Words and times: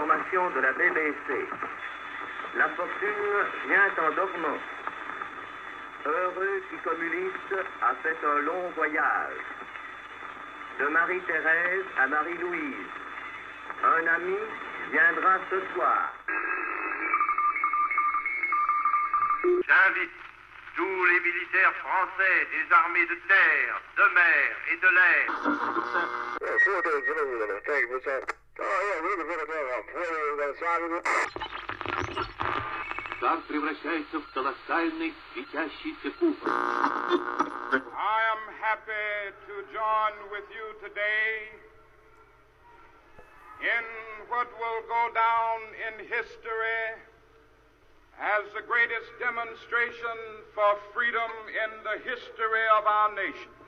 de 0.00 0.60
la 0.60 0.72
BBC. 0.72 1.46
La 2.56 2.68
fortune 2.70 3.44
vient 3.68 3.92
en 3.98 4.10
dormant. 4.12 4.58
Heureux 6.06 6.62
qui 6.70 6.76
communiste 6.78 7.54
a 7.82 7.94
fait 8.02 8.16
un 8.24 8.38
long 8.40 8.70
voyage. 8.76 9.36
De 10.78 10.86
Marie-Thérèse 10.86 11.84
à 11.98 12.06
Marie-Louise. 12.06 12.88
Un 13.84 14.06
ami 14.06 14.36
viendra 14.90 15.38
ce 15.50 15.60
soir. 15.74 16.14
J'invite 19.44 20.10
tous 20.76 21.04
les 21.04 21.20
militaires 21.20 21.74
français 21.84 22.48
des 22.52 22.72
armées 22.74 23.06
de 23.06 23.16
terre, 23.28 23.82
de 23.98 24.04
mer 24.14 24.56
et 24.72 24.76
de 24.76 24.88
l'air. 24.96 25.26
Шар 33.19 33.39
превращается 33.47 34.19
в 34.19 34.31
колоссальный 34.33 35.13
светящийся 35.33 36.11
куб. 36.19 36.37
I 36.45 38.21
am 38.33 38.41
happy 38.61 39.33
to 39.47 39.53
join 39.73 40.13
with 40.31 40.47
you 40.51 40.67
today 40.81 41.49
in 43.61 43.85
what 44.29 44.47
will 44.59 44.81
go 44.87 45.09
down 45.13 45.59
in 45.87 46.05
history 46.07 47.01
as 48.19 48.43
the 48.53 48.61
greatest 48.61 49.09
demonstration 49.19 50.17
for 50.53 50.77
freedom 50.93 51.31
in 51.49 51.71
the 51.83 51.97
history 52.03 52.67
of 52.77 52.85
our 52.85 53.15
nation. 53.15 53.58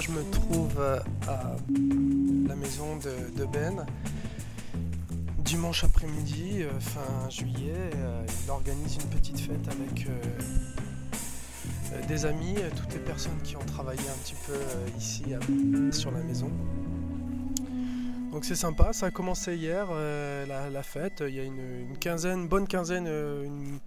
Je 0.00 0.10
me 0.10 0.28
trouve 0.28 0.74
euh, 0.80 0.98
à 1.28 1.54
la 2.48 2.56
maison 2.56 2.96
de, 2.96 3.44
Ben. 3.44 3.86
Dimanche 5.38 5.84
après-midi, 5.84 6.62
euh, 6.62 6.80
fin 6.80 7.30
juillet, 7.30 7.90
euh, 7.94 8.26
il 8.44 8.50
organise 8.50 8.96
une 8.96 9.08
petite 9.08 9.38
fête 9.38 9.68
avec 9.68 10.08
des 12.08 12.26
amis, 12.26 12.56
toutes 12.76 12.92
les 12.92 12.98
personnes 12.98 13.40
qui 13.44 13.56
ont 13.56 13.64
travaillé 13.66 14.00
un 14.00 14.18
petit 14.24 14.34
peu 14.48 14.58
ici 14.98 15.26
sur 15.92 16.10
la 16.10 16.20
maison. 16.22 16.50
Donc 18.32 18.44
c'est 18.44 18.56
sympa, 18.56 18.92
ça 18.92 19.06
a 19.06 19.10
commencé 19.12 19.54
hier, 19.54 19.86
la, 19.92 20.82
fête. 20.82 21.22
Il 21.26 21.34
y 21.34 21.40
a 21.40 21.44
une, 21.44 21.88
une 21.90 21.98
quinzaine, 21.98 22.48
bonne 22.48 22.66
quinzaine, 22.66 23.06
une- 23.06 23.78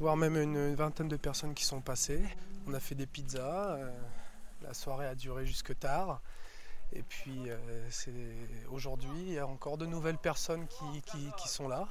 voire 0.00 0.16
même 0.16 0.36
une 0.36 0.74
vingtaine 0.74 1.06
de 1.08 1.16
personnes 1.16 1.54
qui 1.54 1.64
sont 1.64 1.80
passées. 1.80 2.22
On 2.66 2.74
a 2.74 2.80
fait 2.80 2.96
des 2.96 3.06
pizzas. 3.06 3.78
La 4.64 4.74
soirée 4.74 5.06
a 5.06 5.14
duré 5.14 5.46
jusque 5.46 5.78
tard. 5.78 6.20
Et 6.92 7.02
puis 7.02 7.44
euh, 7.48 7.88
aujourd'hui, 8.70 9.20
il 9.26 9.32
y 9.32 9.38
a 9.38 9.46
encore 9.46 9.78
de 9.78 9.86
nouvelles 9.86 10.18
personnes 10.18 10.66
qui, 10.66 11.48
sont 11.48 11.68
là. 11.68 11.88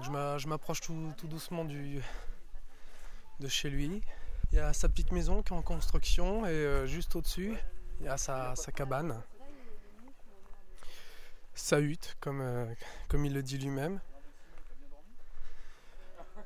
Je 0.00 0.10
m'a- 0.10 0.38
je 0.38 0.46
m'approche 0.46 0.80
tout, 0.80 1.12
doucement 1.24 1.64
de 1.64 3.48
chez 3.48 3.70
lui. 3.70 4.02
Il 4.52 4.56
y 4.56 4.60
a 4.60 4.72
sa 4.72 4.88
petite 4.88 5.12
maison 5.12 5.42
qui 5.42 5.52
est 5.52 5.56
en 5.56 5.62
construction 5.62 6.44
et 6.44 6.50
euh, 6.50 6.86
juste 6.86 7.14
au-dessus, 7.14 7.56
il 8.00 8.06
y 8.06 8.08
a 8.08 8.16
sa, 8.16 8.54
cabane. 8.74 9.22
Sa 11.54 11.78
hutte, 11.78 12.16
euh, 12.26 12.74
comme 13.08 13.24
il 13.24 13.34
le 13.34 13.42
dit 13.42 13.58
lui-même. 13.58 14.00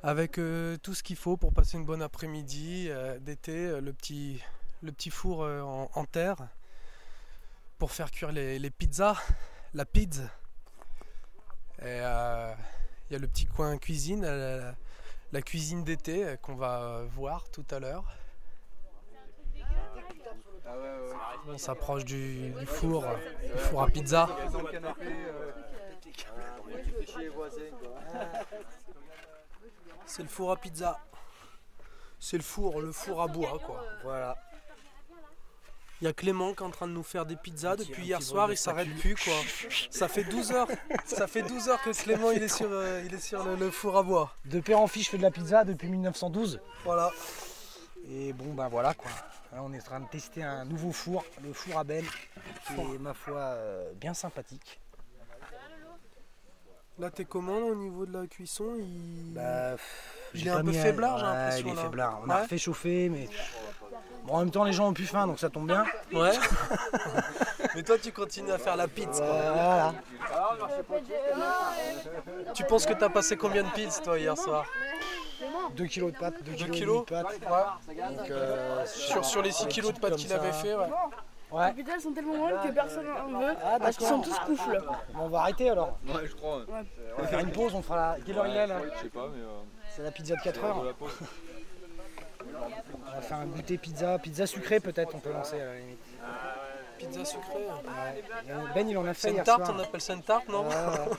Avec 0.07 0.37
euh, 0.37 0.77
tout 0.77 0.93
ce 0.93 1.01
qu'il 1.01 1.15
faut 1.15 1.35
pour 1.35 1.51
passer 1.51 1.77
une 1.77 1.83
bonne 1.83 2.03
après-midi 2.03 2.89
euh, 2.91 3.17
d'été, 3.17 3.65
euh, 3.65 3.81
le, 3.81 3.91
petit, 3.91 4.39
le 4.83 4.91
petit 4.91 5.09
four 5.09 5.43
euh, 5.43 5.61
en, 5.61 5.89
en 5.95 6.05
terre 6.05 6.35
pour 7.79 7.91
faire 7.91 8.11
cuire 8.11 8.31
les, 8.31 8.59
les 8.59 8.69
pizzas, 8.69 9.17
la 9.73 9.83
pizza. 9.83 10.21
Et 11.79 11.85
euh, 11.85 12.53
il 13.09 13.13
y 13.13 13.15
a 13.15 13.19
le 13.19 13.27
petit 13.27 13.47
coin 13.47 13.79
cuisine, 13.79 14.21
la, 14.21 14.75
la 15.31 15.41
cuisine 15.41 15.83
d'été 15.83 16.23
euh, 16.23 16.35
qu'on 16.37 16.53
va 16.53 16.81
euh, 16.81 17.05
voir 17.09 17.49
tout 17.49 17.65
à 17.71 17.79
l'heure. 17.79 18.05
On 21.47 21.57
s'approche 21.57 22.05
du, 22.05 22.51
du 22.51 22.65
four, 22.67 23.03
du 23.41 23.57
four 23.57 23.81
à 23.81 23.87
pizza. 23.87 24.29
C'est 30.15 30.23
le 30.23 30.29
four 30.29 30.49
à 30.53 30.55
pizza. 30.55 30.97
C'est 32.21 32.37
le 32.37 32.43
four, 32.43 32.79
le 32.79 32.93
four 32.93 33.21
à 33.21 33.27
bois 33.27 33.59
quoi. 33.65 33.83
Voilà. 34.01 34.37
Il 35.99 36.05
y 36.05 36.07
a 36.07 36.13
Clément 36.13 36.53
qui 36.53 36.63
est 36.63 36.65
en 36.65 36.69
train 36.69 36.87
de 36.87 36.93
nous 36.93 37.03
faire 37.03 37.25
des 37.25 37.35
pizzas 37.35 37.75
depuis 37.75 38.03
hier 38.03 38.21
soir, 38.21 38.49
il 38.49 38.55
s'arrête 38.55 38.87
plus 38.95 39.15
quoi. 39.15 39.33
Ça 39.89 40.07
fait 40.07 40.23
12 40.23 40.51
heures. 40.53 40.67
Ça 41.03 41.27
fait 41.27 41.41
12 41.41 41.67
heures 41.67 41.81
que 41.81 41.89
Clément 41.89 42.31
il 42.31 42.41
est 42.43 42.47
sur, 42.47 42.69
euh, 42.71 43.03
il 43.05 43.13
est 43.13 43.19
sur 43.19 43.43
le, 43.43 43.57
le 43.57 43.69
four 43.69 43.97
à 43.97 44.03
bois. 44.03 44.33
De 44.45 44.61
père 44.61 44.79
en 44.79 44.87
fils, 44.87 45.03
je 45.03 45.09
fais 45.09 45.17
de 45.17 45.21
la 45.21 45.31
pizza 45.31 45.65
depuis 45.65 45.89
1912. 45.89 46.61
Voilà. 46.85 47.11
Et 48.09 48.31
bon, 48.31 48.53
ben 48.53 48.69
voilà 48.69 48.93
quoi. 48.93 49.11
Là, 49.51 49.63
on 49.63 49.73
est 49.73 49.79
en 49.79 49.83
train 49.83 49.99
de 49.99 50.07
tester 50.07 50.43
un 50.43 50.63
nouveau 50.63 50.93
four, 50.93 51.25
le 51.43 51.51
four 51.51 51.77
à 51.77 51.83
Ben, 51.83 52.05
qui 52.67 52.73
est 52.73 52.99
ma 52.99 53.13
foi 53.13 53.39
euh, 53.39 53.91
bien 53.95 54.13
sympathique. 54.13 54.79
Là 56.97 57.09
t'es 57.11 57.25
comment 57.25 57.59
là, 57.59 57.65
au 57.65 57.75
niveau 57.75 58.05
de 58.05 58.13
la 58.17 58.25
cuisson 58.27 58.75
il... 58.79 59.33
Bah, 59.33 59.75
Il 60.33 60.47
est 60.47 60.51
un 60.51 60.63
peu 60.63 60.71
faiblard, 60.71 61.17
j'ai 61.19 61.25
l'impression, 61.25 61.67
Il 61.67 61.71
est 61.71 61.75
là. 61.75 61.81
faiblard. 61.81 62.21
On 62.25 62.29
a 62.29 62.41
refait 62.43 62.57
chauffer, 62.57 63.09
mais. 63.09 63.27
Bon, 64.23 64.33
en 64.35 64.39
même 64.39 64.49
temps, 64.49 64.63
les 64.63 64.73
gens 64.73 64.87
ont 64.87 64.93
plus 64.93 65.05
faim, 65.05 65.27
donc 65.27 65.39
ça 65.39 65.49
tombe 65.49 65.67
bien. 65.67 65.85
Ouais. 66.13 66.31
Mais 67.75 67.83
toi 67.83 67.97
tu 67.97 68.11
continues 68.13 68.51
à 68.53 68.57
faire 68.57 68.77
la 68.77 68.87
pizza. 68.87 69.23
Voilà. 69.23 69.93
Tu 72.53 72.63
penses 72.63 72.85
que 72.85 72.93
t'as 72.93 73.09
passé 73.09 73.35
combien 73.35 73.63
de 73.63 73.69
pizzas 73.69 74.01
toi 74.01 74.17
hier 74.17 74.37
soir? 74.37 74.65
2 75.75 75.85
kilos 75.85 76.13
de 76.13 76.17
pâtes, 76.17 76.41
2 76.43 76.51
2 76.51 76.55
kilos, 76.57 76.71
kilos 76.77 77.05
de 77.05 77.11
pâtes. 77.11 77.25
Ouais. 77.89 77.95
Donc, 78.17 78.29
euh, 78.31 78.85
Sur, 78.85 79.25
sur 79.25 79.41
les 79.41 79.51
6 79.51 79.63
des 79.65 79.69
kilos 79.69 79.93
de 79.93 79.99
pâtes 79.99 80.15
qu'il 80.15 80.29
ça. 80.29 80.35
avait 80.37 80.53
fait, 80.53 80.73
ouais. 80.75 80.87
Ouais. 81.51 81.67
Les 81.67 81.73
pizzas 81.83 81.93
elles 81.95 82.01
sont 82.01 82.11
tellement 82.11 82.35
molles 82.35 82.59
que 82.63 82.71
personne 82.73 83.05
en 83.07 83.39
veut 83.39 83.53
Ah, 83.63 83.77
parce 83.79 83.95
qu'ils 83.97 84.07
sont 84.07 84.19
tous 84.21 84.37
coufles. 84.39 84.81
Bon, 85.13 85.19
on 85.21 85.27
va 85.29 85.39
arrêter 85.41 85.69
alors. 85.69 85.97
Ouais, 86.07 86.25
je 86.25 86.35
crois. 86.35 86.61
On 87.17 87.21
va 87.21 87.27
faire 87.27 87.39
une 87.39 87.51
pause, 87.51 87.73
on 87.75 87.81
fera 87.81 87.95
la. 88.17 88.23
Quelle 88.25 88.37
heure 88.37 88.47
il 88.47 88.55
est 88.55 88.67
là 88.67 88.77
Je 88.95 88.99
sais 89.03 89.09
pas, 89.09 89.27
mais. 89.33 89.41
euh, 89.41 89.61
C'est 89.95 90.01
la 90.03 90.11
pizza 90.11 90.35
de 90.35 90.41
4 90.41 90.59
de 90.59 90.65
heures. 90.65 90.95
On 93.07 93.11
va 93.15 93.21
faire 93.21 93.37
un 93.37 93.45
goûter 93.45 93.77
pizza, 93.77 94.17
pizza 94.19 94.45
sucrée 94.47 94.79
peut-être, 94.79 95.13
on 95.15 95.19
peut 95.19 95.31
lancer 95.31 95.61
à 95.61 95.65
la 95.65 95.75
limite. 95.79 95.99
Pizza 96.97 97.23
sucrée. 97.25 97.67
Ben 98.73 98.87
il 98.89 98.97
en 98.97 99.05
a 99.05 99.13
C'est 99.13 99.21
fait 99.21 99.29
une 99.29 99.35
hier 99.35 99.43
tarte, 99.45 99.65
soir. 99.65 99.77
on 99.77 99.83
appelle 99.83 100.01
ça 100.01 100.13
une 100.13 100.23
tarte, 100.23 100.47
non 100.49 100.63
Ouais, 100.67 100.75
ouais. 100.75 101.09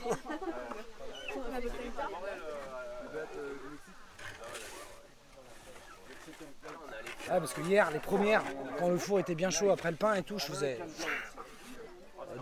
Ah, 7.31 7.39
parce 7.41 7.53
que 7.55 7.61
hier, 7.63 7.91
les 7.91 7.99
premières, 7.99 8.43
quand 8.79 8.89
le 8.89 8.99
four 8.99 9.19
était 9.19 9.35
bien 9.35 9.51
chaud 9.51 9.71
après 9.71 9.91
le 9.91 9.97
pain 9.97 10.15
et 10.15 10.23
tout, 10.23 10.39
je 10.39 10.47
faisais 10.47 10.79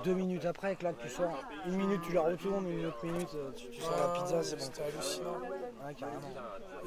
deux 0.04 0.14
minutes 0.14 0.44
après, 0.44 0.76
que 0.76 0.84
là 0.84 0.92
tu 1.00 1.08
sors, 1.08 1.32
une 1.66 1.76
minute 1.76 2.02
tu 2.02 2.12
la 2.12 2.22
retournes, 2.22 2.69
une 2.69 2.86
autre 2.86 3.04
minute 3.06 3.28
euh, 3.34 3.50
tu, 3.56 3.70
tu 3.70 3.81
sors 3.81 3.96
la 3.96 4.20
pizza, 4.20 4.42
c'est 4.42 4.56
bon. 4.56 4.62
C'était 4.62 4.82
hallucinant. 4.82 5.36
Ouais, 5.86 5.94
carrément. 5.94 6.28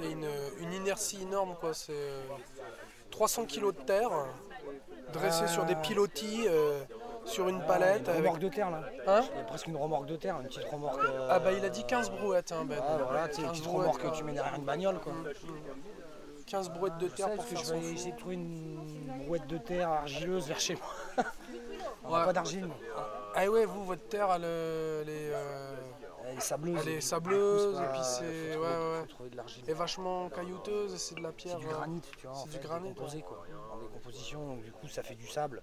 Et 0.03 0.11
une, 0.11 0.27
une 0.59 0.73
inertie 0.73 1.21
énorme, 1.23 1.55
quoi. 1.59 1.73
C'est 1.73 1.93
euh, 1.93 2.21
300 3.11 3.45
kg 3.45 3.65
de 3.67 3.71
terre 3.71 4.11
dressée 5.13 5.47
sur 5.47 5.63
des 5.65 5.75
pilotis 5.75 6.45
euh, 6.47 6.79
sur 7.25 7.47
une 7.49 7.61
palette. 7.61 8.01
Une 8.03 8.09
Avec... 8.09 8.17
remorque 8.19 8.39
de 8.39 8.49
terre 8.49 8.69
là. 8.69 8.81
Hein 9.07 9.21
Il 9.33 9.37
y 9.37 9.41
a 9.41 9.43
presque 9.45 9.67
une 9.67 9.77
remorque 9.77 10.05
de 10.05 10.17
terre, 10.17 10.37
une 10.41 10.47
petite 10.47 10.65
remorque. 10.65 11.03
euh, 11.03 11.27
Ah 11.31 11.39
bah 11.39 11.53
il 11.53 11.63
a 11.65 11.69
dit 11.69 11.85
15 11.85 12.11
brouettes, 12.11 12.51
hein, 12.51 12.65
Ben. 12.65 12.77
ah, 12.85 12.97
voilà, 13.03 13.25
une 13.27 13.31
15 13.31 13.49
petite 13.51 13.65
remorque 13.67 14.11
tu 14.13 14.23
mets 14.23 14.33
derrière 14.33 14.55
une 14.55 14.65
bagnole 14.65 14.99
quoi. 14.99 15.13
15 16.47 16.69
brouettes 16.71 16.97
de 16.97 17.07
terre 17.09 17.27
pour 17.27 17.37
parce 17.37 17.49
que 17.49 17.55
faire 17.57 17.65
je 17.65 17.73
vais 17.73 17.93
essayer 17.93 18.11
de 18.13 18.17
trouver 18.17 18.35
une 18.35 19.23
brouette 19.25 19.47
de 19.47 19.57
terre 19.57 19.89
argileuse 19.89 20.47
vers 20.47 20.59
chez 20.59 20.75
moi. 20.75 21.25
On 22.03 22.13
Ouais. 22.13 22.25
pas 22.25 22.33
d'argile. 22.33 22.69
Ah 23.35 23.45
ouais, 23.49 23.65
vous, 23.65 23.83
votre 23.83 24.07
terre, 24.07 24.29
elle, 24.33 24.41
euh, 24.45 25.01
elle 25.01 25.09
est, 25.09 25.31
euh, 25.33 25.75
Elle 26.25 26.37
est 26.37 26.41
sableuse. 26.41 26.79
elle 26.81 26.87
est 26.93 27.01
sableuse, 27.01 27.77
et 27.79 27.85
puis 27.91 28.01
c'est 28.01 28.55
ouais, 28.57 28.65
ouais, 28.65 29.29
l'argile. 29.35 29.63
et 29.69 29.73
vachement 29.73 30.29
caillouteuse, 30.29 30.95
c'est 30.95 31.15
de 31.15 31.21
la 31.21 31.31
pierre. 31.33 31.57
C'est 31.59 31.67
du 31.67 31.73
granit, 31.73 32.01
tu 32.17 32.27
vois. 32.27 32.35
C'est 32.37 32.45
du 32.49 32.51
fait, 32.57 32.63
granit, 32.63 32.89
décomposé, 32.89 33.21
quoi. 33.21 33.43
En 33.73 33.77
décomposition, 33.79 34.47
donc 34.47 34.61
du 34.63 34.71
coup 34.71 34.87
ça 34.87 35.03
fait 35.03 35.15
du 35.15 35.27
sable. 35.27 35.61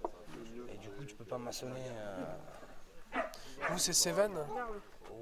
Et 0.71 0.77
du 0.77 0.89
coup 0.91 1.03
tu 1.05 1.15
peux 1.15 1.25
pas 1.25 1.37
maçonner. 1.39 1.81
euh, 1.91 3.19
Vous, 3.69 3.79
c'est 3.79 3.93
Cévennes 3.93 4.37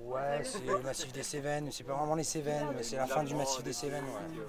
Ouais, 0.05 0.41
c'est 0.43 0.65
le 0.65 0.79
massif 0.81 1.13
des 1.13 1.23
Cévennes. 1.23 1.69
C'est 1.71 1.83
pas 1.85 1.93
vraiment 1.93 2.15
les 2.15 2.23
Cévennes, 2.25 2.67
mais 2.75 2.83
c'est 2.83 2.97
la 2.97 3.07
fin 3.07 3.23
du 3.23 3.33
massif 3.35 3.63
des 3.63 3.73
Cévennes, 3.73 4.03
ouais. 4.05 4.43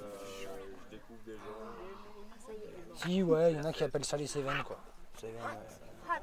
Si, 2.96 3.22
ouais, 3.22 3.52
il 3.52 3.56
y 3.58 3.60
en 3.60 3.64
a 3.64 3.72
qui 3.72 3.84
appellent 3.84 4.04
ça 4.04 4.16
les 4.16 4.26
Cévennes, 4.26 4.62
quoi. 4.64 4.78
Cévennes, 5.20 5.36
euh, 5.42 6.14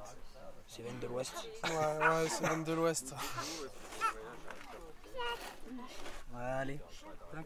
Cévennes 0.67 0.99
de 0.99 1.07
l'Ouest. 1.07 1.33
Ouais, 1.63 2.07
ouais, 2.07 2.29
Cévennes 2.29 2.63
de 2.63 2.73
l'Ouest. 2.73 3.13
Allez, 6.37 6.79
tac. 7.31 7.45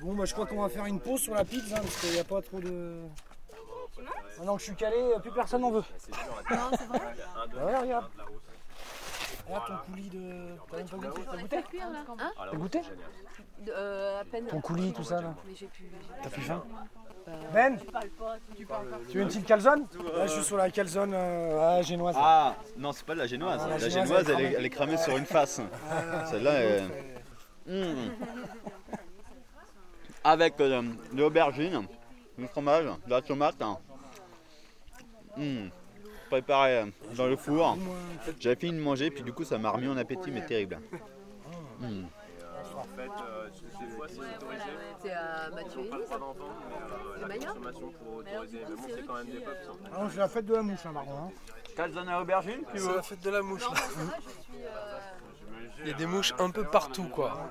Bon, 0.00 0.14
bah 0.14 0.24
je 0.26 0.32
crois 0.32 0.46
qu'on 0.46 0.62
va 0.62 0.68
faire 0.68 0.84
une 0.86 1.00
pause 1.00 1.20
sur 1.20 1.34
la 1.34 1.44
pizza, 1.44 1.76
hein, 1.76 1.80
parce 1.82 2.00
qu'il 2.00 2.12
n'y 2.12 2.18
a 2.18 2.24
pas 2.24 2.40
trop 2.42 2.60
de... 2.60 3.02
Maintenant 4.38 4.54
que 4.54 4.60
je 4.60 4.66
suis 4.66 4.76
calé, 4.76 5.14
plus 5.20 5.32
personne 5.32 5.62
n'en 5.62 5.72
veut. 5.72 5.82
Non, 6.50 6.70
c'est 6.70 6.86
vrai. 6.86 7.00
Bah 7.54 7.64
ouais, 7.66 7.78
regarde. 7.78 8.06
Regarde 9.46 9.66
ton 9.66 9.90
coulis 9.92 10.08
de... 10.10 10.56
T'as 10.70 10.76
même 10.76 10.88
pas 10.88 10.96
goûté 10.98 11.22
T'as 11.24 11.36
goûté 11.38 11.62
Cuire 11.62 11.90
là. 11.90 12.04
Hein 12.18 12.32
T'as 12.36 12.56
goûté 12.56 12.80
Euh, 13.70 14.20
à 14.20 14.24
peine. 14.24 14.46
Ton 14.46 14.60
coulis, 14.60 14.92
tout 14.92 15.02
ça, 15.02 15.20
là 15.20 15.34
Mais 15.46 15.54
j'ai 15.56 15.66
plus. 15.66 15.90
T'as 16.22 16.30
plus 16.30 16.42
faim 16.42 16.64
Ben 17.52 17.76
Tu 19.08 19.16
veux 19.16 19.22
une 19.22 19.28
petite 19.28 19.46
calzone 19.46 19.86
Là, 20.14 20.26
je 20.26 20.32
suis 20.32 20.44
sur 20.44 20.56
la 20.56 20.70
calzone 20.70 21.12
euh, 21.14 21.78
ah, 21.78 21.82
génoise. 21.82 22.14
Ah, 22.18 22.56
non, 22.76 22.92
c'est 22.92 23.04
pas 23.04 23.14
de 23.14 23.20
la 23.20 23.26
génoise. 23.26 23.60
Ah, 23.64 23.68
la 23.68 23.78
la 23.78 23.88
génoise, 23.88 24.08
génoise, 24.08 24.30
elle 24.30 24.40
est 24.44 24.52
elle 24.54 24.66
est, 24.66 24.70
cramée. 24.70 24.94
est 24.94 24.98
sur 24.98 25.16
une 25.16 25.26
face. 25.26 25.60
Ah, 25.90 26.26
Celle-là, 26.26 26.52
elle- 26.54 26.88
Mmh. 27.68 28.10
Avec 30.24 30.58
euh, 30.60 30.82
de 31.12 31.18
l'aubergine, 31.20 31.86
du 32.38 32.46
fromage, 32.48 32.84
de 33.06 33.10
la 33.10 33.20
tomate. 33.20 33.62
Mmh. 35.36 35.68
Préparé 36.30 36.78
euh, 36.78 36.86
dans 37.14 37.26
le 37.26 37.36
four. 37.36 37.76
J'avais 38.40 38.56
fini 38.56 38.78
de 38.78 38.82
manger, 38.82 39.10
puis 39.10 39.22
du 39.22 39.32
coup, 39.34 39.44
ça 39.44 39.58
m'a 39.58 39.70
remis 39.70 39.88
en 39.88 39.96
appétit, 39.98 40.30
mais 40.30 40.46
terrible. 40.46 40.78
Mmh. 41.80 42.04
C'est 45.02 45.10
à 45.12 45.50
Mathieu 45.50 45.90
Le 47.28 47.34
Maya 47.34 47.54
Ah 49.92 50.02
non, 50.02 50.10
c'est 50.10 50.18
la 50.18 50.28
fête 50.28 50.46
de 50.46 50.54
la 50.54 50.62
mouche, 50.62 50.86
hein, 50.86 50.92
Marron. 50.92 51.24
Hein. 51.24 51.30
Calzone 51.76 52.08
à 52.08 52.20
aubergine, 52.20 52.62
tu 52.72 52.80
C'est 52.80 52.94
la 52.94 53.02
fête 53.02 53.20
de 53.20 53.30
la 53.30 53.42
mouche. 53.42 53.62
là. 53.62 53.76
Il 55.80 55.88
y 55.88 55.90
a 55.90 55.94
des 55.94 56.06
mouches 56.06 56.34
un 56.38 56.50
peu 56.50 56.64
partout, 56.64 57.08
quoi. 57.08 57.50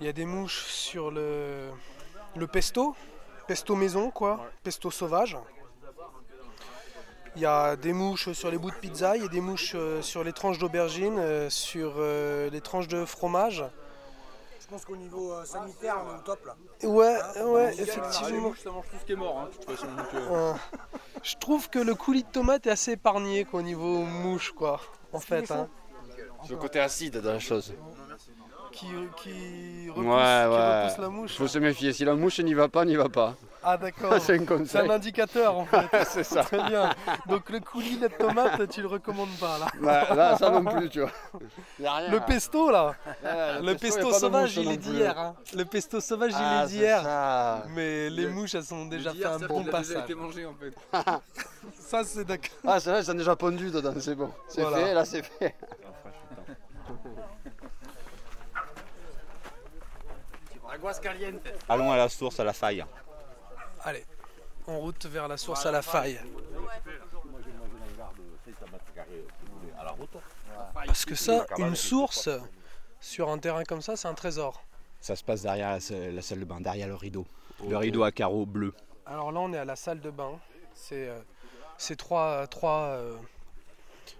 Il 0.00 0.06
y 0.06 0.08
a 0.08 0.12
des 0.12 0.26
mouches 0.26 0.64
sur 0.64 1.10
le, 1.10 1.70
le 2.36 2.46
pesto, 2.46 2.96
pesto 3.46 3.76
maison, 3.76 4.10
quoi, 4.10 4.50
pesto 4.62 4.90
sauvage. 4.90 5.38
Il 7.36 7.42
y 7.42 7.46
a 7.46 7.76
des 7.76 7.92
mouches 7.92 8.32
sur 8.32 8.50
les 8.50 8.58
bouts 8.58 8.70
de 8.70 8.76
pizza, 8.76 9.16
il 9.16 9.22
y 9.22 9.26
a 9.26 9.28
des 9.28 9.40
mouches 9.40 9.72
euh, 9.74 10.02
sur 10.02 10.22
les 10.22 10.32
tranches 10.32 10.58
d'aubergine, 10.58 11.18
euh, 11.18 11.50
sur 11.50 11.94
euh, 11.96 12.50
les 12.50 12.60
tranches 12.60 12.86
de 12.88 13.04
fromage. 13.04 13.64
Je 14.64 14.70
pense 14.70 14.84
qu'au 14.86 14.96
niveau 14.96 15.32
euh, 15.32 15.44
sanitaire, 15.44 15.96
on 16.06 16.14
est 16.14 16.18
au 16.18 16.22
top 16.22 16.46
là. 16.46 16.56
Ouais, 16.88 17.18
ouais, 17.42 17.74
effectivement. 17.78 18.54
ça 18.54 18.70
mange 18.70 18.86
tout 18.90 18.96
ce 18.98 19.04
qui 19.04 19.12
est 19.12 19.16
mort, 19.16 19.38
hein, 19.40 19.48
de 19.52 19.56
toute 19.56 19.70
façon. 19.76 19.92
donc, 19.94 20.06
euh, 20.14 20.30
Euh, 20.32 20.52
je 21.22 21.34
trouve 21.36 21.68
que 21.68 21.78
le 21.78 21.94
coulis 21.94 22.22
de 22.22 22.28
tomate 22.28 22.66
est 22.66 22.70
assez 22.70 22.92
épargné 22.92 23.44
quoi, 23.44 23.60
au 23.60 23.62
niveau 23.62 23.98
mouche 24.04 24.52
quoi. 24.52 24.80
En 25.12 25.20
fait, 25.20 25.50
hein, 25.50 25.68
le 26.48 26.56
côté 26.56 26.80
acide 26.80 27.20
de 27.20 27.28
la 27.28 27.38
chose. 27.38 27.74
qui, 28.72 28.86
qui, 29.22 29.90
repousse, 29.90 30.04
Ouais, 30.04 30.12
qui 30.12 30.50
ouais. 30.50 30.82
repousse 30.84 30.98
la 30.98 31.08
mouche. 31.10 31.36
Faut 31.36 31.46
se 31.48 31.58
méfier. 31.58 31.92
Si 31.92 32.04
la 32.04 32.14
mouche 32.14 32.40
n'y 32.40 32.54
va 32.54 32.68
pas, 32.68 32.84
n'y 32.86 32.96
va 32.96 33.08
pas. 33.08 33.34
Ah 33.66 33.76
d'accord. 33.78 34.14
C'est 34.20 34.34
un 34.34 34.38
C'est 34.40 34.44
conseil. 34.46 34.80
un 34.82 34.90
indicateur 34.90 35.56
en 35.56 35.64
fait. 35.64 35.86
C'est 36.08 36.22
ça. 36.24 36.42
Très 36.44 36.62
bien. 36.64 36.90
Donc 37.26 37.48
le 37.48 37.60
coulis 37.60 37.96
de 37.96 38.08
tomate, 38.08 38.68
tu 38.68 38.82
le 38.82 38.88
recommandes 38.88 39.34
pas 39.40 39.58
là. 39.58 39.66
Bah, 39.80 40.14
là, 40.14 40.36
ça 40.36 40.50
non 40.50 40.64
plus, 40.64 40.88
tu 40.90 41.00
vois. 41.00 41.10
Y 41.80 41.86
a 41.86 41.94
rien. 41.94 42.10
Le 42.10 42.20
pesto 42.20 42.70
là, 42.70 42.94
Ouais, 43.22 43.62
le 43.62 43.74
pesto 43.74 44.12
sauvage 44.12 44.56
il 44.56 44.64
non 44.64 44.70
est 44.72 44.76
d'hier. 44.76 45.18
hein. 45.18 45.34
Le 45.56 45.64
pesto 45.64 46.00
sauvage 46.00 46.32
il 46.32 46.36
Ah, 46.38 46.64
est 46.64 46.66
d'hier. 46.68 47.62
Mais 47.70 48.10
les 48.10 48.26
mouches 48.26 48.54
elles 48.54 48.72
ont 48.74 48.86
déjà 48.86 49.12
fait 49.14 49.24
un 49.24 49.38
bon 49.38 49.64
passage. 49.64 50.08
mangé 50.10 50.44
en 50.46 50.54
fait. 50.54 50.74
Ça 51.78 52.04
c'est 52.04 52.24
d'accord. 52.24 52.50
Ah, 52.66 52.78
c'est 52.80 52.90
vrai, 52.90 53.00
ils 53.00 53.04
sont 53.06 53.14
déjà 53.14 53.34
pondus 53.36 53.70
dedans, 53.70 53.94
c'est 53.98 54.14
bon. 54.14 54.30
C'est 54.48 54.60
Voilà. 54.62 54.76
fait, 54.78 54.94
là, 54.94 55.04
c'est 55.04 55.22
fait. 55.22 55.54
Allons 61.68 61.92
à 61.92 61.96
la 61.96 62.08
source, 62.08 62.40
à 62.40 62.44
la 62.44 62.52
faille. 62.52 62.84
Allez, 63.84 64.04
en 64.66 64.78
route 64.78 65.04
vers 65.06 65.28
la 65.28 65.36
source 65.36 65.66
à 65.66 65.70
la 65.70 65.82
faille. 65.82 66.18
Parce 70.86 71.04
que 71.04 71.14
ça, 71.14 71.46
une 71.58 71.76
source 71.76 72.28
sur 73.00 73.28
un 73.28 73.38
terrain 73.38 73.64
comme 73.64 73.82
ça, 73.82 73.96
c'est 73.96 74.08
un 74.08 74.14
trésor. 74.14 74.62
Ça 75.00 75.16
se 75.16 75.22
passe 75.22 75.42
derrière 75.42 75.70
la 75.72 75.80
salle, 75.80 76.14
la 76.14 76.22
salle 76.22 76.40
de 76.40 76.44
bain, 76.44 76.60
derrière 76.60 76.88
le 76.88 76.94
rideau. 76.94 77.26
Le 77.68 77.76
rideau 77.76 78.02
à 78.04 78.10
carreaux 78.10 78.46
bleus. 78.46 78.72
Alors 79.06 79.32
là, 79.32 79.40
on 79.40 79.52
est 79.52 79.58
à 79.58 79.64
la 79.66 79.76
salle 79.76 80.00
de 80.00 80.10
bain. 80.10 80.38
C'est 80.74 81.08
euh, 81.08 81.96
trois, 81.96 82.46
trois 82.46 82.86
euh, 82.96 83.16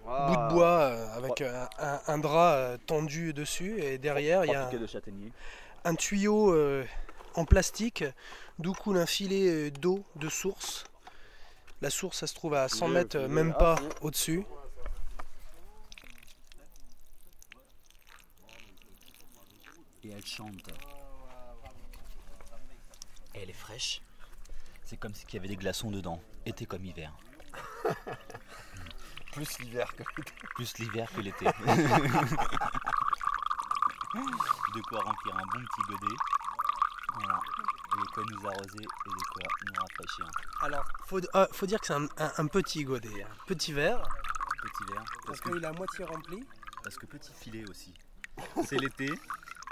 bouts 0.05 0.35
de 0.35 0.53
bois 0.53 0.79
euh, 0.81 1.17
avec 1.17 1.41
euh, 1.41 1.65
un, 1.79 1.99
un 2.07 2.17
drap 2.19 2.53
euh, 2.53 2.77
tendu 2.85 3.33
dessus. 3.33 3.81
Et 3.81 3.97
derrière, 3.97 4.45
il 4.45 4.51
y 4.51 4.55
a 4.55 4.67
un, 4.67 4.71
de 4.71 4.85
châtaignier. 4.85 5.31
un 5.83 5.95
tuyau 5.95 6.53
euh, 6.53 6.85
en 7.33 7.45
plastique 7.45 8.03
d'où 8.59 8.73
coule 8.73 8.97
un 8.97 9.05
filet 9.05 9.47
euh, 9.47 9.71
d'eau 9.71 10.03
de 10.15 10.29
source. 10.29 10.85
La 11.81 11.89
source, 11.89 12.19
ça 12.19 12.27
se 12.27 12.33
trouve 12.33 12.53
à 12.53 12.67
100 12.69 12.87
mètres, 12.87 13.17
même 13.27 13.53
pas 13.53 13.75
au-dessus. 14.01 14.45
et 20.05 20.11
elle 20.11 20.25
chante. 20.25 20.69
Et 23.33 23.39
elle 23.41 23.49
est 23.49 23.53
fraîche. 23.53 24.01
C'est 24.83 24.97
comme 24.97 25.13
s'il 25.15 25.33
y 25.33 25.37
avait 25.37 25.47
des 25.47 25.55
glaçons 25.55 25.89
dedans, 25.89 26.21
été 26.45 26.65
comme 26.65 26.85
hiver. 26.85 27.11
Plus 29.31 29.59
l'hiver 29.59 29.95
que 29.95 30.03
Plus 30.55 30.77
l'hiver 30.77 31.11
que 31.11 31.21
l'été. 31.21 31.45
de 34.75 34.81
quoi 34.81 35.01
remplir 35.01 35.35
un 35.35 35.45
bon 35.53 35.65
petit 35.65 35.81
godet. 35.87 36.15
Voilà. 37.15 37.39
Quoi 38.13 38.23
nous 38.29 38.47
arroser 38.47 38.77
et 38.79 39.09
de 39.09 39.23
quoi 39.31 39.43
nous 39.65 39.73
rafraîchir. 39.81 40.29
Alors, 40.61 40.85
faut, 41.07 41.19
ah, 41.33 41.47
faut 41.51 41.65
dire 41.65 41.79
que 41.79 41.87
c'est 41.87 41.93
un, 41.93 42.05
un- 42.17 42.31
un 42.37 42.47
petit 42.47 42.83
godet, 42.83 43.23
un 43.23 43.45
petit 43.47 43.73
verre, 43.73 44.01
Petit 44.61 44.91
verre. 44.93 45.03
parce 45.25 45.39
qu'il 45.41 45.55
est 45.61 45.65
à 45.65 45.71
moitié 45.73 46.03
rempli. 46.05 46.45
parce 46.83 46.97
que 46.97 47.05
petit 47.05 47.31
filet 47.33 47.63
aussi. 47.69 47.93
C'est 48.65 48.77
l'été 48.77 49.09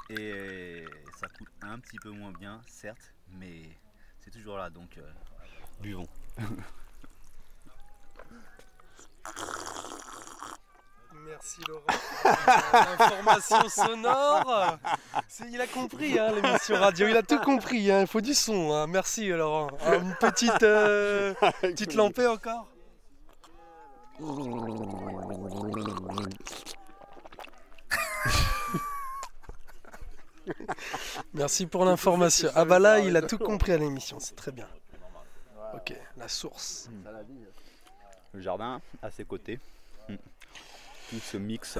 et 0.09 0.85
ça 1.19 1.27
coule 1.37 1.47
un 1.61 1.79
petit 1.79 1.97
peu 1.99 2.09
moins 2.11 2.31
bien, 2.31 2.61
certes, 2.67 3.13
mais 3.29 3.61
c'est 4.21 4.31
toujours 4.31 4.57
là 4.57 4.69
donc 4.69 4.97
euh, 4.97 5.11
buvons. 5.81 6.07
Merci 11.27 11.61
Laurent. 11.67 11.83
L'information 12.73 13.69
sonore. 13.69 14.77
Il 15.49 15.61
a 15.61 15.67
compris 15.67 16.19
hein, 16.19 16.31
l'émission 16.31 16.75
radio, 16.75 17.07
il 17.07 17.17
a 17.17 17.23
tout 17.23 17.39
compris. 17.39 17.91
hein, 17.91 18.01
Il 18.01 18.07
faut 18.07 18.21
du 18.21 18.33
son. 18.33 18.73
hein. 18.73 18.87
Merci 18.87 19.27
Laurent. 19.29 19.69
Ah, 19.85 19.95
Une 19.95 20.15
petite, 20.15 20.63
euh, 20.63 21.33
petite 21.61 21.93
lampée 21.95 22.27
encore. 22.27 22.67
Merci 31.33 31.65
pour 31.65 31.85
l'information. 31.85 32.49
Ah 32.55 32.65
bah 32.65 32.79
là, 32.79 32.99
il 32.99 33.15
a 33.15 33.21
tout 33.21 33.37
compris 33.37 33.71
à 33.71 33.77
l'émission, 33.77 34.19
c'est 34.19 34.35
très 34.35 34.51
bien. 34.51 34.67
Ok, 35.73 35.93
la 36.17 36.27
source. 36.27 36.89
Le 38.33 38.41
jardin 38.41 38.81
à 39.01 39.09
ses 39.11 39.25
côtés. 39.25 39.59
Tout 41.13 41.19
ce 41.19 41.37
mix. 41.37 41.77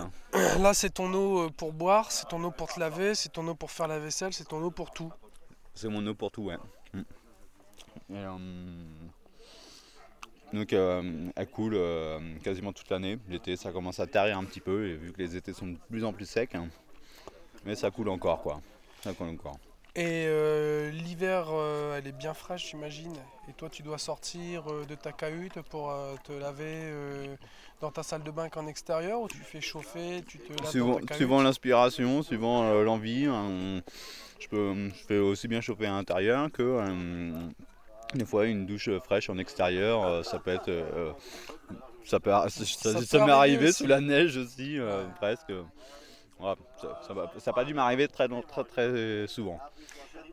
Là, 0.60 0.76
c'est 0.76 0.92
ton 0.92 1.12
eau 1.12 1.46
euh, 1.46 1.50
pour 1.50 1.74
boire, 1.74 2.12
c'est 2.12 2.28
ton 2.28 2.44
eau 2.44 2.52
pour 2.52 2.72
te 2.72 2.80
laver, 2.80 3.16
c'est 3.16 3.30
ton 3.30 3.48
eau 3.48 3.56
pour 3.56 3.72
faire 3.72 3.88
la 3.88 3.98
vaisselle, 3.98 4.32
c'est 4.32 4.48
ton 4.48 4.62
eau 4.62 4.70
pour 4.70 4.92
tout. 4.92 5.12
C'est 5.74 5.90
mon 5.90 6.06
eau 6.06 6.14
pour 6.14 6.30
tout, 6.30 6.44
ouais. 6.44 6.58
Mm. 6.94 7.00
Et, 8.12 8.18
euh, 8.18 8.38
donc 10.54 10.72
euh, 10.74 11.30
elle 11.36 11.48
coule 11.50 11.74
euh, 11.74 12.20
quasiment 12.44 12.74
toute 12.74 12.92
l'année. 12.92 13.18
L'été 13.28 13.56
ça 13.56 13.72
commence 13.72 14.00
à 14.00 14.06
tarir 14.06 14.38
un 14.38 14.44
petit 14.44 14.60
peu 14.60 14.88
et 14.88 14.96
vu 14.96 15.12
que 15.12 15.18
les 15.18 15.36
étés 15.36 15.52
sont 15.54 15.66
de 15.66 15.78
plus 15.90 16.04
en 16.04 16.14
plus 16.14 16.30
secs. 16.30 16.54
hein. 16.54 16.68
mais 17.66 17.74
ça 17.74 17.90
coule 17.90 18.10
encore 18.10 18.44
quoi. 18.44 18.62
Ça 19.02 19.14
coule 19.14 19.30
encore. 19.30 19.58
Et 19.96 20.26
euh, 20.26 20.90
l'hiver, 20.90 21.50
euh, 21.52 21.98
elle 21.98 22.08
est 22.08 22.18
bien 22.18 22.34
fraîche, 22.34 22.72
j'imagine. 22.72 23.14
Et 23.48 23.54
toi, 23.54 23.70
tu 23.70 23.84
dois 23.84 24.00
sortir 24.00 24.64
euh, 24.72 24.86
de 24.86 24.96
ta 24.96 25.12
cahute 25.12 25.62
pour 25.70 25.94
te 26.24 26.32
laver 26.34 26.92
dans 27.80 27.92
ta 27.92 28.02
salle 28.02 28.24
de 28.24 28.32
bain 28.32 28.50
qu'en 28.50 28.66
extérieur 28.66 29.22
ou 29.22 29.28
tu 29.28 29.38
fais 29.38 29.62
chauffer, 29.62 30.24
tu 30.28 30.40
te 30.40 30.52
laves 30.52 30.72
Suivant, 30.72 30.88
dans 30.88 30.96
ta 30.96 31.02
cahute 31.02 31.18
suivant 31.18 31.42
l'inspiration, 31.44 32.24
suivant 32.24 32.74
l'envie, 32.82 33.26
hein, 33.26 33.82
je, 34.40 34.48
peux, 34.48 34.90
je 34.90 35.04
fais 35.06 35.20
aussi 35.20 35.48
bien 35.48 35.62
chauffer 35.62 35.86
à 35.86 35.92
l'intérieur 35.92 36.52
que 36.52 36.82
des 38.16 38.26
fois 38.26 38.46
une 38.48 38.66
douche 38.66 38.90
fraîche 39.00 39.30
en 39.30 39.38
extérieur. 39.38 40.26
ça 40.26 40.40
peut 40.40 40.52
être. 40.52 40.72
ça 42.04 42.20
peut, 42.20 42.32
ça, 42.50 43.26
m'est 43.26 43.32
arrivé 43.32 43.68
aussi. 43.68 43.84
sous 43.84 43.88
la 43.88 44.02
neige 44.02 44.38
aussi, 44.38 44.80
presque. 45.20 45.52
Voilà, 46.44 46.58
ça 47.02 47.14
n'a 47.48 47.54
pas 47.54 47.64
dû 47.64 47.74
m'arriver 47.74 48.10
très, 48.10 48.28
très, 48.28 48.64
très 48.66 49.28
souvent. 49.28 49.60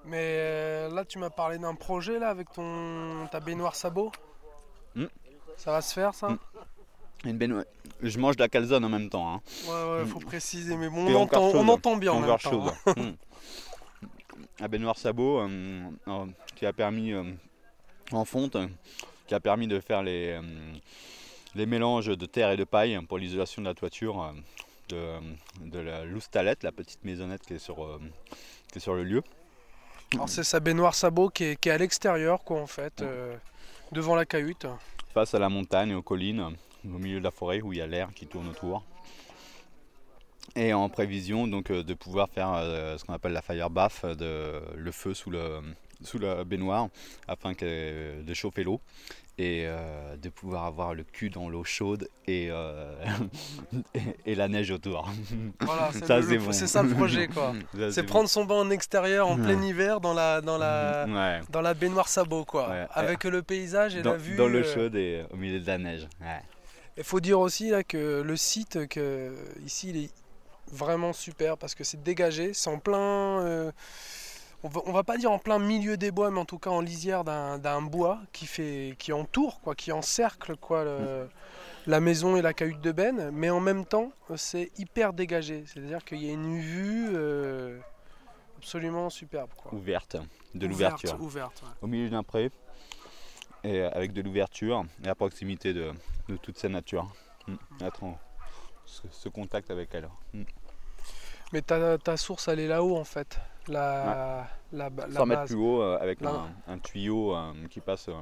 Mais 0.05 0.17
euh, 0.39 0.89
là, 0.93 1.05
tu 1.05 1.19
m'as 1.19 1.31
parlé 1.31 1.57
d'un 1.59 1.77
projet 1.77 2.19
là 2.19 2.31
avec 2.31 2.51
ton 2.53 3.29
ta 3.31 3.39
baignoire 3.39 3.77
sabot. 3.77 4.11
Hmm. 4.97 5.07
Ça 5.57 5.71
va 5.71 5.81
se 5.83 5.95
faire 5.95 6.13
ça? 6.15 6.31
Hmm. 6.31 6.39
Une 7.27 7.39
baignoire- 7.39 7.65
Je 8.03 8.19
mange 8.19 8.35
de 8.37 8.43
la 8.43 8.49
calzone 8.49 8.85
en 8.85 8.89
même 8.89 9.09
temps. 9.09 9.35
hein. 9.35 9.41
Ouais, 9.69 10.01
ouais, 10.01 10.07
faut 10.07 10.19
préciser. 10.19 10.77
Mais 10.77 10.89
bon, 10.89 11.07
on 11.07 11.15
entend, 11.15 11.43
on 11.55 11.69
entend 11.69 11.97
bien 11.97 12.13
en 12.13 12.21
même 12.21 12.39
temps. 12.39 12.67
hein. 12.87 13.13
La 14.59 14.67
baignoire 14.69 14.97
sabot 14.99 15.39
euh, 15.41 15.49
euh, 16.09 16.27
qui 16.57 16.67
a 16.67 16.73
permis 16.73 17.13
euh, 17.13 17.23
en 18.11 18.25
fonte, 18.25 18.57
qui 19.29 19.35
a 19.35 19.41
permis 19.41 19.69
de 19.69 19.79
faire 19.81 20.03
les, 20.03 20.41
les 21.55 21.67
mélanges 21.67 22.07
de 22.09 22.27
terre 22.27 22.51
et 22.51 22.57
de 22.57 22.65
paille 22.65 22.99
pour 23.07 23.19
l'isolation 23.19 23.63
de 23.63 23.69
la 23.69 23.75
toiture 23.75 24.35
de, 24.91 25.19
de 25.65 25.79
la 25.79 26.05
loustalette, 26.05 26.63
la 26.63 26.73
petite 26.73 27.05
maisonnette 27.05 27.43
qui 27.43 27.55
est 27.55 27.59
sur, 27.59 27.85
euh, 27.85 28.01
qui 28.71 28.79
est 28.79 28.81
sur 28.81 28.95
le 28.95 29.05
lieu. 29.05 29.23
Alors 30.13 30.29
c'est 30.29 30.45
sa 30.45 30.61
baignoire 30.61 30.95
sabot 30.95 31.29
qui 31.29 31.45
est, 31.45 31.57
qui 31.57 31.69
est 31.69 31.73
à 31.73 31.79
l'extérieur, 31.79 32.43
quoi, 32.43 32.61
en 32.61 32.67
fait, 32.67 33.01
euh, 33.01 33.37
devant 33.93 34.15
la 34.15 34.25
cahute. 34.25 34.67
face 35.15 35.35
à 35.35 35.39
la 35.39 35.49
montagne, 35.49 35.95
aux 35.95 36.03
collines, 36.03 36.57
au 36.85 36.99
milieu 36.99 37.19
de 37.19 37.25
la 37.25 37.31
forêt 37.31 37.61
où 37.61 37.73
il 37.73 37.79
y 37.79 37.83
a 37.83 37.87
l'air 37.87 38.11
qui 38.15 38.27
tourne 38.27 38.49
autour. 38.49 38.85
Et 40.57 40.73
en 40.73 40.89
prévision 40.89 41.47
donc 41.47 41.71
euh, 41.71 41.85
de 41.85 41.95
pouvoir 41.95 42.29
faire 42.29 42.49
ce 42.99 43.05
qu'on 43.05 43.15
appelle 43.15 43.33
la 43.33 43.43
fire 43.43 43.71
bath, 43.71 44.05
de, 44.05 44.61
le 44.75 44.93
feu 44.93 45.15
sous, 45.15 45.31
le, 45.31 45.61
sous 46.03 46.19
la 46.19 46.45
baignoire 46.45 46.89
afin 47.29 47.55
que, 47.55 48.23
de 48.23 48.35
chauffer 48.35 48.65
l'eau 48.65 48.81
et 49.39 49.65
euh, 49.67 50.17
de 50.17 50.29
pouvoir 50.29 50.65
avoir 50.67 50.93
le 50.93 51.03
cul 51.03 51.31
dans 51.31 51.49
l'eau 51.49 51.65
chaude 51.65 52.09
et, 52.27 52.49
euh, 52.51 52.95
et, 53.95 54.33
et 54.33 54.35
la 54.35 54.49
neige 54.49 54.71
autour. 54.71 55.11
Voilà, 55.61 55.91
c'est 55.93 56.05
Ça, 56.07 56.21
bon. 56.21 56.53
ça 56.53 56.83
le 56.83 56.91
projet, 56.91 57.29
quoi. 57.29 57.55
C'est 57.91 58.03
bon. 58.03 58.09
prendre 58.09 58.29
son 58.29 58.45
bain 58.45 58.57
en 58.57 58.71
extérieur 58.71 59.29
en 59.29 59.37
plein 59.37 59.61
hiver 59.63 60.01
dans 60.01 60.13
la, 60.13 60.41
dans 60.43 60.59
la, 60.59 61.07
Ouais. 61.09 61.41
dans 61.51 61.63
la 61.63 61.73
baignoire 61.75 62.09
sabot, 62.09 62.45
quoi. 62.45 62.69
Ouais. 62.69 62.87
Avec 62.93 63.25
le 63.25 63.43
paysage 63.43 63.97
et 63.97 64.03
dans, 64.03 64.13
la 64.13 64.17
vue. 64.19 64.37
dans 64.37 64.49
l'eau 64.49 64.59
euh, 64.59 64.75
chaude 64.75 64.95
et 64.97 65.25
au 65.31 65.37
milieu 65.37 65.61
de 65.61 65.67
la 65.67 65.79
neige. 65.79 66.07
Il 66.99 67.05
faut 67.05 67.21
dire 67.21 67.41
aussi 67.41 67.71
là 67.71 67.83
que 67.83 68.21
le 68.21 68.37
site 68.37 68.89
que 68.89 69.33
ici 69.65 69.89
il 69.91 69.97
est 70.05 70.11
vraiment 70.73 71.13
super 71.13 71.57
parce 71.57 71.75
que 71.75 71.83
c'est 71.83 72.03
dégagé, 72.03 72.53
c'est 72.53 72.69
en 72.69 72.79
plein 72.79 72.99
euh, 73.41 73.73
on, 74.63 74.69
va, 74.69 74.81
on 74.87 74.93
va 74.93 75.03
pas 75.05 75.17
dire 75.17 75.31
en 75.31 75.39
plein 75.39 75.59
milieu 75.59 75.97
des 75.97 76.11
bois 76.11 76.31
mais 76.31 76.41
en 76.41 76.45
tout 76.45 76.59
cas 76.59 76.71
en 76.71 76.81
lisière 76.81 77.25
d'un 77.25 77.83
bois 77.83 78.19
qui 78.33 78.47
fait 78.47 78.95
qui 78.99 79.13
entoure 79.13 79.61
quoi, 79.61 79.75
qui 79.75 79.93
encercle 79.93 80.57
quoi 80.57 80.85
le- 80.85 81.29
la 81.87 82.01
maison 82.01 82.37
et 82.37 82.43
la 82.43 82.53
cahute 82.53 82.81
de 82.83 82.93
Ben, 82.93 83.31
mais 83.33 83.49
en 83.51 83.61
même 83.61 83.87
temps 83.87 84.13
c'est 84.37 84.71
hyper 84.79 85.13
dégagé, 85.15 85.65
c'est-à-dire 85.67 86.05
qu'il 86.05 86.23
y 86.23 86.29
a 86.29 86.33
une 86.33 86.59
vue 86.59 87.09
euh, 87.15 87.79
absolument 88.59 89.09
superbe 89.09 89.51
quoi. 89.57 89.73
Ouverte, 89.73 90.17
de 90.55 90.67
l'ouverture. 90.67 91.21
ouverte, 91.21 91.63
ouais. 91.63 91.69
Au 91.83 91.87
milieu 91.87 92.11
d'un 92.11 92.23
pré, 92.23 92.51
et 93.65 93.81
avec 93.83 94.13
de 94.13 94.21
l'ouverture 94.23 94.85
et 95.05 95.09
à 95.09 95.15
proximité 95.15 95.73
de, 95.73 95.93
de 96.29 96.37
toute 96.37 96.59
cette 96.59 96.71
nature. 96.71 97.11
Mm. 97.49 97.55
Ce, 98.85 99.03
ce 99.11 99.29
contact 99.29 99.71
avec 99.71 99.89
elle. 99.95 100.09
Mm. 100.35 100.43
Mais 101.53 101.63
ta, 101.63 101.99
ta 101.99 102.17
source 102.17 102.49
elle 102.49 102.61
est 102.61 102.69
là-haut 102.69 102.97
en 102.97 103.05
fait. 103.05 103.39
La, 103.69 104.49
la, 104.73 104.91
ba- 104.91 105.07
la 105.07 105.15
100 105.21 105.27
mètres 105.27 105.41
base. 105.43 105.51
plus 105.51 105.59
haut 105.59 105.83
euh, 105.83 105.99
avec 106.01 106.23
un, 106.23 106.49
un 106.67 106.79
tuyau 106.79 107.35
euh, 107.37 107.53
qui 107.71 107.81
passe 107.81 108.09
euh, 108.09 108.15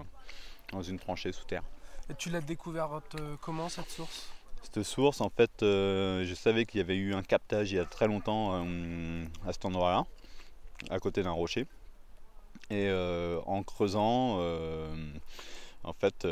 dans 0.73 0.83
une 0.83 0.99
tranchée 0.99 1.33
sous 1.33 1.45
terre. 1.45 1.63
Et 2.11 2.15
tu 2.15 2.31
l'as 2.31 2.41
découverte 2.41 3.17
comment 3.43 3.69
cette 3.69 3.91
source? 3.91 4.29
Cette 4.63 4.83
source, 4.83 5.21
en 5.21 5.29
fait, 5.31 5.51
je 5.61 6.33
savais 6.35 6.65
qu'il 6.67 6.79
y 6.79 6.81
avait 6.81 6.97
eu 6.97 7.15
un 7.15 7.23
captage 7.23 7.71
il 7.73 7.77
y 7.77 7.79
a 7.79 7.85
très 7.85 8.07
longtemps 8.09 8.55
à 9.47 9.53
cet 9.53 9.65
endroit-là, 9.65 10.05
à 10.91 10.99
côté 10.99 11.23
d'un 11.23 11.31
rocher. 11.31 11.67
Et 12.71 12.91
en 13.47 13.63
creusant, 13.63 14.41
en 15.85 15.93
fait, 15.93 16.27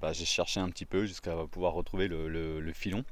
bah, 0.00 0.12
j'ai 0.12 0.24
cherché 0.24 0.60
un 0.60 0.70
petit 0.70 0.86
peu 0.86 1.04
jusqu'à 1.04 1.34
pouvoir 1.50 1.74
retrouver 1.74 2.08
le, 2.08 2.28
le- 2.28 2.60
le 2.60 2.72
filon, 2.72 3.04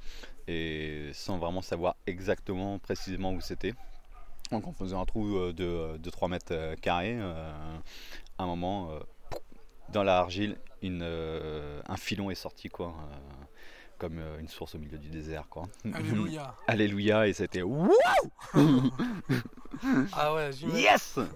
et 0.49 1.11
sans 1.13 1.39
vraiment 1.39 1.63
savoir 1.63 1.97
exactement 2.07 2.79
précisément 2.79 3.33
où 3.33 3.41
c'était. 3.41 3.75
Donc 4.53 4.67
en 4.67 4.73
faisant 4.73 5.01
un 5.01 5.05
trou 5.05 5.37
euh, 5.37 5.53
de, 5.53 5.97
de 5.99 6.11
3 6.11 6.29
mètres 6.29 6.53
euh, 6.53 6.77
carrés, 6.77 7.17
euh, 7.19 7.53
à 8.39 8.43
un 8.45 8.47
moment, 8.47 8.91
euh, 8.93 9.01
dans 9.89 10.05
la 10.05 10.19
argile, 10.19 10.57
une, 10.83 11.01
euh, 11.03 11.81
un 11.89 11.97
filon 11.97 12.31
est 12.31 12.35
sorti 12.37 12.69
quoi. 12.69 12.89
euh, 12.89 13.45
comme 13.99 14.19
euh, 14.19 14.39
une 14.39 14.49
source 14.49 14.75
au 14.75 14.79
milieu 14.79 14.99
du 14.99 15.09
désert 15.09 15.49
quoi. 15.49 15.65
Alléluia. 15.95 16.55
Alléluia 16.69 17.27
et 17.27 17.33
c'était 17.33 17.63
wouh 17.63 17.91
Ah 20.13 20.35
ouais. 20.35 20.51
Yes 20.63 21.19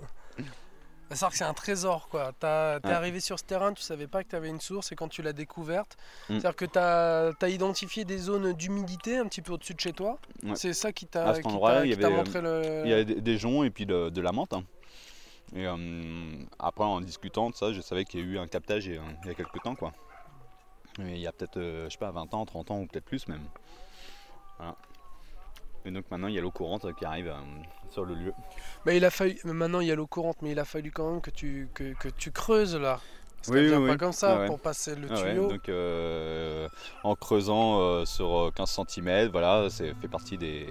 C'est 1.13 1.29
que 1.29 1.37
c'est 1.37 1.45
un 1.45 1.55
trésor 1.55 2.09
quoi. 2.09 2.33
T'es 2.39 2.47
Ouais. 2.47 2.93
arrivé 2.93 3.21
sur 3.21 3.39
ce 3.39 3.45
terrain, 3.45 3.73
tu 3.73 3.83
savais 3.83 4.07
pas 4.07 4.23
que 4.23 4.29
tu 4.31 4.37
avais 4.37 4.49
une 4.49 4.61
source 4.61 4.93
et 4.93 4.97
quand 4.97 5.09
tu 5.09 5.23
l'as 5.23 5.33
découverte, 5.33 5.97
Mm. 6.29 6.39
c'est-à-dire 6.41 6.57
que 6.57 6.65
tu 6.65 6.79
as, 6.79 7.49
identifié 7.49 8.05
des 8.05 8.19
zones 8.19 8.53
d'humidité 8.53 9.19
un 9.19 9.27
petit 9.27 9.43
peu 9.43 9.53
au-dessus 9.53 9.75
de 9.75 9.81
chez 9.81 9.93
toi. 9.93 10.19
Ouais. 10.45 10.55
C'est 10.55 10.73
ça 10.73 10.93
qui 10.93 11.07
t'a 11.07 11.29
avait, 11.29 11.43
montré 11.43 12.41
le. 12.41 12.83
il 12.85 12.91
y 12.91 12.93
avait 12.93 13.05
des, 13.05 13.39
joncs 13.39 13.65
et 13.67 13.71
puis 13.71 13.87
de, 13.87 14.09
de 14.09 14.21
la 14.21 14.33
menthe. 14.33 14.53
hein. 14.53 14.65
Et 15.55 15.67
euh, 15.67 16.45
après, 16.61 16.85
en 16.85 17.01
discutant 17.01 17.51
de 17.51 17.57
ça, 17.57 17.73
je 17.73 17.81
savais 17.81 18.05
qu'il 18.05 18.21
y 18.21 18.23
a 18.23 18.27
eu 18.27 18.39
un 18.39 18.47
captage 18.47 18.87
il 18.87 18.95
y 18.95 18.99
a, 18.99 19.03
il 19.25 19.29
y 19.29 19.31
a 19.31 19.35
quelques 19.35 19.61
temps 19.63 19.75
quoi. 19.75 19.93
Mais 20.99 21.15
il 21.15 21.21
y 21.21 21.27
a 21.27 21.33
peut-être, 21.33 21.57
euh, 21.57 21.87
je 21.87 21.91
sais 21.91 21.99
pas, 21.99 22.11
20 22.13 22.33
ans, 22.35 22.45
30 22.47 22.71
ans 22.71 22.79
ou 22.81 22.87
peut-être 22.87 23.05
plus 23.05 23.27
même. 23.27 23.43
Voilà. 24.59 24.77
Et 25.85 25.91
donc 25.91 26.05
maintenant, 26.11 26.29
il 26.29 26.35
y 26.35 26.39
a 26.39 26.43
l'eau 26.43 26.51
courante 26.51 26.87
qui 26.97 27.05
arrive 27.05 27.29
euh, 27.29 27.41
sur 27.91 28.05
le 28.05 28.15
lieu. 28.15 28.33
Mais 28.87 28.97
il 28.97 29.05
a 29.05 29.11
fallu. 29.11 29.37
Maintenant 29.45 29.81
il 29.81 29.89
y 29.89 29.93
a 29.93 29.95
l'eau 29.95 30.07
courante, 30.07 30.37
mais 30.43 30.51
il 30.53 30.59
a 30.59 30.65
fallu 30.65 30.91
quand 30.91 31.11
même 31.11 31.21
que 31.21 31.31
tu, 31.31 31.69
que, 31.75 31.95
que 31.95 32.09
tu 32.09 32.31
creuses 32.31 32.77
là. 32.77 33.01
Parce 33.43 33.49
Oui, 33.57 33.67
vient 33.69 33.81
oui, 33.81 33.87
pas 33.87 33.93
oui. 33.93 33.99
comme 33.99 34.13
ça 34.13 34.35
Ah 34.37 34.41
ouais. 34.41 34.47
pour 34.49 34.61
passer 34.61 34.95
le 34.95 35.09
Ah 35.11 35.15
ouais, 35.15 35.31
tuyau. 35.33 35.49
donc 35.49 35.67
euh, 35.71 36.69
en 37.05 37.15
creusant 37.15 37.81
euh, 37.81 38.05
sur 38.05 38.51
15 38.55 38.81
cm, 38.87 39.29
voilà, 39.33 39.71
c'est 39.71 39.95
fait 39.95 40.09
partie 40.09 40.37
des, 40.37 40.67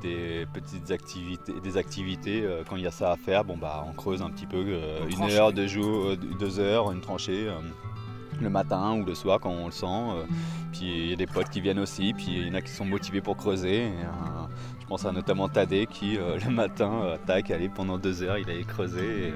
des 0.00 0.46
petites 0.54 0.90
activités, 0.90 1.52
des 1.60 1.76
activités 1.76 2.40
euh, 2.42 2.64
quand 2.66 2.76
il 2.76 2.82
y 2.84 2.86
a 2.86 2.90
ça 2.90 3.12
à 3.12 3.16
faire. 3.18 3.44
Bon 3.44 3.58
bah 3.58 3.84
on 3.86 3.92
creuse 3.92 4.22
un 4.22 4.30
petit 4.30 4.46
peu, 4.46 4.62
Une 5.10 5.24
une 5.24 5.30
heure, 5.30 5.52
deux 5.52 5.66
jours, 5.66 6.16
deux 6.16 6.58
heures, 6.58 6.90
une 6.90 7.02
tranchée. 7.02 7.50
Le 8.40 8.50
matin 8.50 8.98
ou 9.00 9.04
le 9.04 9.14
soir 9.14 9.38
quand 9.40 9.50
on 9.50 9.66
le 9.66 9.72
sent. 9.72 9.86
euh, 9.86 10.24
puis 10.72 10.84
il 10.86 11.10
y 11.10 11.12
a 11.12 11.16
des 11.16 11.26
potes 11.26 11.48
qui 11.48 11.60
viennent 11.60 11.78
aussi, 11.78 12.12
puis 12.12 12.26
il 12.28 12.48
y 12.48 12.50
en 12.50 12.54
a 12.54 12.60
qui 12.60 12.70
sont 12.70 12.84
motivés 12.84 13.20
pour 13.20 13.36
creuser. 13.36 13.84
euh, 13.86 14.46
je 14.80 14.86
pense 14.86 15.04
à 15.04 15.10
notamment 15.10 15.48
Tadé 15.48 15.86
qui 15.86 16.16
euh, 16.16 16.38
le 16.44 16.50
matin, 16.52 17.16
tac, 17.26 17.50
allait 17.50 17.68
pendant 17.68 17.98
deux 17.98 18.22
heures, 18.22 18.38
il 18.38 18.48
allait 18.48 18.62
creuser 18.62 19.32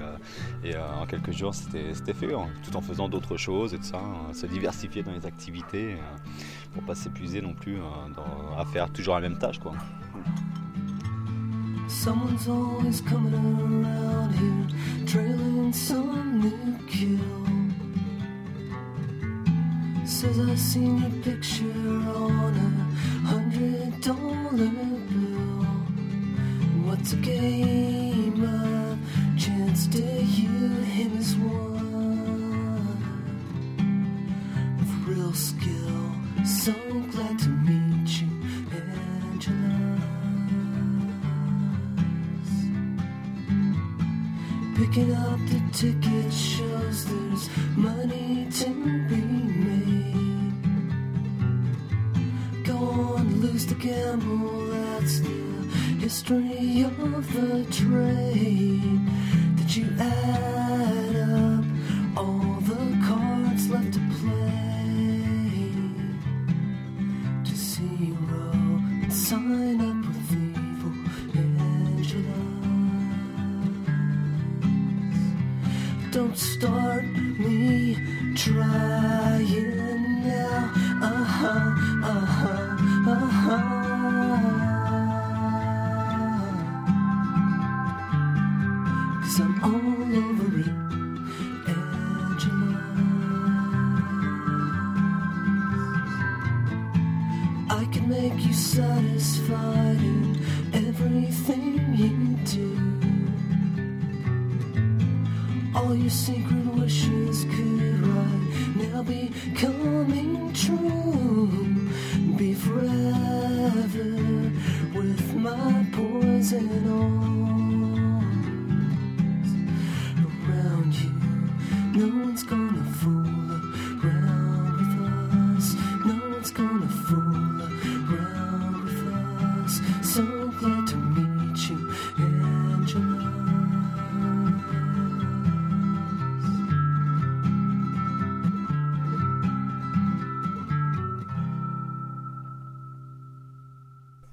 et, 0.62 0.76
en 0.76 1.06
quelques 1.06 1.32
jours 1.32 1.52
c'était 1.54 2.14
fait, 2.14 2.32
hein, 2.32 2.46
tout 2.62 2.76
en 2.76 2.80
faisant 2.80 3.08
d'autres 3.08 3.36
choses 3.36 3.74
et 3.74 3.78
tout 3.78 3.82
ça, 3.84 3.98
hein, 3.98 4.32
se 4.32 4.46
diversifier 4.46 5.02
dans 5.02 5.10
les 5.12 5.26
activités 5.26 5.96
pour 6.72 6.84
pas 6.84 6.94
s'épuiser 6.94 7.40
non 7.42 7.54
plus 7.54 7.78
dans- 8.14 8.56
à 8.56 8.64
faire 8.64 8.90
toujours 8.92 9.14
la 9.16 9.22
même 9.22 9.38
tâche 9.38 9.58
quoi. 9.58 9.72
Says 20.20 20.38
I 20.38 20.54
seen 20.54 20.98
your 20.98 21.22
picture 21.22 21.64
on 21.64 22.54
a 22.54 23.26
hundred 23.26 24.02
dollar 24.02 24.68
bill. 25.08 25.64
What's 26.84 27.14
a 27.14 27.16
game 27.16 28.44
of 28.44 28.98
chance 29.38 29.86
to 29.86 30.02
you? 30.02 30.58
Him 30.96 31.16
is 31.16 31.36
one 31.36 32.98
with 34.78 35.08
real 35.08 35.32
skill. 35.32 36.12
So 36.44 36.74
glad 37.12 37.38
to 37.38 37.48
meet 37.48 37.79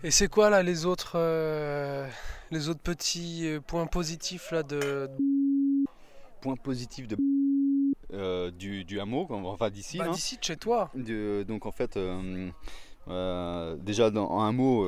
Et 0.08 0.12
c'est 0.12 0.30
quoi 0.30 0.50
là 0.50 0.64
les 0.64 0.86
autres, 0.86 1.16
euh, 1.16 2.08
les 2.50 2.70
autres 2.70 2.80
petits 2.80 3.42
euh, 3.46 3.60
points 3.60 3.88
positifs 3.88 4.52
là 4.52 4.64
de. 4.64 5.10
Point 6.40 6.56
positif 6.56 7.10
de 7.10 7.18
euh, 8.14 8.50
du, 8.50 8.86
du 8.86 9.02
hameau, 9.02 9.28
enfin 9.30 9.70
d'ici. 9.70 9.98
Bah, 9.98 10.06
hein. 10.08 10.12
d'ici 10.12 10.38
de 10.38 10.44
chez 10.46 10.56
toi. 10.56 10.90
De- 10.96 11.44
donc 11.46 11.66
en 11.66 11.74
fait, 11.74 11.98
euh, 11.98 13.76
déjà 13.82 14.10
dans 14.10 14.30
en 14.32 14.44
un 14.44 14.54
mot, 14.54 14.88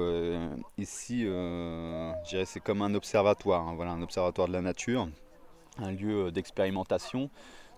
ici, 0.77 1.23
je 1.23 2.13
dirais 2.29 2.45
c'est 2.45 2.61
comme 2.61 2.81
un 2.81 2.95
observatoire, 2.95 3.67
hein, 3.67 3.73
voilà, 3.75 3.91
un 3.91 4.01
observatoire 4.01 4.47
de 4.47 4.53
la 4.53 4.61
nature, 4.61 5.09
un 5.79 5.91
lieu 5.91 6.31
d'expérimentation. 6.31 7.29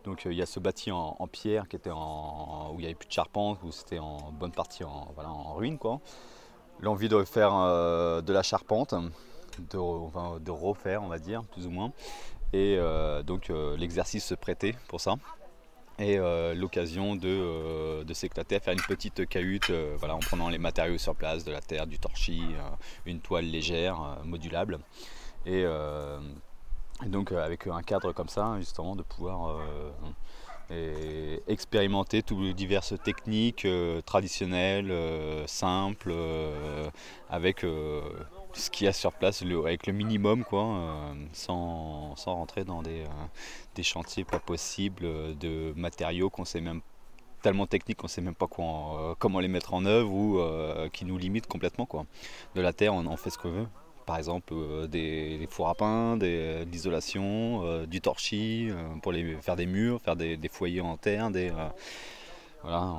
Donc 0.04 0.26
il 0.26 0.34
y 0.34 0.44
a 0.44 0.46
ce 0.46 0.60
bâti 0.60 0.92
en, 0.92 1.16
en 1.18 1.28
pierre 1.28 1.68
qui 1.68 1.76
était 1.76 1.90
en, 1.90 2.70
où 2.72 2.76
il 2.76 2.82
n'y 2.82 2.86
avait 2.86 2.94
plus 2.94 3.08
de 3.08 3.14
charpente, 3.14 3.58
où 3.64 3.72
c'était 3.72 3.98
en 3.98 4.32
bonne 4.32 4.52
partie 4.52 4.84
en, 4.84 5.12
voilà, 5.16 5.32
en 5.32 5.56
ruine. 5.56 5.80
Quoi. 5.80 6.02
L'envie 6.82 7.10
de 7.10 7.24
faire 7.24 7.54
euh, 7.54 8.22
de 8.22 8.34
la 8.34 8.42
charpente, 8.42 8.96
de, 9.72 9.78
refaire 10.52 11.04
on 11.04 11.08
va 11.08 11.20
dire, 11.20 11.44
plus 11.44 11.68
ou 11.68 11.70
moins. 11.70 11.92
Et 12.54 12.76
euh, 12.78 13.22
donc 13.24 13.50
euh, 13.50 13.78
l'exercice 13.78 14.26
se 14.26 14.34
prêtait 14.34 14.76
pour 14.88 15.00
ça 15.00 15.16
et 16.00 16.18
l'occasion 16.56 17.16
de, 17.16 18.04
s'éclater 18.14 18.56
à 18.56 18.60
faire 18.60 18.74
une 18.74 18.82
petite 18.82 19.28
cahute 19.28 19.70
voilà, 20.00 20.16
en 20.16 20.20
prenant 20.20 20.50
les 20.50 20.58
matériaux 20.58 20.98
sur 20.98 21.16
place, 21.16 21.44
de 21.44 21.52
la 21.52 21.62
terre, 21.62 21.86
du 21.86 22.00
torchis, 22.00 22.42
une 23.06 23.20
toile 23.20 23.46
légère, 23.46 24.18
modulable. 24.24 24.80
Et, 25.46 25.64
donc 27.06 27.32
avec 27.32 27.68
un 27.68 27.84
cadre 27.84 28.14
comme 28.14 28.30
ça, 28.30 28.56
justement, 28.58 28.96
de 28.96 29.04
pouvoir 29.04 29.62
et 30.72 31.42
expérimenter 31.48 32.24
toutes 32.24 32.40
les 32.42 32.54
diverses 32.54 32.94
techniques 33.04 33.66
euh, 33.66 34.02
traditionnelles, 34.02 34.92
euh, 34.92 35.46
simples, 35.48 36.12
euh, 36.12 36.90
avec 37.30 37.62
ce 37.62 38.70
qu'il 38.70 38.86
y 38.86 38.88
a 38.88 38.94
sur 38.94 39.14
place, 39.14 39.42
avec 39.44 39.88
le 39.88 39.94
minimum, 39.94 40.44
quoi, 40.44 41.14
sans, 41.34 42.16
sans 42.16 42.36
rentrer 42.36 42.64
dans 42.64 42.82
des, 42.82 43.04
des 43.76 43.84
chantiers 43.84 44.24
pas 44.26 44.40
possibles, 44.40 45.06
de 45.38 45.74
matériaux 45.76 46.30
qu'on 46.30 46.46
sait 46.46 46.62
même 46.62 46.82
tellement 47.42 47.66
techniques 47.66 47.98
qu'on 47.98 48.08
sait 48.08 48.22
même 48.22 48.36
pas 48.36 48.46
quoi 48.48 48.66
en- 48.66 49.16
comment 49.18 49.40
les 49.40 49.48
mettre 49.48 49.74
en 49.74 49.86
œuvre 49.86 50.12
ou 50.14 50.40
qui 50.94 51.06
nous 51.06 51.18
limitent 51.18 51.48
complètement 51.48 51.86
quoi. 51.86 52.06
De 52.56 52.62
la 52.62 52.74
terre 52.74 52.94
on 52.94 53.06
en 53.06 53.18
fait 53.18 53.30
ce 53.32 53.38
qu'on 53.38 53.52
veut. 53.52 53.68
Par 54.12 54.18
exemple 54.18 54.54
euh, 54.54 54.88
des, 54.88 55.38
des 55.38 55.48
fours 55.48 55.70
à 55.70 55.74
pain, 55.74 56.18
des, 56.18 56.66
de 56.66 56.70
l'isolation, 56.70 57.62
euh, 57.64 57.86
du 57.86 58.02
torchis 58.02 58.68
euh, 58.70 58.76
pour 59.02 59.14
faire 59.40 59.56
des 59.56 59.66
murs, 59.66 60.02
faire 60.02 60.18
des, 60.18 60.38
foyers 60.52 60.82
en 60.82 60.98
terre, 60.98 61.32
des, 61.32 61.50
euh, 61.50 61.70
voilà, 62.62 62.94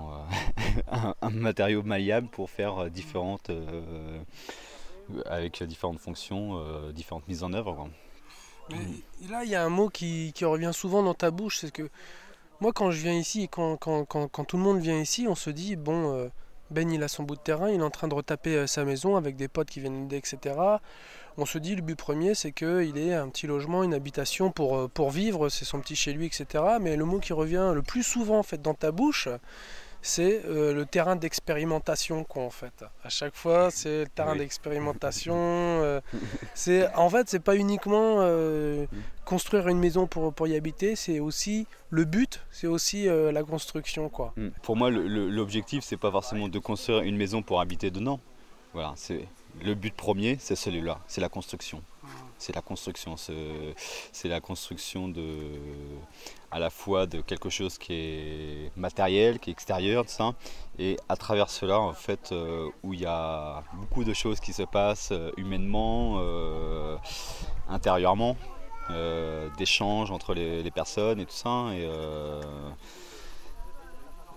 euh, 0.94 1.12
un, 1.20 1.29
matériau 1.29 1.83
malléable 1.83 2.29
pour 2.29 2.48
faire 2.48 2.85
euh, 2.85 2.88
différentes 2.88 3.51
euh, 3.51 4.22
avec 5.27 5.62
différentes 5.64 5.98
fonctions, 5.98 6.57
euh, 6.57 6.92
différentes 6.92 7.29
mises 7.29 7.42
en 7.42 7.53
œuvre. 7.53 7.90
là, 9.29 9.44
il 9.44 9.51
y 9.51 9.55
a 9.55 9.62
un 9.62 9.68
mot 9.68 9.90
qui, 9.90 10.33
revient 10.40 10.72
souvent 10.72 11.03
dans 11.03 11.12
ta 11.12 11.31
bouche, 11.31 11.59
c'est 11.59 11.72
que 11.72 11.90
moi, 12.62 12.72
quand 12.72 12.90
je 12.90 13.03
viens 13.03 13.18
ici 13.18 13.51
quand, 13.51 13.77
quand, 13.77 14.44
tout 14.46 14.57
le 14.57 14.62
monde 14.62 14.79
vient 14.79 14.98
ici, 14.98 15.27
on 15.29 15.35
se 15.35 15.51
dit, 15.51 15.77
bon, 15.77 16.14
euh, 16.14 16.29
Ben, 16.72 16.90
il 16.90 17.02
a 17.02 17.08
son 17.08 17.22
bout 17.22 17.37
de 17.37 17.40
terrain, 17.40 17.70
il 17.70 17.80
est 17.80 17.85
en 17.85 17.90
train 17.90 18.08
de 18.08 18.14
retaper 18.14 18.56
euh, 18.56 18.66
sa 18.66 18.85
maison 18.85 19.16
avec 19.16 19.37
des 19.37 19.46
potes 19.48 19.68
qui 19.68 19.80
viennent 19.80 20.08
l'aider, 20.08 20.16
etc. 20.16 20.56
On 21.37 21.44
se 21.44 21.58
dit, 21.58 21.76
le 21.76 21.82
but 21.82 21.96
premier, 21.96 22.35
c'est 22.35 22.52
qu'il 22.52 22.96
ait 22.96 23.14
un 23.14 23.28
petit 23.28 23.46
logement, 23.46 23.82
une 23.82 23.92
habitation 23.92 24.50
pour, 24.50 24.76
euh, 24.76 24.88
pour 24.88 25.11
vivre, 25.11 25.50
c'est 25.50 25.66
son 25.66 25.80
petit 25.80 25.96
chez 25.96 26.12
lui, 26.14 26.26
etc. 26.26 26.64
Mais 26.80 26.96
le 26.96 27.04
mot 27.04 27.18
qui 27.18 27.35
revient 27.35 27.72
le 27.74 27.82
plus 27.82 28.02
souvent, 28.02 28.38
en 28.38 28.42
fait, 28.42 28.62
dans 28.62 28.74
ta 28.74 28.90
bouche, 28.90 29.28
c'est 30.02 30.42
euh, 30.44 30.74
le 30.74 30.84
terrain 30.84 31.16
d'expérimentation 31.16 32.24
quoi 32.24 32.42
en 32.42 32.50
fait. 32.50 32.84
À 33.04 33.08
chaque 33.08 33.34
fois, 33.34 33.70
c'est 33.70 34.00
le 34.00 34.08
terrain 34.08 34.32
Oui. 34.32 34.38
d'expérimentation. 34.38 35.34
euh, 35.36 36.00
c'est 36.54 36.92
en 36.94 37.08
fait, 37.08 37.28
c'est 37.28 37.40
pas 37.42 37.56
uniquement 37.56 38.16
euh, 38.18 38.86
construire 39.24 39.68
une 39.68 39.78
maison 39.78 40.06
pour, 40.08 40.34
pour 40.34 40.48
y 40.48 40.56
habiter, 40.56 40.96
c'est 40.96 41.20
aussi 41.20 41.66
le 41.90 42.04
but, 42.04 42.40
c'est 42.50 42.66
aussi 42.66 43.06
la 43.06 43.42
construction 43.44 44.08
quoi. 44.08 44.32
Mm. 44.36 44.48
Pour 44.62 44.76
moi, 44.76 44.90
l'objectif, 44.90 45.84
c'est 45.84 45.96
pas 45.96 46.10
forcément 46.10 46.48
de 46.48 46.58
construire 46.58 47.02
une 47.02 47.16
maison 47.16 47.42
pour 47.42 47.60
habiter 47.60 47.90
dedans. 47.90 48.20
Voilà, 48.74 48.92
c'est 48.96 49.26
le 49.62 49.74
but 49.74 49.94
premier, 49.94 50.36
c'est 50.40 50.56
celui-là, 50.56 50.98
c'est 51.06 51.20
la 51.20 51.28
construction. 51.28 51.82
C'est 52.42 52.57
la 52.57 52.61
construction, 52.61 53.14
c'est 53.16 54.28
la 54.28 54.40
construction 54.40 55.07
de, 55.07 55.22
à 56.50 56.59
la 56.59 56.70
fois 56.70 57.07
de 57.07 57.20
quelque 57.20 57.48
chose 57.50 57.78
qui 57.78 57.92
est 57.92 58.76
matériel, 58.76 59.38
qui 59.38 59.50
est 59.50 59.52
extérieur, 59.52 60.09
ça, 60.09 60.35
et 60.76 60.96
à 61.09 61.14
travers 61.14 61.48
cela, 61.48 61.78
en 61.78 61.92
fait, 61.92 62.33
euh, 62.33 62.68
où 62.83 62.94
il 62.94 63.00
y 63.02 63.07
a 63.07 63.62
beaucoup 63.74 64.02
de 64.02 64.12
choses 64.12 64.40
qui 64.40 64.52
se 64.52 64.64
passent 64.64 65.12
euh, 65.12 65.31
humainement, 65.37 66.16
euh, 66.18 66.96
intérieurement, 67.68 68.37
d'échanges 69.57 70.11
entre 70.11 70.35
les, 70.35 70.70
personnes 70.72 71.20
et 71.20 71.26
tout 71.26 71.33
ça. 71.33 71.66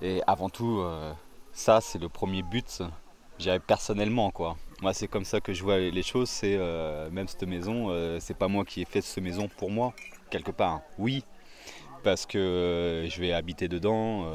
Et, 0.04 0.22
avant 0.28 0.50
tout, 0.50 0.86
ça, 1.52 1.82
c'est 1.82 2.00
le 2.00 2.08
premier 2.08 2.44
but, 2.44 2.84
je 3.38 3.44
dirais 3.44 3.60
personnellement, 3.60 4.32
quoi. 4.32 4.58
Moi, 4.82 4.94
c'est 4.94 5.08
comme 5.08 5.26
ça 5.26 5.40
que 5.40 5.54
je 5.54 5.64
vois 5.64 5.78
les 5.78 6.04
choses. 6.04 6.30
C'est 6.30 6.56
euh, 6.58 7.10
même 7.10 7.28
cette 7.28 7.44
maison, 7.44 7.88
euh, 7.90 8.18
c'est 8.20 8.38
pas 8.38 8.48
moi 8.48 8.66
qui 8.66 8.82
ai 8.82 8.86
fait 8.86 9.02
cette 9.02 9.24
maison 9.24 9.50
pour 9.58 9.72
moi, 9.72 9.94
quelque 10.30 10.52
part. 10.52 10.82
Oui, 10.98 11.24
parce 12.04 12.26
que 12.26 12.38
euh, 12.38 13.10
je 13.10 13.20
vais 13.22 13.32
habiter 13.32 13.68
dedans, 13.68 14.26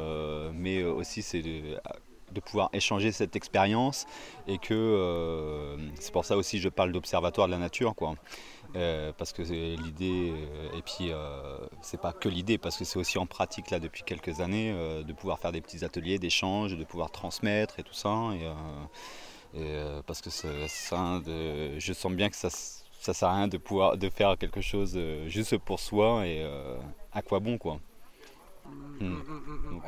mais 0.54 0.82
aussi 0.82 1.22
c'est 1.22 1.42
de, 1.42 2.40
pouvoir 2.40 2.70
échanger 2.72 3.12
cette 3.12 3.36
expérience 3.36 4.06
et 4.46 4.58
que 4.58 5.76
c'est 5.98 6.12
pour 6.12 6.24
ça 6.24 6.36
aussi 6.36 6.58
je 6.58 6.68
parle 6.68 6.92
d'observatoire 6.92 7.48
de 7.48 7.52
la 7.52 7.58
nature, 7.58 7.94
quoi. 7.94 8.14
Euh, 8.76 9.12
parce 9.18 9.32
que 9.32 9.44
c'est 9.44 9.74
l'idée, 9.76 10.32
euh, 10.32 10.78
et 10.78 10.82
puis 10.82 11.10
euh, 11.10 11.58
c'est 11.82 12.00
pas 12.00 12.12
que 12.12 12.28
l'idée, 12.28 12.56
parce 12.56 12.76
que 12.76 12.84
c'est 12.84 13.00
aussi 13.00 13.18
en 13.18 13.26
pratique 13.26 13.70
là 13.70 13.80
depuis 13.80 14.04
quelques 14.04 14.40
années 14.40 14.70
euh, 14.72 15.02
de 15.02 15.12
pouvoir 15.12 15.40
faire 15.40 15.50
des 15.50 15.60
petits 15.60 15.84
ateliers 15.84 16.20
d'échange, 16.20 16.76
de 16.76 16.84
pouvoir 16.84 17.10
transmettre 17.10 17.80
et 17.80 17.82
tout 17.82 17.94
ça. 17.94 18.08
Et, 18.34 18.46
euh, 18.46 18.52
et, 19.54 19.74
euh, 19.74 20.02
parce 20.06 20.20
que 20.20 20.30
ça, 20.30 20.48
je 20.56 21.92
sens 21.92 22.12
bien 22.12 22.30
que 22.30 22.36
ça, 22.36 22.48
ça 22.50 23.12
sert 23.12 23.28
à 23.28 23.34
rien 23.34 23.48
de 23.48 23.56
pouvoir 23.56 23.96
de 23.96 24.08
faire 24.08 24.38
quelque 24.38 24.60
chose 24.60 24.92
euh, 24.94 25.26
juste 25.26 25.56
pour 25.58 25.80
soi 25.80 26.26
et 26.26 26.42
euh, 26.44 26.78
à 27.12 27.22
quoi 27.22 27.40
bon 27.40 27.58
quoi. 27.58 27.80
Hmm. 29.00 29.16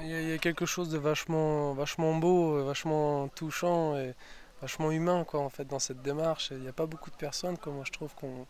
Il 0.01 0.09
y, 0.09 0.15
a, 0.15 0.23
il 0.23 0.29
y 0.31 0.33
a 0.33 0.39
quelque 0.39 0.67
chose 0.67 0.89
de 0.89 0.99
vachement, 0.99 1.73
vachement 1.75 2.17
beau, 2.17 2.57
euh, 2.57 2.65
vachement 2.65 3.29
touchant 3.29 3.97
et 3.97 4.15
vachement 4.61 4.91
humain 4.91 5.25
quoi 5.25 5.41
en 5.41 5.51
fait 5.51 5.67
dans 5.67 5.79
cette 5.79 6.03
démarche. 6.03 6.49
Il 6.51 6.61
n'y 6.61 6.69
a 6.69 6.73
pas 6.73 6.87
beaucoup 6.87 7.11
de 7.11 7.17
personnes, 7.17 7.59
comme 7.59 7.75
moi 7.75 7.85
je 7.87 7.93
trouve, 7.93 8.13
qu'on 8.17 8.47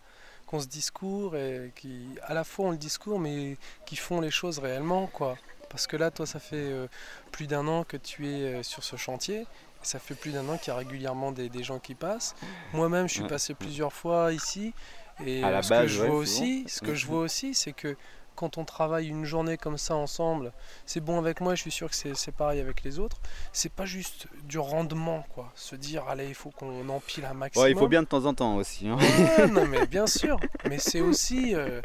qu'on 0.53 0.61
se 0.61 0.67
discours 0.67 1.35
et 1.35 1.73
qui 1.75 2.05
à 2.25 2.35
la 2.35 2.45
fois 2.45 2.67
ont 2.67 2.71
le 2.73 2.77
discours 2.77 3.19
mais 3.19 3.57
qui 3.87 3.97
font 3.97 4.21
les 4.21 4.31
choses 4.31 4.59
réellement 4.59 5.07
quoi. 5.07 5.39
Parce 5.71 5.87
que 5.87 5.97
là 5.97 6.11
toi 6.11 6.27
ça 6.27 6.39
fait 6.41 6.57
euh, 6.57 6.87
plus 7.33 7.47
d'un 7.47 7.67
an 7.67 7.85
que 7.85 7.97
tu 7.97 8.29
es 8.29 8.43
euh, 8.43 8.63
sur 8.63 8.85
ce 8.85 8.97
chantier. 8.97 9.41
Et 9.41 9.85
ça 9.85 9.99
fait 9.99 10.15
plus 10.15 10.31
d'un 10.31 10.47
an 10.51 10.59
qu'il 10.59 10.69
y 10.69 10.71
a 10.71 10.77
régulièrement 10.77 11.33
des, 11.33 11.49
des 11.49 11.63
gens 11.65 11.79
qui 11.81 11.95
passent. 11.95 12.35
Moi-même, 12.75 13.09
je 13.09 13.15
suis 13.15 13.23
Ouais. 13.23 13.29
passé 13.29 13.55
plusieurs 13.55 13.93
fois 13.93 14.33
ici. 14.33 14.75
Et 15.27 15.43
À 15.43 15.51
la 15.51 15.63
ce 15.63 15.71
base, 15.71 15.83
que 15.83 15.89
je 15.89 16.03
vois 16.05 16.15
aussi, 16.17 16.65
ce 16.69 16.81
que 16.83 16.95
je 16.95 17.07
vois 17.07 17.21
aussi, 17.21 17.55
c'est 17.55 17.73
que 17.73 17.97
quand 18.35 18.59
on 18.59 18.65
travaille 18.65 19.09
une 19.09 19.25
journée 19.25 19.57
comme 19.57 19.79
ça 19.79 19.95
ensemble, 19.95 20.53
c'est 20.87 21.01
bon 21.01 21.19
avec 21.19 21.41
moi, 21.41 21.55
je 21.55 21.61
suis 21.63 21.71
sûr 21.71 21.91
que 21.91 21.97
c'est 21.97 22.33
pareil 22.35 22.61
avec 22.61 22.83
les 22.85 22.99
autres. 22.99 23.19
C'est 23.53 23.73
pas 23.73 23.85
juste 23.87 24.27
du 24.45 24.59
rendement, 24.59 25.25
quoi. 25.35 25.53
Se 25.55 25.77
dire, 25.77 26.05
allez, 26.09 26.29
il 26.29 26.35
faut 26.35 26.51
qu'on 26.51 26.89
empile 26.89 27.25
un 27.25 27.35
maximum. 27.35 27.65
Ouais, 27.65 27.73
il 27.73 27.79
faut 27.79 27.89
bien 27.89 28.03
de 28.03 28.07
temps 28.09 28.25
en 28.27 28.35
temps 28.35 28.57
aussi. 28.57 28.89
hein. 28.89 28.97
Ouais, 29.39 29.47
non, 29.49 29.67
mais 29.67 29.87
bien 29.87 30.07
sûr. 30.07 30.39
Mais 30.69 30.79
c'est 30.79 31.01
aussi 31.01 31.55
euh, 31.55 31.81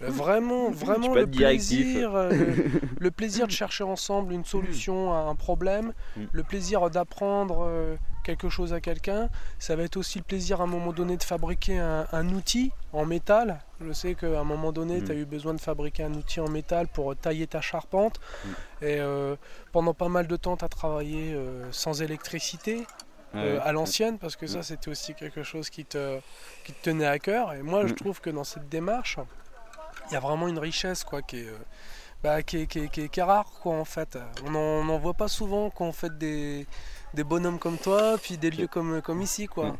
vraiment, 0.00 0.70
vraiment 0.70 1.14
le 1.14 1.26
plaisir, 1.26 2.14
euh, 2.14 2.30
le, 2.30 2.56
le 3.00 3.10
plaisir 3.10 3.46
de 3.46 3.52
chercher 3.52 3.84
ensemble 3.84 4.32
une 4.32 4.44
solution 4.44 5.12
à 5.12 5.18
un 5.18 5.34
problème, 5.34 5.92
Mm. 6.16 6.24
le 6.32 6.42
plaisir 6.42 6.88
d'apprendre 6.90 7.64
euh, 7.68 7.96
quelque 8.26 8.48
chose 8.48 8.72
à 8.72 8.80
quelqu'un. 8.80 9.28
Ça 9.58 9.76
va 9.76 9.84
être 9.84 9.96
aussi 9.96 10.18
le 10.18 10.24
plaisir 10.24 10.60
à 10.60 10.64
un 10.64 10.66
moment 10.66 10.92
donné 10.92 11.16
de 11.16 11.22
fabriquer 11.22 11.78
un, 11.78 12.06
un 12.12 12.28
outil 12.30 12.72
en 12.92 13.04
métal. 13.06 13.60
Je 13.80 13.92
sais 13.92 14.14
qu'à 14.14 14.40
un 14.40 14.44
moment 14.44 14.72
donné, 14.72 15.00
Mm. 15.00 15.04
tu 15.04 15.12
as 15.12 15.14
eu 15.14 15.24
besoin 15.24 15.54
de 15.54 15.60
fabriquer 15.60 16.02
un 16.02 16.12
outil 16.14 16.40
en 16.40 16.48
métal 16.48 16.88
pour 16.88 17.14
tailler 17.16 17.46
ta 17.46 17.60
charpente. 17.60 18.18
Mm. 18.44 18.48
Et 18.82 18.98
euh, 19.00 19.36
pendant 19.72 19.94
pas 19.94 20.08
mal 20.08 20.26
de 20.26 20.36
temps, 20.36 20.56
tu 20.56 20.64
as 20.64 20.68
travaillé 20.68 21.32
euh, 21.34 21.64
sans 21.72 22.02
électricité. 22.02 22.86
Euh, 23.34 23.56
ouais. 23.58 23.62
à 23.68 23.72
l'ancienne 23.72 24.18
parce 24.18 24.36
que 24.36 24.46
ça 24.46 24.60
Mm. 24.60 24.62
c'était 24.62 24.88
aussi 24.88 25.12
quelque 25.14 25.42
chose 25.42 25.68
qui 25.68 25.84
te, 25.84 26.20
qui 26.64 26.72
te 26.72 26.82
tenait 26.84 27.06
à 27.06 27.18
cœur 27.18 27.52
et 27.54 27.60
moi 27.60 27.84
je 27.86 27.92
trouve 27.92 28.20
que 28.20 28.30
dans 28.30 28.44
cette 28.44 28.68
démarche 28.68 29.18
il 30.08 30.14
y 30.14 30.16
a 30.16 30.20
vraiment 30.20 30.46
une 30.48 30.60
richesse 30.60 31.02
quoi 31.04 31.20
qui 31.22 31.40
est, 31.40 31.48
euh, 31.48 31.58
bah, 32.22 32.42
qui 32.42 32.58
est, 32.62 32.66
qui 32.66 32.78
est- 32.78 32.88
qui 32.88 33.00
est- 33.02 33.08
qui 33.08 33.20
est 33.20 33.22
rare 33.24 33.50
quoi 33.62 33.74
en 33.74 33.84
fait 33.84 34.16
on 34.46 34.84
n'en 34.84 34.98
voit 34.98 35.12
pas 35.14 35.28
souvent 35.28 35.68
quand 35.70 35.86
on 35.86 35.92
fait 35.92 36.16
des, 36.16 36.66
des 37.16 37.24
bonhommes 37.24 37.58
comme 37.58 37.78
toi 37.80 38.18
puis 38.22 38.38
des 38.38 38.50
lieux 38.52 38.68
comme, 38.68 39.02
comme 39.02 39.22
ici 39.22 39.48
quoi. 39.48 39.76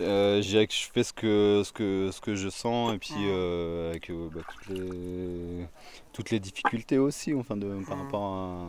Euh, 0.00 0.42
je 0.42 0.48
dirais 0.48 0.66
que 0.66 0.74
je 0.74 0.88
fais 0.92 1.04
ce 1.04 1.12
que, 1.12 1.62
ce 1.64 1.72
que, 1.72 2.10
ce 2.12 2.20
que 2.20 2.34
je 2.36 2.48
sens 2.50 2.94
et 2.94 2.98
puis 2.98 3.26
euh, 3.28 3.90
avec 3.90 4.10
euh, 4.10 4.28
bah, 4.32 4.42
toutes, 4.48 4.68
les, 4.68 5.68
toutes 6.12 6.30
les 6.30 6.40
difficultés 6.40 6.98
aussi 6.98 7.32
enfin 7.34 7.56
de, 7.56 7.84
par 7.88 7.98
rapport 7.98 8.24
à, 8.24 8.68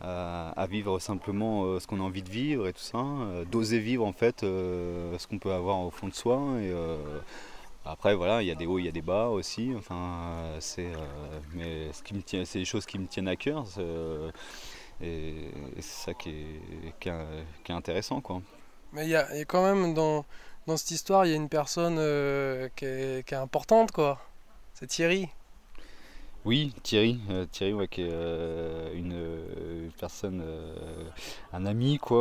à- 0.00 0.50
à 0.62 0.66
vivre 0.66 0.98
simplement 1.00 1.78
ce 1.80 1.86
qu'on 1.86 2.00
a 2.00 2.02
envie 2.02 2.22
de 2.22 2.30
vivre 2.30 2.66
et 2.68 2.72
tout 2.72 2.80
ça, 2.82 3.04
d'oser 3.46 3.78
vivre 3.78 4.04
en 4.06 4.12
fait 4.12 4.40
ce 4.42 5.26
qu'on 5.26 5.38
peut 5.38 5.52
avoir 5.52 5.80
au 5.80 5.90
fond 5.90 6.08
de 6.08 6.14
soi 6.14 6.40
et 6.60 6.72
après 7.84 8.14
voilà 8.14 8.42
il 8.42 8.48
y 8.48 8.50
a 8.50 8.54
des 8.54 8.66
hauts 8.66 8.78
il 8.78 8.84
y 8.86 8.88
a 8.88 8.92
des 8.92 9.02
bas 9.02 9.28
aussi 9.28 9.72
enfin 9.76 10.56
c'est 10.60 10.92
mais 11.54 11.92
ce 11.92 12.02
qui 12.02 12.14
me 12.14 12.22
tient 12.22 12.44
c'est 12.44 12.58
des 12.58 12.64
choses 12.64 12.86
qui 12.86 12.98
me 12.98 13.06
tiennent 13.06 13.28
à 13.28 13.36
cœur 13.36 13.64
et, 15.00 15.50
c'est 15.76 16.06
ça 16.06 16.14
qui 16.14 16.30
est, 16.30 16.94
qui 17.00 17.08
est, 17.08 17.72
intéressant 17.74 18.20
quoi. 18.20 18.40
mais 18.92 19.04
il 19.04 19.10
y 19.10 19.16
a, 19.16 19.26
il 19.32 19.38
y 19.38 19.42
a 19.42 19.44
quand 19.44 19.62
même 19.62 19.94
dans, 19.94 20.24
dans 20.66 20.76
cette 20.76 20.90
histoire 20.90 21.26
il 21.26 21.30
y 21.30 21.32
a 21.34 21.36
une 21.36 21.48
personne 21.48 21.96
euh, 21.98 22.68
qui, 22.76 22.84
est, 22.86 23.26
qui 23.26 23.34
est 23.34 23.38
importante 23.38 23.92
quoi 23.92 24.20
c'est 24.74 24.86
Thierry 24.86 25.28
Oui, 26.46 26.72
Thierry, 26.84 27.18
euh, 27.30 27.44
Thierry 27.50 27.74
ouais, 27.74 27.88
qui 27.88 28.02
est 28.02 28.08
euh, 28.12 28.94
une, 28.94 29.12
euh, 29.14 29.86
une 29.86 29.90
personne, 29.90 30.44
un 31.52 31.66
ami, 31.66 31.98
quoi, 31.98 32.20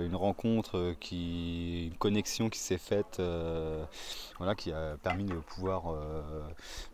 une 0.00 0.14
rencontre, 0.14 0.94
qui, 1.00 1.88
une 1.88 1.96
connexion 1.96 2.48
qui 2.50 2.60
s'est 2.60 2.78
faite, 2.78 3.20
voilà, 4.38 4.54
qui 4.54 4.70
a 4.70 4.96
permis 5.02 5.24
de 5.24 5.34
pouvoir 5.34 5.82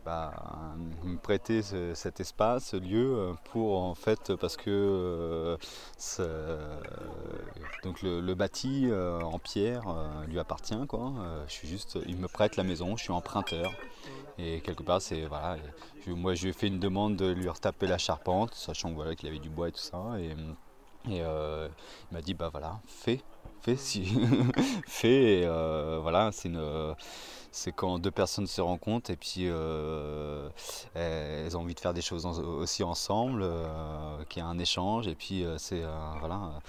bah, 0.06 0.32
me 1.04 1.18
prêter 1.18 1.60
ce- 1.60 1.92
cet 1.94 2.20
espace, 2.20 2.68
ce 2.68 2.76
lieu, 2.76 3.34
pour 3.52 3.78
en 3.82 3.94
fait, 3.94 4.34
parce 4.36 4.56
que 4.56 5.58
donc 7.82 8.00
le, 8.02 8.34
bâti 8.34 8.88
en 9.22 9.38
pierre 9.38 9.84
lui 10.28 10.38
appartient, 10.38 10.86
quoi. 10.88 11.12
Je 11.46 11.52
suis 11.52 11.68
juste, 11.68 11.98
il 12.06 12.16
me 12.16 12.28
prête 12.28 12.56
la 12.56 12.64
maison, 12.64 12.96
je 12.96 13.02
suis 13.02 13.12
emprunteur. 13.12 13.70
Et 14.38 14.60
quelque 14.60 14.84
part, 14.84 15.02
c'est. 15.02 15.26
Moi, 16.14 16.34
je 16.34 16.44
lui 16.44 16.50
ai 16.50 16.52
fait 16.52 16.68
une 16.68 16.78
demande 16.78 17.16
de 17.16 17.30
lui 17.30 17.48
retaper 17.48 17.86
la 17.86 17.98
charpente, 17.98 18.54
sachant 18.54 18.92
voilà 18.92 19.14
qu'il 19.14 19.28
avait 19.28 19.38
du 19.38 19.50
bois 19.50 19.68
et 19.68 19.72
tout 19.72 19.80
ça. 19.80 20.02
Et, 20.18 20.30
et, 21.10 21.22
euh, 21.22 21.68
il 22.10 22.14
m'a 22.14 22.22
dit 22.22 22.34
bah 22.34 22.48
voilà, 22.50 22.80
fais, 22.86 23.20
fais 23.62 23.76
si, 23.76 24.04
fais. 24.86 25.40
Et, 25.40 25.44
euh, 25.46 25.98
voilà, 26.02 26.30
c'est 26.32 26.48
une, 26.48 26.94
c'est 27.50 27.72
quand 27.72 27.98
deux 27.98 28.10
personnes 28.10 28.46
se 28.46 28.60
rencontrent 28.60 29.10
et 29.10 29.16
puis 29.16 29.44
euh, 29.46 30.48
elles 30.94 31.56
ont 31.56 31.60
envie 31.60 31.74
de 31.74 31.80
faire 31.80 31.94
des 31.94 32.02
choses 32.02 32.26
aussi 32.26 32.82
ensemble, 32.82 33.42
euh, 33.42 34.24
qu'il 34.28 34.42
y 34.42 34.44
a 34.44 34.48
un 34.48 34.58
échange. 34.58 35.08
Et 35.08 35.14
puis 35.14 35.44
euh, 35.44 35.56
c'est 35.58 35.82
euh, 35.82 35.90
voilà. 36.20 36.60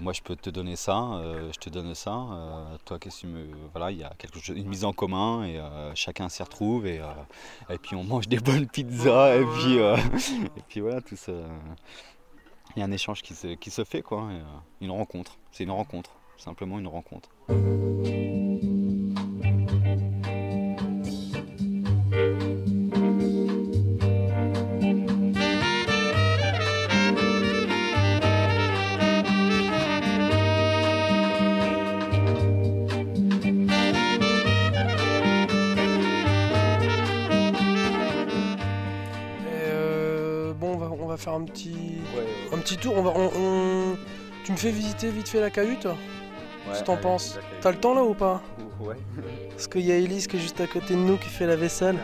moi, 0.00 0.12
je 0.12 0.22
peux 0.22 0.36
te 0.36 0.50
donner 0.50 0.76
ça, 0.76 1.20
je 1.52 1.58
te 1.58 1.70
donne 1.70 1.94
ça. 1.94 2.26
toi, 2.84 2.98
qu'est-ce 2.98 3.22
que 3.22 3.26
me. 3.28 3.46
Voilà, 3.72 3.90
il 3.90 3.98
y 3.98 4.04
a 4.04 4.12
quelque 4.18 4.40
chose, 4.40 4.56
une 4.56 4.68
mise 4.68 4.84
en 4.84 4.92
commun 4.92 5.44
et 5.44 5.60
chacun 5.94 6.28
s'y 6.28 6.42
retrouve 6.42 6.86
et, 6.86 7.00
et 7.70 7.78
puis 7.78 7.94
on 7.94 8.02
mange 8.04 8.28
des 8.28 8.40
bonnes 8.40 8.66
pizzas 8.66 9.36
et 9.36 9.44
puis, 9.44 9.76
et 10.56 10.62
puis 10.68 10.80
voilà, 10.80 11.00
tout 11.00 11.16
ça. 11.16 11.32
Il 12.76 12.80
y 12.80 12.82
a 12.82 12.84
un 12.84 12.92
échange 12.92 13.22
qui 13.22 13.34
se, 13.34 13.54
qui 13.54 13.70
se 13.70 13.84
fait, 13.84 14.02
quoi. 14.02 14.28
une 14.80 14.90
rencontre. 14.90 15.38
C'est 15.52 15.64
une 15.64 15.70
rencontre, 15.70 16.10
simplement 16.36 16.78
une 16.78 16.88
rencontre. 16.88 17.30
Me 44.58 44.72
fais 44.72 44.76
visiter 44.76 45.10
vite 45.10 45.28
fait 45.28 45.40
la 45.40 45.50
cahute 45.50 45.86
Qu'est-ce 46.66 46.80
que 46.80 46.86
t'en 46.86 46.96
penses. 46.96 47.38
T'as 47.60 47.70
le 47.70 47.78
temps 47.78 47.94
là 47.94 48.02
ou 48.02 48.12
pas 48.12 48.42
Ouais. 48.80 48.96
Parce 49.50 49.68
qu'il 49.68 49.82
y 49.82 49.92
a 49.92 49.96
Elise 49.96 50.26
qui 50.26 50.36
est 50.36 50.40
juste 50.40 50.60
à 50.60 50.66
côté 50.66 50.94
de 50.94 50.98
nous 50.98 51.16
qui 51.16 51.28
fait 51.28 51.46
la 51.46 51.56
vaisselle. 51.56 51.96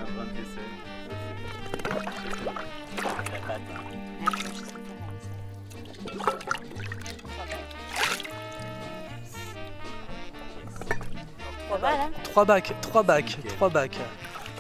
Là 11.83 12.09
Trois 12.23 12.45
bacs, 12.45 12.73
trois 12.81 13.03
bacs, 13.03 13.37
trois 13.49 13.69
bacs. 13.69 13.99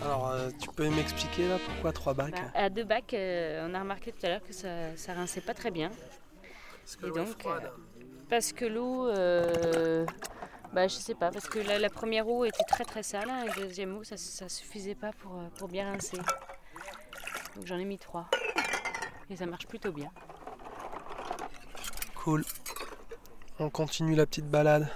Alors, 0.04 0.30
euh, 0.30 0.50
tu 0.61 0.68
peux 0.68 0.88
m'expliquer 0.90 1.48
là 1.48 1.59
pourquoi 1.64 1.92
trois 1.92 2.12
bacs 2.12 2.33
Bah, 2.33 2.50
À 2.54 2.68
deux 2.68 2.85
bacs, 2.85 3.14
euh, 3.14 3.66
on 3.68 3.74
a 3.74 3.80
remarqué 3.80 4.12
tout 4.12 4.26
à 4.26 4.28
l'heure 4.28 4.46
que 4.46 4.52
ça, 4.52 4.68
ça 4.96 5.14
rinçait 5.14 5.40
pas 5.40 5.54
très 5.54 5.70
bien. 5.70 5.90
Et 7.02 7.10
donc, 7.10 7.46
euh, 7.46 7.60
parce 8.28 8.52
que 8.52 8.64
l'eau, 8.64 9.08
euh, 9.08 10.06
bah, 10.72 10.86
je 10.88 10.94
sais 10.94 11.14
pas, 11.14 11.30
parce 11.30 11.48
que 11.48 11.58
la, 11.58 11.78
la 11.78 11.90
première 11.90 12.28
eau 12.28 12.44
était 12.44 12.64
très 12.64 12.84
très 12.84 13.02
sale 13.02 13.28
hein, 13.30 13.44
et 13.44 13.48
la 13.48 13.66
deuxième 13.66 13.96
eau, 13.96 14.04
ça, 14.04 14.16
ça 14.16 14.48
suffisait 14.48 14.94
pas 14.94 15.12
pour, 15.12 15.38
euh, 15.38 15.48
pour 15.58 15.68
bien 15.68 15.90
rincer. 15.90 16.18
Donc 17.56 17.66
j'en 17.66 17.78
ai 17.78 17.84
mis 17.84 17.98
trois. 17.98 18.28
Et 19.30 19.36
ça 19.36 19.46
marche 19.46 19.66
plutôt 19.66 19.92
bien. 19.92 20.10
Cool. 22.16 22.44
On 23.58 23.70
continue 23.70 24.14
la 24.14 24.26
petite 24.26 24.48
balade. 24.48 24.88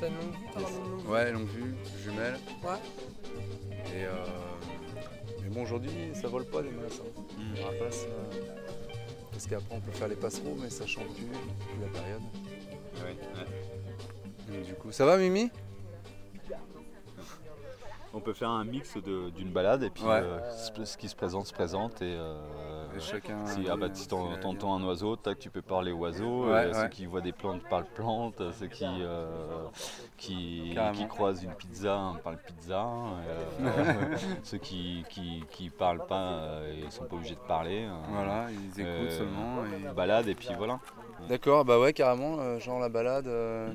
T'as 0.00 0.08
une 0.08 0.14
longue 0.14 0.32
vue 0.32 0.46
T'as 0.52 0.60
une 0.60 0.90
longue 0.90 1.00
vue 1.02 1.08
Ouais, 1.10 1.32
longue 1.32 1.48
vue, 1.48 1.74
jumelle. 2.02 2.38
Ouais. 2.64 2.78
Et 3.94 4.04
euh, 4.06 4.12
Mais 5.42 5.48
bon, 5.50 5.62
aujourd'hui, 5.62 5.90
ça 6.14 6.28
vole 6.28 6.44
pas 6.46 6.62
des 6.62 6.70
masses. 6.70 7.00
Hein. 7.04 7.22
Mm. 7.38 7.54
Les 7.54 7.62
rapaces, 7.64 8.06
euh, 8.08 8.40
parce 9.30 9.46
qu'après, 9.46 9.74
on 9.76 9.80
peut 9.80 9.92
faire 9.92 10.08
les 10.08 10.16
passereaux, 10.16 10.56
mais 10.60 10.70
ça 10.70 10.86
chante 10.86 11.06
plus, 11.14 11.26
plus 11.26 11.80
la 11.82 11.88
période. 11.88 12.22
Donc, 14.48 14.62
du 14.64 14.74
coup, 14.74 14.90
ça 14.92 15.04
va, 15.06 15.16
Mimi? 15.16 15.50
On 18.12 18.18
peut 18.20 18.32
faire 18.32 18.50
un 18.50 18.64
mix 18.64 18.96
de- 18.96 19.30
d'une 19.30 19.50
balade 19.52 19.84
et 19.84 19.90
puis 19.90 20.02
Ouais. 20.02 20.20
euh, 20.20 20.40
ce 20.56 20.84
ce 20.84 20.96
qui 20.96 21.08
se 21.08 21.14
présente 21.14 21.46
se 21.46 21.52
présente 21.52 22.02
et, 22.02 22.16
euh, 22.18 22.34
Et 22.96 23.00
chacun 23.00 23.46
si, 23.46 23.68
ah 23.68 23.76
bah, 23.76 23.88
si 23.92 24.08
t'entends 24.08 24.74
un 24.74 24.82
oiseau, 24.84 25.16
tac, 25.16 25.38
tu 25.38 25.50
peux 25.50 25.62
parler 25.62 25.92
oiseau. 25.92 26.46
Ouais, 26.46 26.50
euh, 26.66 26.72
Ceux 26.72 26.88
qui 26.88 27.06
voient 27.06 27.20
des 27.20 27.32
plantes 27.32 27.62
parlent 27.68 27.86
plantes. 27.94 28.42
Ceux 28.58 28.66
qui, 28.66 28.84
euh, 28.86 29.64
qui, 30.16 30.74
croisent 31.08 31.42
une 31.44 31.54
pizza 31.54 31.96
hein, 31.96 32.16
parlent 32.22 32.38
pizza. 32.38 32.86
euh, 33.60 34.16
ceux 34.42 34.58
qui, 34.58 35.04
qui, 35.08 35.44
qui 35.50 35.70
parlent 35.70 36.04
pas, 36.06 36.60
ils 36.74 36.90
sont 36.90 37.04
pas 37.04 37.16
obligés 37.16 37.34
de 37.34 37.40
parler. 37.48 37.84
euh, 37.84 37.96
Voilà, 38.08 38.46
ils 38.50 38.80
écoutent 38.80 39.10
seulement 39.12 39.64
et- 39.66 39.92
Balade 39.94 40.28
et 40.28 40.34
puis 40.34 40.50
voilà. 40.56 40.80
D'accord, 41.28 41.64
bah 41.64 41.78
ouais, 41.78 41.92
carrément, 41.92 42.38
euh, 42.40 42.58
genre 42.58 42.80
la 42.80 42.88
balade 42.88 43.26
euh, 43.28 43.72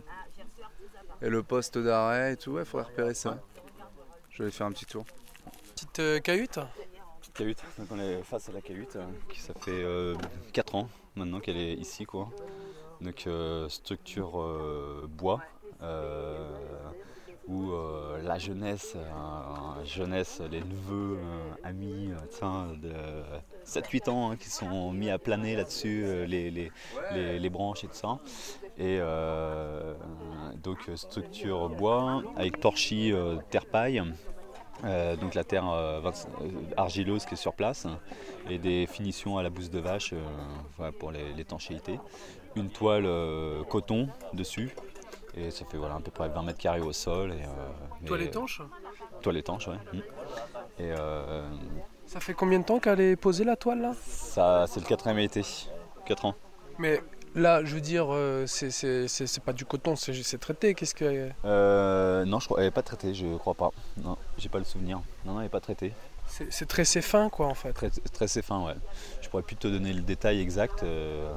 et 1.22 1.30
le 1.30 1.44
poste 1.44 1.78
d'arrêt 1.78 2.34
et 2.34 2.38
tout, 2.38 2.52
ouais, 2.52 2.66
faudrait 2.66 2.88
repérer 2.90 3.14
ça. 3.14 3.38
Je 4.32 4.44
vais 4.44 4.52
faire 4.52 4.68
un 4.68 4.72
petit 4.72 4.86
tour. 4.86 5.06
Petite 5.74 6.00
euh, 6.00 6.20
cahute? 6.20 6.60
Petite 7.36 7.58
cahute, 7.58 7.80
donc 7.80 7.88
on 7.92 8.00
est 8.00 8.24
face 8.24 8.48
à 8.48 8.54
la 8.54 8.62
cahute, 8.62 8.96
euh, 8.96 9.06
qui 9.30 9.42
ça 9.42 9.54
fait 9.54 9.84
4 10.54 10.76
ans 10.76 10.88
maintenant 11.16 11.42
qu'elle 11.42 11.58
est 11.58 11.74
ici 11.74 12.06
quoi. 12.06 12.30
Donc 13.02 13.28
euh, 13.28 13.68
structure 13.68 14.40
euh, 14.40 15.06
bois, 15.10 15.42
euh, 15.82 16.50
où 17.50 17.72
euh, 17.72 18.22
la 18.24 18.38
jeunesse, 18.38 18.94
euh, 18.96 19.86
jeunesse, 19.86 20.42
les 20.50 20.62
neveux, 20.62 21.18
euh, 21.18 21.54
amis, 21.66 22.12
euh, 22.12 22.26
tiens, 22.30 22.68
de 22.82 22.94
7-8 23.66 24.10
ans 24.10 24.32
hein, 24.32 24.38
qui 24.38 24.50
sont 24.50 24.94
mis 24.94 25.10
à 25.10 25.18
planer 25.18 25.58
là-dessus, 25.58 26.04
euh, 26.06 26.26
les, 26.26 26.50
les, 27.12 27.50
branches 27.50 27.84
et 27.84 27.88
tout 27.88 27.96
ça. 27.96 28.18
Et 28.78 28.98
euh, 29.02 29.94
donc 30.64 30.88
euh, 30.88 30.96
structure 30.96 31.70
bois 31.70 32.24
avec 32.38 32.62
torchis 32.62 33.12
euh, 33.12 33.38
terre 33.50 33.66
paille. 33.66 34.02
Euh, 34.84 35.16
donc 35.16 35.36
la 35.36 35.44
terre 35.44 35.70
euh, 35.70 36.02
euh, 36.04 36.12
argileuse 36.76 37.26
qui 37.26 37.36
est 37.36 37.38
sur 37.38 37.54
place 37.54 37.88
et 38.50 38.58
des 38.58 38.86
finitions 38.88 39.38
à 39.38 39.44
la 39.44 39.50
bouse 39.50 39.70
de 39.70 39.80
vache 39.80 40.14
euh, 40.14 40.22
voilà, 40.78 40.92
pour 40.92 41.12
l'étanchéité. 41.12 42.00
Une 42.56 42.70
toile 42.70 43.06
euh, 43.06 43.64
coton 43.64 44.10
dessus 44.34 44.76
et 45.36 45.52
ça 45.52 45.66
fait 45.66 45.78
voilà, 45.78 45.96
à 45.96 46.00
peu 46.00 46.12
près 46.12 46.30
20 46.30 46.44
mètres 46.44 46.60
carrés 46.60 46.82
au 46.82 46.94
sol. 46.94 47.32
Et, 47.32 47.44
euh, 47.44 48.06
Toile 48.06 48.22
étanche 48.22 48.62
Toile 49.22 49.38
étanche, 49.38 49.68
ouais. 49.68 49.80
Mm. 49.94 49.98
Et 50.80 50.92
euh, 50.98 51.48
Ça 52.06 52.20
fait 52.20 52.34
combien 52.34 52.60
de 52.60 52.66
temps 52.66 52.80
qu'elle 52.80 53.02
est 53.02 53.16
posée 53.16 53.44
la 53.44 53.56
toile 53.56 53.82
là? 53.82 53.94
Ça, 54.06 54.66
c'est 54.68 54.80
le 54.80 54.86
quatrième 54.86 55.20
été, 55.20 55.42
4 56.06 56.26
ans. 56.26 56.36
Mais 56.78 57.02
là, 57.36 57.64
je 57.64 57.76
veux 57.76 57.82
dire, 57.82 58.08
euh, 58.12 58.46
c'est- 58.48 59.40
pas 59.44 59.54
du 59.54 59.66
coton, 59.66 59.96
c'est 59.96 60.38
traité. 60.40 60.74
Qu'est-ce 60.74 60.96
que. 60.96 61.30
Euh, 61.46 62.26
non, 62.26 62.40
je 62.40 62.46
crois, 62.46 62.60
elle 62.60 62.66
n'est 62.66 62.72
pas 62.72 62.82
traitée, 62.82 63.14
je 63.14 63.36
crois 63.38 63.54
pas. 63.54 63.72
Non, 64.04 64.18
j'ai 64.38 64.50
pas 64.50 64.60
le 64.60 64.66
souvenir. 64.66 65.02
Non, 65.26 65.34
non, 65.34 65.40
elle 65.40 65.44
n'est 65.46 65.50
pas 65.50 65.60
traitée. 65.60 65.94
C'est 66.28 66.68
tressé 66.68 67.04
fin 67.04 67.30
quoi 67.30 67.46
en 67.46 67.54
fait. 67.54 67.72
Très, 67.72 67.90
très 67.92 68.28
fin, 68.42 68.66
ouais. 68.66 68.74
Je 69.22 69.30
pourrais 69.30 69.44
plus 69.44 69.56
te 69.56 69.68
donner 69.68 69.94
le 69.94 70.02
détail 70.02 70.42
exact 70.42 70.82
euh, 70.82 71.32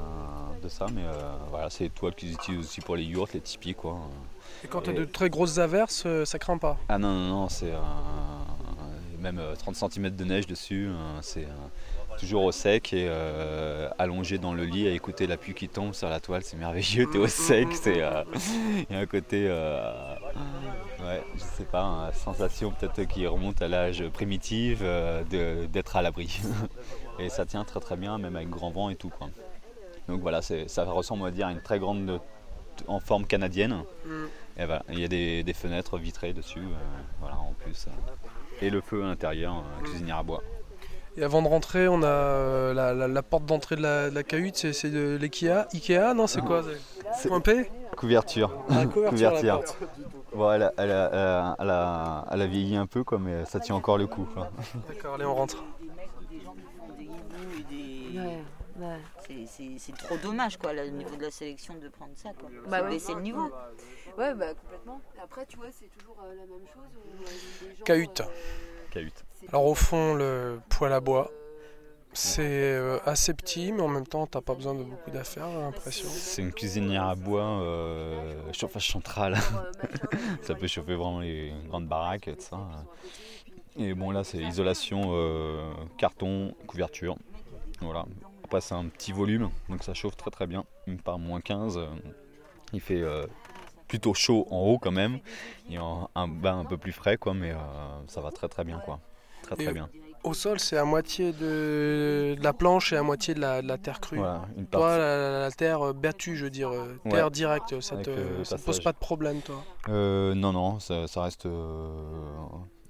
de 0.63 0.69
ça, 0.69 0.87
mais 0.91 1.03
euh, 1.05 1.13
voilà, 1.51 1.69
c'est 1.69 1.85
les 1.85 1.91
toiles 1.91 2.15
qu'ils 2.15 2.33
utilisent 2.33 2.61
aussi 2.61 2.81
pour 2.81 2.97
les 2.97 3.05
yurts, 3.05 3.29
les 3.35 3.41
tipis, 3.41 3.75
quoi. 3.75 3.99
Et 4.65 4.67
quand 4.67 4.81
t'as 4.81 4.93
Et- 4.93 4.95
de 4.95 5.05
très 5.05 5.29
grosses 5.29 5.59
averses, 5.59 6.07
ça 6.25 6.39
craint 6.39 6.57
pas? 6.57 6.79
Ah 6.89 6.99
non, 6.99 7.13
non, 7.13 7.29
non, 7.29 7.49
c'est 7.51 7.71
même 9.19 9.39
euh, 9.39 9.55
30 9.57 9.77
cm 9.77 10.09
de 10.17 10.25
neige 10.25 10.47
dessus, 10.47 10.89
c'est 11.21 11.47
toujours 12.19 12.45
au 12.45 12.53
sec 12.53 12.93
et 12.93 13.07
euh, 13.09 13.89
allongé 13.99 14.39
dans 14.39 14.53
le 14.53 14.65
lit 14.65 14.89
à 14.89 14.91
écouter 14.91 15.27
la 15.27 15.37
pluie 15.37 15.55
qui 15.55 15.69
tombe 15.69 15.95
sur 15.95 16.09
la 16.09 16.21
toile, 16.21 16.43
c'est 16.43 16.57
merveilleux, 16.57 17.07
t'es 17.11 17.19
au 17.19 17.27
sec, 17.27 17.69
c'est 17.73 18.03
euh, 18.03 18.25
il 18.91 18.95
y 18.95 18.99
a 18.99 19.01
un 19.01 19.07
côté, 19.07 19.47
euh, 19.49 20.17
ouais, 21.01 21.23
je 21.35 21.41
sais 21.41 21.65
pas, 21.65 21.83
une 21.83 22.13
sensation 22.13 22.73
peut-être 22.73 23.03
qui 23.05 23.27
remonte 23.27 23.63
à 23.63 23.69
l'âge 23.69 24.07
primitif 24.09 24.81
euh, 24.83 25.23
d'être 25.69 25.97
à 25.97 26.03
l'abri. 26.03 26.41
et 27.19 27.29
ça 27.29 27.47
tient 27.47 27.65
très 27.65 27.81
très 27.81 27.97
bien, 27.97 28.19
même 28.19 28.37
avec 28.37 28.51
grand 28.51 28.71
vent 28.71 28.91
et 28.91 28.97
tout 28.97 29.11
quoi. 29.11 29.29
Donc 30.09 30.21
voilà, 30.21 30.43
ça 30.43 30.85
ressemble 30.85 31.23
on 31.23 31.27
va 31.27 31.31
dire 31.31 31.47
à 31.47 31.53
une 31.53 31.63
très 31.63 31.79
grande 31.79 32.21
en 32.87 33.01
forme 33.01 33.27
canadienne. 33.27 33.83
Mm. 34.05 34.11
Et 34.61 34.65
voilà, 34.65 34.83
il 34.91 34.99
y 34.99 35.05
a 35.05 35.09
des, 35.09 35.45
des 35.45 35.53
fenêtres 35.53 35.99
vitrées 35.99 36.33
dessus, 36.33 36.63
voilà, 37.21 37.37
en 37.37 37.53
plus. 37.53 37.87
et 38.61 38.71
le 38.71 38.81
feu 38.81 39.05
à 39.05 39.07
l'intérieur, 39.07 39.63
cuisinière 39.85 40.19
à 40.19 40.23
bois. 40.25 40.43
Et 41.19 41.25
avant 41.25 41.43
de 41.43 41.49
rentrer, 41.49 41.89
on 41.89 42.01
a 42.05 42.07
euh, 42.07 42.73
la, 42.75 42.95
la- 42.95 43.09
la 43.09 43.23
porte 43.25 43.45
d'entrée 43.45 43.75
de 43.75 43.83
la, 43.83 44.09
de 44.09 44.15
la 44.15 44.23
cahute, 44.23 44.55
c'est 44.73 44.89
de 44.91 45.17
l'IKEA. 45.21 45.67
Ikea, 45.75 46.15
non, 46.15 46.29
c'est 46.29 46.41
quoi 46.43 46.63
c'est 47.17 47.29
Point 47.29 47.41
P 47.41 47.69
Couverture. 47.97 48.65
Ah, 48.71 48.87
couverture, 48.87 49.33
la 49.33 49.53
porte. 49.57 49.77
Bon, 50.33 50.53
elle, 50.53 50.63
a, 50.63 50.73
elle 50.77 50.93
a- 50.93 51.11
elle 51.13 51.19
a- 51.19 51.57
elle 51.59 51.71
a- 51.71 52.27
elle 52.31 52.43
a 52.43 52.47
vieilli 52.47 52.77
un 52.77 52.87
peu, 52.87 53.03
quoi, 53.03 53.19
mais 53.19 53.45
ça 53.47 53.59
tient 53.59 53.75
encore 53.75 53.99
le 53.99 54.07
coup. 54.07 54.29
D'accord, 54.89 55.15
allez, 55.15 55.25
on 55.25 55.35
rentre. 55.35 55.65
Ouais, 58.15 58.39
ouais. 58.79 59.47
C'est- 59.79 59.97
trop 59.97 60.17
dommage, 60.19 60.57
quoi, 60.57 60.73
là, 60.73 60.85
au 60.85 60.91
niveau 60.91 61.17
de 61.17 61.23
la 61.23 61.31
sélection, 61.33 61.75
de 61.83 61.89
prendre 61.89 62.13
ça, 62.15 62.29
quoi. 62.39 62.49
Bah 62.69 62.79
C'est 62.79 62.85
ouais. 62.85 62.91
baisser 62.91 63.15
le 63.15 63.21
niveau. 63.23 63.51
Ouais, 64.17 64.35
bah 64.35 64.55
complètement. 64.55 65.01
Après, 65.23 65.47
tu 65.47 65.57
vois, 65.57 65.67
c'est 65.73 65.89
toujours 65.99 66.17
euh, 66.23 66.29
la 66.35 66.43
même 66.43 66.67
chose. 66.73 66.85
Euh, 66.97 67.69
les 67.69 67.75
gens, 67.77 67.85
Cahute. 67.85 68.23
Alors 69.49 69.67
au 69.67 69.75
fond, 69.75 70.15
le 70.15 70.61
poêle 70.69 70.93
à 70.93 71.01
bois, 71.01 71.31
c'est 72.13 72.43
euh, 72.43 72.99
assez 73.05 73.35
petit, 73.35 73.73
mais 73.73 73.83
en 73.83 73.89
même 73.89 74.07
temps, 74.07 74.27
t'as 74.27 74.41
pas 74.41 74.55
besoin 74.55 74.75
de 74.75 74.83
beaucoup 74.83 75.11
d'affaires, 75.11 75.49
j'ai 75.51 75.59
l'impression. 75.59 76.09
C'est 76.09 76.43
une 76.43 76.53
cuisinière 76.53 77.05
à 77.05 77.15
bois, 77.15 77.63
euh, 77.63 78.53
chauffage 78.53 78.91
central. 78.91 79.37
ça 80.43 80.55
peut 80.55 80.67
chauffer 80.67 80.95
vraiment 80.95 81.21
les 81.21 81.53
grandes 81.69 81.87
baraques 81.87 82.29
et 82.29 82.37
tout 82.37 82.43
ça. 82.43 82.59
Et 83.77 83.95
bon, 83.95 84.11
là, 84.11 84.25
c'est 84.25 84.39
isolation, 84.39 85.11
euh, 85.13 85.73
carton, 85.97 86.55
couverture. 86.67 87.17
Voilà. 87.81 88.07
Après, 88.45 88.61
c'est 88.61 88.75
un 88.75 88.87
petit 88.87 89.13
volume, 89.13 89.51
donc 89.69 89.83
ça 89.83 89.95
chauffe 89.95 90.17
très 90.17 90.31
très 90.31 90.47
bien. 90.47 90.65
Même 90.87 90.99
par 90.99 91.19
moins 91.19 91.41
15, 91.41 91.77
euh, 91.77 91.87
il 92.73 92.81
fait 92.81 93.03
euh, 93.03 93.27
plutôt 93.87 94.15
chaud 94.15 94.49
en 94.51 94.61
haut 94.61 94.79
quand 94.79 94.91
même. 94.91 95.19
Il 95.69 95.75
y 95.75 95.77
a 95.77 95.83
un, 95.83 96.09
un 96.15 96.29
bain 96.29 96.59
un 96.61 96.65
peu 96.65 96.79
plus 96.79 96.93
frais, 96.93 97.19
quoi, 97.19 97.35
mais 97.35 97.51
euh, 97.51 97.57
ça 98.07 98.21
va 98.21 98.31
très 98.31 98.49
très 98.49 98.65
bien, 98.65 98.79
quoi. 98.79 99.01
Très 99.49 99.57
très 99.57 99.71
Et 99.71 99.75
bien. 99.75 99.89
Au 100.25 100.35
sol, 100.35 100.59
c'est 100.59 100.77
à 100.77 100.85
moitié 100.85 101.33
de, 101.33 102.35
de 102.37 102.43
la 102.43 102.53
planche 102.53 102.93
et 102.93 102.97
à 102.97 103.03
moitié 103.03 103.35
de 103.35 103.41
la, 103.41 103.63
de 103.63 103.69
la 103.69 103.79
terre 103.79 104.01
crue. 104.01 104.19
Voilà, 104.19 104.43
une 104.57 104.67
toi, 104.67 104.99
la, 104.99 105.51
terre 105.53 105.81
euh, 105.81 105.93
battue, 105.93 106.37
je 106.37 106.45
veux 106.45 106.51
dire, 106.51 106.71
euh, 106.71 106.99
Ouais. 107.05 107.13
terre 107.13 107.31
directe, 107.31 107.81
ça 107.81 107.97
te, 107.97 108.11
le 108.11 108.45
ça 108.45 108.59
te 108.59 108.63
pose 108.65 108.81
pas 108.81 108.93
de 108.93 108.99
problème, 108.99 109.41
toi? 109.41 109.65
Euh, 109.89 110.35
non, 110.35 110.53
non, 110.53 110.81
ça, 110.81 111.07
ça 111.07 111.23
reste 111.23 111.47
euh, 111.47 112.21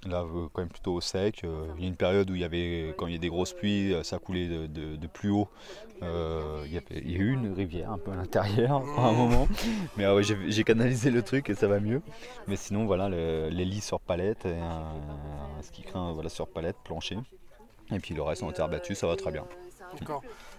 là 0.07 0.23
euh, 0.23 0.49
quand 0.53 0.63
même 0.63 0.69
plutôt 0.69 0.95
au 0.95 1.01
sec. 1.01 1.43
Euh, 1.45 1.67
il 1.77 1.83
y 1.83 1.85
a 1.87 1.89
une 1.89 1.97
période 1.97 2.31
où 2.31 2.35
il 2.35 2.41
y 2.41 2.45
avait, 2.45 2.95
quand 2.97 3.07
il 3.07 3.15
y 3.15 3.17
a 3.17 3.19
des 3.19 3.29
grosses 3.29 3.53
pluies, 3.53 3.93
euh, 3.93 4.03
ça 4.03 4.19
coulait 4.19 4.49
de, 4.49 5.07
plus 5.07 5.31
haut. 5.31 5.49
Il, 6.01 6.73
y 6.73 7.17
a 7.17 7.19
eu 7.19 7.33
une 7.33 7.53
rivière 7.53 7.91
un 7.91 7.99
peu 7.99 8.13
à 8.13 8.17
l'intérieur 8.17 8.83
à 8.99 9.09
un 9.09 9.13
moment, 9.13 9.49
mais 9.97 10.05
ah 10.05 10.15
j'ai 10.21 10.65
canalisé 10.65 11.11
le 11.11 11.23
truc 11.23 11.51
et 11.51 11.55
ça 11.55 11.67
va 11.67 11.81
mieux. 11.81 12.03
Mais 12.47 12.57
sinon, 12.57 12.87
voilà, 12.87 13.09
le- 13.09 13.49
les 13.49 13.65
lits 13.65 13.81
sur 13.81 13.99
palette, 14.01 14.47
et 14.47 14.59
un, 14.59 14.93
ce 15.63 15.73
qui 15.73 15.83
craint 15.83 16.13
voilà, 16.13 16.29
sur 16.29 16.47
palette, 16.47 16.77
plancher. 16.85 17.19
Et 17.91 17.99
puis 17.99 18.15
le 18.15 18.23
reste 18.23 18.43
en 18.43 18.53
terre 18.53 18.69
battue, 18.69 18.95
ça 18.95 19.07
va 19.07 19.17
très 19.17 19.33
bien. 19.33 19.45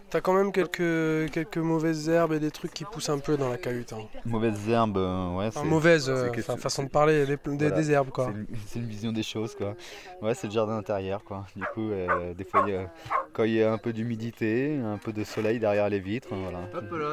T'as 0.10 0.22
quand 0.22 0.34
même 0.34 0.52
quelques, 0.52 1.32
quelques 1.32 1.58
mauvaises 1.58 2.10
herbes 2.10 2.34
et 2.34 2.40
des 2.40 2.50
trucs 2.50 2.74
qui 2.74 2.84
poussent 2.84 3.10
un 3.10 3.20
peu 3.20 3.38
dans 3.38 3.48
la 3.50 3.58
cahute. 3.58 3.94
hein. 3.94 4.00
Mauvaises 4.26 4.68
herbes, 4.68 4.98
euh, 4.98 5.36
ouais. 5.36 5.46
Enfin, 5.48 5.64
mauvaise, 5.64 6.10
euh, 6.10 6.32
façon 6.58 6.84
de 6.84 6.90
parler, 6.90 7.26
des, 7.28 7.36
des- 7.38 7.40
Voilà. 7.46 7.70
des 7.76 7.92
herbes, 7.92 8.10
quoi. 8.10 8.32
C'est 8.68 8.80
une- 8.80 8.86
vision 8.88 9.12
des 9.12 9.22
choses, 9.22 9.54
quoi. 9.56 9.76
Ouais, 10.22 10.34
c'est 10.34 10.48
le 10.48 10.54
jardin 10.54 10.78
intérieur, 10.78 11.24
quoi. 11.24 11.46
Du 11.56 11.64
coup, 11.76 11.92
euh, 11.92 12.34
des 12.34 12.44
fois, 12.44 12.64
il 12.68 12.74
y 12.74 12.76
a- 12.76 12.92
quand 13.34 13.44
il 13.44 13.54
y 13.54 13.62
a 13.64 13.72
un 13.72 13.78
peu 13.78 13.94
d'humidité, 13.94 14.80
un 14.84 14.98
peu 14.98 15.14
de 15.14 15.24
soleil 15.24 15.60
derrière 15.60 15.90
les 15.90 16.00
vitres, 16.00 16.30
voilà. 16.34 16.60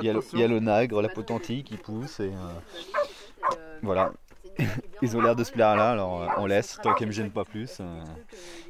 Il 0.01 0.07
y 0.07 0.09
a 0.09 0.13
le, 0.15 0.19
attention. 0.21 0.39
il 0.39 0.41
y 0.41 0.45
a 0.45 0.49
le 0.49 0.61
nagre, 0.61 1.03
la 1.03 1.09
potentille 1.11 1.65
qui 1.65 1.77
pousse, 1.77 2.21
et 2.21 2.31
euh, 2.31 3.51
voilà. 3.83 4.13
Ils 5.03 5.15
ont 5.17 5.21
l'air 5.21 5.37
de 5.37 5.45
se 5.45 5.53
plaire 5.53 5.77
là, 5.77 5.91
alors 5.91 6.23
euh, 6.23 6.27
on 6.39 6.47
laisse, 6.47 6.79
tant 6.83 6.95
qu'ils 6.95 7.09
me 7.09 7.13
gênent 7.13 7.31
pas 7.31 7.45
plus, 7.45 7.77
euh, 7.81 8.01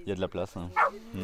il 0.04 0.08
y 0.08 0.12
a 0.12 0.16
de 0.16 0.20
la 0.20 0.26
place. 0.26 0.56
hein. 0.56 0.68
Mm. 1.14 1.22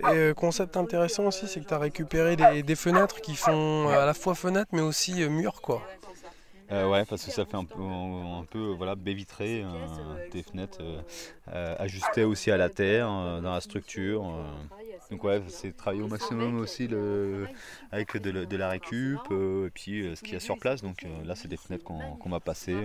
Et 0.00 0.06
euh, 0.06 0.34
concept 0.34 0.76
intéressant 0.76 1.26
aussi, 1.26 1.46
c'est 1.46 1.60
que 1.60 1.68
tu 1.68 1.74
as 1.74 1.78
récupéré 1.78 2.36
des, 2.36 2.74
fenêtres 2.74 3.20
qui 3.20 3.36
font 3.36 3.88
euh, 3.88 4.02
à 4.02 4.06
la 4.06 4.14
fois 4.14 4.34
fenêtres 4.34 4.70
mais 4.72 4.80
aussi 4.80 5.22
euh, 5.22 5.28
murs, 5.28 5.60
quoi. 5.60 5.82
Ouais, 6.70 7.04
parce 7.04 7.24
que 7.24 7.30
ça 7.30 7.44
fait 7.44 7.56
un 7.56 7.64
peu, 7.64 7.80
un 7.80 8.44
voilà, 8.76 8.96
des 8.96 10.42
fenêtres 10.42 10.80
euh, 11.52 11.76
ajustées 11.78 12.24
aussi 12.24 12.50
à 12.50 12.56
la 12.56 12.68
terre, 12.68 13.06
dans 13.06 13.52
la 13.52 13.60
structure. 13.60 14.24
Donc 15.10 15.22
ouais, 15.22 15.40
c'est 15.48 15.76
travailler 15.76 16.02
au 16.02 16.08
maximum 16.08 16.58
aussi 16.58 16.88
avec 17.92 18.16
de, 18.16 18.56
la- 18.56 18.68
récup, 18.70 19.20
et 19.30 19.70
puis 19.72 20.16
ce 20.16 20.22
qu'il 20.22 20.32
y 20.32 20.36
a 20.36 20.40
sur 20.40 20.58
place. 20.58 20.82
Donc 20.82 21.06
là, 21.24 21.36
c'est 21.36 21.48
des 21.48 21.58
fenêtres 21.58 21.84
qu'on 21.84 22.28
va 22.30 22.40
passer. 22.40 22.76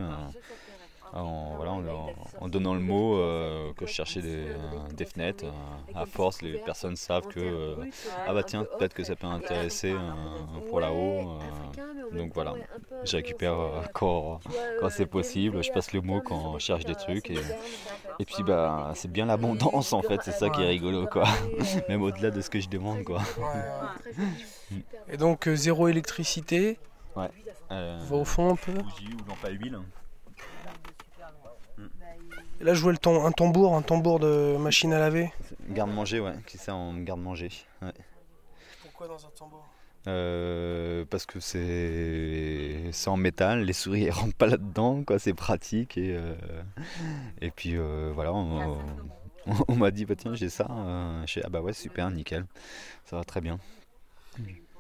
En, 1.14 1.56
voilà, 1.56 1.72
en, 1.74 1.80
en- 1.80 2.14
en 2.42 2.48
donnant 2.50 2.74
le 2.76 2.80
mot 2.82 3.16
euh, 3.18 3.74
que 3.74 3.86
je 3.86 3.92
cherchais 3.92 4.22
des, 4.22 4.48
euh, 4.48 4.58
des 4.94 5.06
fenêtres. 5.06 5.46
euh, 5.46 5.52
à 5.96 6.06
force, 6.06 6.42
les 6.42 6.58
personnes 6.60 6.96
savent 6.96 7.28
que 7.28 7.40
euh, 7.40 7.76
ah 8.28 8.34
bah 8.34 8.44
tiens, 8.44 8.66
peut-être 8.78 8.94
que 8.94 9.04
ça 9.04 9.16
peut 9.16 9.28
intéresser 9.28 9.92
euh, 9.94 10.60
pour 10.70 10.80
là-haut. 10.80 11.40
euh, 12.12 12.18
donc 12.18 12.34
voilà, 12.34 12.54
je 13.04 13.16
récupère 13.16 13.54
euh, 13.60 13.82
quand, 13.94 14.40
quand 14.80 14.90
c'est 14.90 15.06
possible, 15.06 15.64
je 15.64 15.72
passe 15.72 15.94
le 15.94 16.02
mot 16.02 16.22
quand 16.22 16.58
je 16.60 16.64
cherche 16.66 16.86
des 16.86 16.96
trucs. 16.96 17.30
Et, 17.32 17.40
et 18.20 18.26
puis 18.26 18.44
bah 18.44 18.92
c'est 18.96 19.12
bien 19.12 19.26
l'abondance 19.26 19.94
en 19.94 20.02
fait, 20.02 20.20
c'est 20.24 20.32
ça 20.32 20.50
qui 20.50 20.62
est 20.62 20.68
rigolo 20.68 21.08
quoi. 21.08 21.26
Même 21.90 22.02
au-delà 22.02 22.32
de 22.32 22.42
ce 22.42 22.50
que 22.50 22.60
je 22.60 22.70
demande 22.70 23.04
quoi. 23.04 23.22
Et 25.12 25.18
donc 25.18 25.48
euh, 25.48 25.56
zéro 25.56 25.88
électricité. 25.88 26.78
Ouais. 27.16 27.30
Euh, 27.72 28.00
Va 28.04 28.16
au 28.18 28.26
fond 28.26 28.52
un 28.52 28.56
peu. 28.56 28.72
Bougie 28.74 29.10
ou 29.14 29.28
lampe 29.30 29.44
à 29.46 29.50
huile. 29.50 29.80
Et 32.60 32.64
là 32.64 32.74
je 32.74 32.82
vois 32.82 32.92
le 32.92 32.98
un 33.26 33.32
tambour, 33.32 33.76
un 33.76 33.82
tambour 33.82 34.20
de 34.20 34.58
machine 34.58 34.94
à 34.94 35.00
laver. 35.00 35.32
Garde-manger, 35.70 36.20
ouais, 36.20 36.34
qui 36.46 36.58
sert 36.58 36.76
en 36.76 36.94
garde-manger. 36.98 37.50
Ouais. 37.82 37.94
Pourquoi 38.82 39.08
dans 39.08 39.26
un 39.26 39.30
tambour? 39.38 39.66
Euh, 40.08 41.04
parce 41.10 41.26
que 41.26 41.40
c'est 41.42 42.90
c'est 42.92 43.10
en 43.10 43.18
métal, 43.18 43.64
les 43.64 43.74
souris 43.74 44.06
elles 44.06 44.12
rentrent 44.14 44.36
pas 44.36 44.48
là-dedans, 44.48 45.04
quoi, 45.04 45.20
c'est 45.20 45.34
pratique 45.34 45.98
et 45.98 46.16
euh, 46.16 46.36
et 47.42 47.52
puis 47.52 47.76
euh, 47.76 48.12
voilà, 48.14 48.34
on, 48.34 48.78
on- 49.48 49.54
on 49.68 49.76
m'a 49.76 49.92
dit 49.92 50.06
bah 50.06 50.16
tiens 50.16 50.34
j'ai 50.36 50.50
ça, 50.50 50.68
euh, 50.70 51.24
je 51.28 51.42
ah 51.44 51.50
bah 51.50 51.62
ouais 51.62 51.74
super 51.74 52.10
nickel, 52.12 52.46
ça 53.06 53.18
va 53.18 53.24
très 53.26 53.42
bien. 53.42 53.60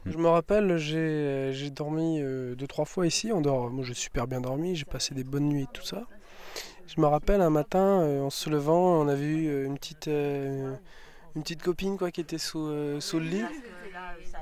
Je 0.05 0.17
me 0.17 0.27
rappelle, 0.29 0.77
j'ai 0.77 1.51
j'ai 1.53 1.69
dormi 1.69 2.19
euh, 2.21 2.55
deux 2.55 2.67
trois 2.67 2.85
fois 2.85 3.05
ici. 3.05 3.31
On 3.31 3.41
dort, 3.41 3.69
moi 3.69 3.83
j'ai 3.83 3.93
super 3.93 4.27
bien 4.27 4.41
dormi, 4.41 4.75
j'ai 4.75 4.85
passé 4.85 5.13
des 5.13 5.23
bonnes 5.25 5.49
nuits 5.49 5.63
et 5.63 5.67
tout 5.73 5.83
ça. 5.83 6.03
Je 6.95 6.99
me 6.99 7.05
rappelle 7.05 7.41
un 7.41 7.51
matin, 7.51 8.01
euh, 8.01 8.21
en 8.23 8.29
se 8.31 8.49
levant, 8.49 8.99
on 8.99 9.07
a 9.07 9.15
vu 9.15 9.47
euh, 9.47 9.65
une 9.65 9.77
petite 9.77 10.07
euh, 10.07 10.73
une 11.35 11.43
petite 11.43 11.61
copine 11.61 11.97
quoi 11.97 12.09
qui 12.09 12.19
était 12.21 12.39
sous, 12.39 12.65
euh, 12.65 12.99
sous 12.99 13.19
le 13.19 13.25
lit. 13.25 13.43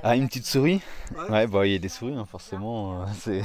Ah 0.02 0.16
une 0.16 0.28
petite 0.28 0.46
souris? 0.46 0.82
Ouais. 1.14 1.30
Ouais 1.30 1.48
bah 1.48 1.66
il 1.66 1.74
y 1.74 1.76
a 1.76 1.80
des 1.80 1.90
souris 1.90 2.16
hein, 2.16 2.26
forcément, 2.26 3.06
c'est 3.20 3.42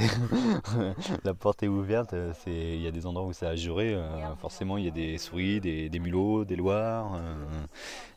la 1.25 1.33
porte 1.33 1.63
est 1.63 1.67
ouverte, 1.67 2.15
c'est 2.43 2.51
il 2.51 2.81
y 2.81 2.87
a 2.87 2.91
des 2.91 3.05
endroits 3.05 3.27
où 3.27 3.33
ça 3.33 3.49
a 3.49 3.55
juré, 3.55 3.97
forcément 4.39 4.77
il 4.77 4.85
y 4.85 4.87
a 4.87 4.91
des 4.91 5.17
souris, 5.17 5.59
des, 5.59 5.89
des 5.89 5.99
mulots, 5.99 6.45
des 6.45 6.55
loirs 6.55 7.19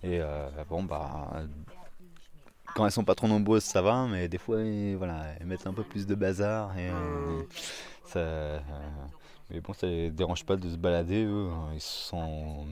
et 0.05 0.20
bon 0.68 0.85
bah 0.85 1.42
quand 2.77 2.85
elles 2.85 2.92
sont 2.92 3.05
pas 3.05 3.14
trop 3.14 3.27
nombreuses 3.27 3.64
ça 3.64 3.81
va 3.81 4.07
mais 4.07 4.29
des 4.29 4.38
fois 4.38 4.59
voilà 4.96 5.25
elles 5.40 5.46
mettent 5.46 5.66
un 5.66 5.72
peu 5.72 5.83
plus 5.83 6.07
de 6.07 6.14
bazar 6.14 6.79
et 6.79 6.90
euh, 6.90 7.42
ça 8.05 8.18
euh, 8.18 8.59
mais 9.51 9.61
bon 9.61 9.73
ça 9.73 9.87
les 9.87 10.11
dérange 10.11 10.45
pas 10.45 10.57
de 10.57 10.69
se 10.71 10.77
balader 10.77 11.25
eux 11.25 11.49
hein, 11.53 11.69
ils 11.75 11.81
sont 11.81 12.67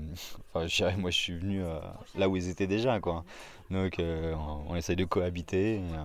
enfin 0.52 0.66
je 0.66 0.76
dirais 0.76 0.96
moi 0.96 1.10
je 1.10 1.16
suis 1.16 1.36
venu 1.36 1.62
euh, 1.62 1.78
là 2.16 2.28
où 2.28 2.36
ils 2.36 2.48
étaient 2.48 2.66
déjà 2.66 2.98
quoi 3.00 3.24
donc 3.70 3.98
euh, 3.98 4.34
on, 4.68 4.74
essaye 4.74 4.96
de 4.96 5.04
cohabiter 5.04 5.76
et, 5.76 5.78
euh, 5.80 6.04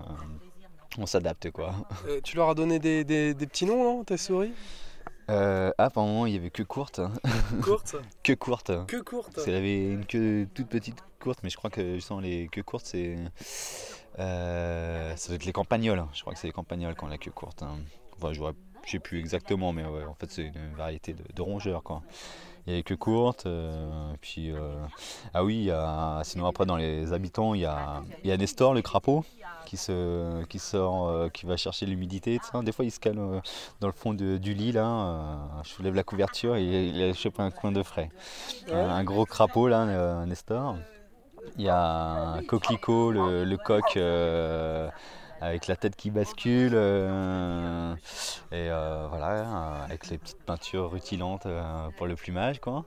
on 0.98 1.06
s'adapte 1.06 1.50
quoi 1.52 1.74
tu 2.24 2.36
leur 2.38 2.50
as 2.50 2.56
donné 2.56 2.80
des, 2.80 3.04
des- 3.04 3.34
des 3.34 3.48
petits 3.48 3.66
noms, 3.66 3.84
non, 3.84 4.04
tes 4.04 4.18
souris? 4.18 4.54
Euh, 5.30 5.72
ah, 5.78 5.92
par 5.92 6.04
moment, 6.06 6.26
il 6.26 6.34
y 6.34 6.38
avait 6.38 6.50
que 6.50 6.64
courte. 6.64 7.00
Courte? 7.62 7.96
Que 8.24 8.34
courte. 8.34 8.72
Que 8.88 8.98
courte. 9.00 9.32
Parce 9.36 9.46
qu'elle 9.46 9.54
avait 9.58 9.92
une 9.92 10.04
queue 10.04 10.48
toute 10.56 10.68
petite 10.68 10.98
courte, 11.20 11.42
mais 11.44 11.52
je 11.52 11.58
crois 11.58 11.70
que 11.70 11.94
justement 11.94 12.20
les 12.20 12.48
queues 12.48 12.64
courtes, 12.64 12.88
c'est. 12.88 13.16
euh, 14.18 15.16
ça 15.16 15.28
doit 15.28 15.36
être 15.36 15.46
les 15.46 15.52
campagnols. 15.54 16.04
Je 16.14 16.22
crois 16.22 16.34
que 16.34 16.40
c'est 16.40 16.48
les 16.48 16.54
campagnols 16.54 16.96
qui 16.96 17.04
ont 17.04 17.08
la 17.08 17.18
queue 17.20 17.30
courte. 17.32 17.62
hein. 17.64 17.78
Enfin, 18.18 18.34
j'aurais- 18.34 18.54
je 18.90 18.94
sais 18.94 19.00
plus 19.00 19.20
exactement, 19.20 19.72
mais 19.72 19.86
ouais, 19.86 20.04
en 20.04 20.16
fait, 20.16 20.32
c'est 20.32 20.48
une 20.48 20.74
variété 20.76 21.14
de, 21.14 21.42
rongeurs, 21.42 21.84
quoi. 21.84 22.02
Il 22.66 22.76
y 22.76 22.80
a 22.80 22.82
queues 22.82 22.98
courtes, 22.98 23.46
euh, 23.46 24.14
puis. 24.20 24.52
euh, 24.52 24.74
ah 25.34 25.44
oui, 25.44 25.66
y 25.66 25.72
a, 25.72 26.22
sinon 26.24 26.48
après, 26.48 26.66
dans 26.66 26.76
les 26.76 27.14
habitants, 27.14 27.54
il 27.54 27.62
y 27.62 27.66
a, 27.66 28.02
y 28.24 28.32
a 28.32 28.38
Nestor, 28.38 28.74
le 28.74 28.82
crapaud, 28.82 29.24
qui, 29.66 29.78
se, 29.78 30.44
qui 30.46 30.58
sort, 30.58 31.08
euh, 31.08 31.30
qui 31.30 31.46
va 31.46 31.56
chercher 31.56 31.86
l'humidité. 31.86 32.40
Des 32.64 32.72
fois, 32.72 32.84
il 32.84 32.92
se 32.92 33.00
cale 33.00 33.20
euh, 33.20 33.40
dans 33.80 33.88
le 33.88 33.94
fond 33.94 34.16
du 34.16 34.54
lit, 34.56 34.72
là. 34.72 35.62
je 35.64 35.70
soulève 35.70 35.94
la 35.94 36.04
couverture 36.04 36.56
et 36.56 36.88
il 36.88 37.04
a 37.04 37.14
chopé 37.14 37.44
un 37.44 37.52
coin 37.52 37.72
de 37.72 37.84
frais. 37.84 38.10
Un, 38.72 39.04
gros 39.04 39.26
crapaud, 39.26 39.68
là, 39.68 40.26
Nestor. 40.26 40.78
Il 41.58 41.66
y 41.66 41.70
a 41.70 42.34
un 42.38 42.44
coquelicot, 42.44 43.12
le 43.12 43.56
coq. 43.58 43.98
Avec 45.42 45.68
la 45.68 45.76
tête 45.76 45.96
qui 45.96 46.12
bascule 46.12 46.74
euh, 46.74 47.96
et 48.52 48.70
euh, 48.70 49.08
voilà 49.10 49.32
euh, 49.32 49.86
avec 49.86 50.10
les 50.10 50.18
petites 50.18 50.44
peintures 50.44 50.92
rutilantes 50.92 51.48
pour 51.98 52.08
le 52.08 52.16
plumage 52.16 52.60
quoi. 52.60 52.86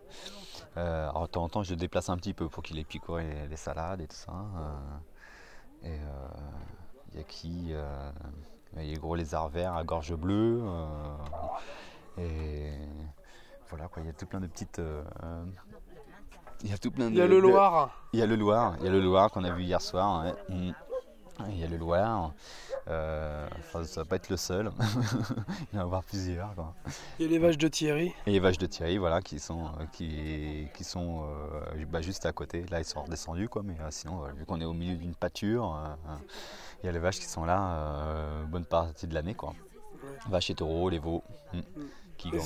Alors, 0.76 1.22
de 1.22 1.26
temps 1.26 1.44
en 1.44 1.48
temps 1.48 1.62
je 1.62 1.70
le 1.70 1.76
déplace 1.76 2.08
un 2.08 2.16
petit 2.16 2.34
peu 2.34 2.48
pour 2.48 2.62
qu'il 2.62 2.78
ait 2.78 2.84
picoré 2.84 3.24
les, 3.24 3.48
les 3.48 3.56
salades 3.56 4.00
et 4.00 4.06
tout 4.06 4.16
ça 4.16 4.32
et 5.84 5.96
il 7.12 7.18
y 7.18 7.20
a 7.20 7.24
qui 7.24 7.68
il 7.68 7.70
y 7.70 7.74
a 7.74 8.82
les 8.82 8.94
gros 8.94 9.14
lézards 9.14 9.48
verts 9.48 9.74
à 9.74 9.84
gorge 9.84 10.14
bleue 10.14 10.62
et 12.18 12.72
voilà 13.68 13.88
quoi 13.88 14.02
il 14.02 14.06
y 14.06 14.10
a 14.10 14.14
tout 14.14 14.26
plein 14.26 14.40
de 14.40 14.46
petites 14.46 14.80
il 16.64 16.70
y 16.70 16.72
a 16.72 16.78
tout 16.78 16.90
plein 16.90 17.06
de 17.06 17.10
Il 17.10 17.16
y 17.18 17.22
a 17.22 17.26
le 17.26 17.40
Loir. 17.40 17.90
il 18.12 18.20
y 18.20 18.22
a 18.22 18.26
le 18.26 18.36
Loir, 18.36 18.76
il 18.78 18.86
y 18.86 18.88
a 18.88 18.92
le 18.92 19.00
Loir 19.00 19.30
qu'on 19.30 19.42
a 19.42 19.50
vu 19.50 19.64
hier 19.64 19.80
soir. 19.80 20.24
ouais. 20.24 20.54
Mm. 20.54 20.72
Il 21.48 21.58
y 21.58 21.64
a 21.64 21.66
le 21.68 21.76
Loir. 21.76 22.32
Euh, 22.88 23.48
enfin, 23.58 23.84
ça 23.84 24.02
va 24.02 24.04
pas 24.04 24.16
être 24.16 24.28
le 24.28 24.36
seul. 24.36 24.70
Il 24.80 24.84
va 24.84 25.44
y 25.72 25.76
en 25.78 25.80
avoir 25.80 26.02
plusieurs. 26.02 26.54
quoi. 26.54 26.74
Il 27.18 27.26
y 27.26 27.28
a 27.28 27.30
les 27.32 27.38
vaches 27.38 27.58
de 27.58 27.68
Thierry. 27.68 28.12
Et 28.26 28.32
les 28.32 28.40
vaches 28.40 28.58
de 28.58 28.66
Thierry, 28.66 28.98
voilà, 28.98 29.20
qui 29.22 29.38
sont, 29.38 29.66
euh, 29.66 29.84
qui, 29.92 30.66
qui 30.74 30.84
sont 30.84 31.24
euh, 31.24 31.84
bah, 31.90 32.02
juste 32.02 32.26
à 32.26 32.32
côté. 32.32 32.64
Là, 32.70 32.80
ils 32.80 32.84
sont 32.84 33.02
redescendus, 33.02 33.48
quoi. 33.48 33.62
Mais 33.64 33.76
euh, 33.80 33.88
sinon, 33.90 34.22
vu 34.36 34.44
qu'on 34.44 34.60
est 34.60 34.64
au 34.64 34.72
milieu 34.72 34.96
d'une 34.96 35.14
pâture, 35.14 35.78
il 36.82 36.86
y 36.86 36.88
a 36.88 36.92
les 36.92 36.98
vaches 36.98 37.18
qui 37.18 37.26
sont 37.26 37.44
là 37.44 38.44
bonne 38.48 38.64
partie 38.64 39.06
de 39.06 39.14
l'année, 39.14 39.34
quoi. 39.34 39.54
Vaches 40.28 40.50
et 40.50 40.54
taureaux, 40.54 40.90
les 40.90 40.98
veaux, 40.98 41.22
mm, 41.52 41.60
qui, 42.18 42.28
Et 42.28 42.32
gam- 42.32 42.40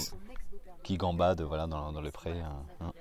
qui 0.83 0.97
gambadent, 0.97 1.43
voilà, 1.43 1.67
dans, 1.67 1.93
dans 1.93 2.01
le 2.03 2.11
pré. 2.11 2.33
euh, 2.33 2.45
hein. 2.85 2.93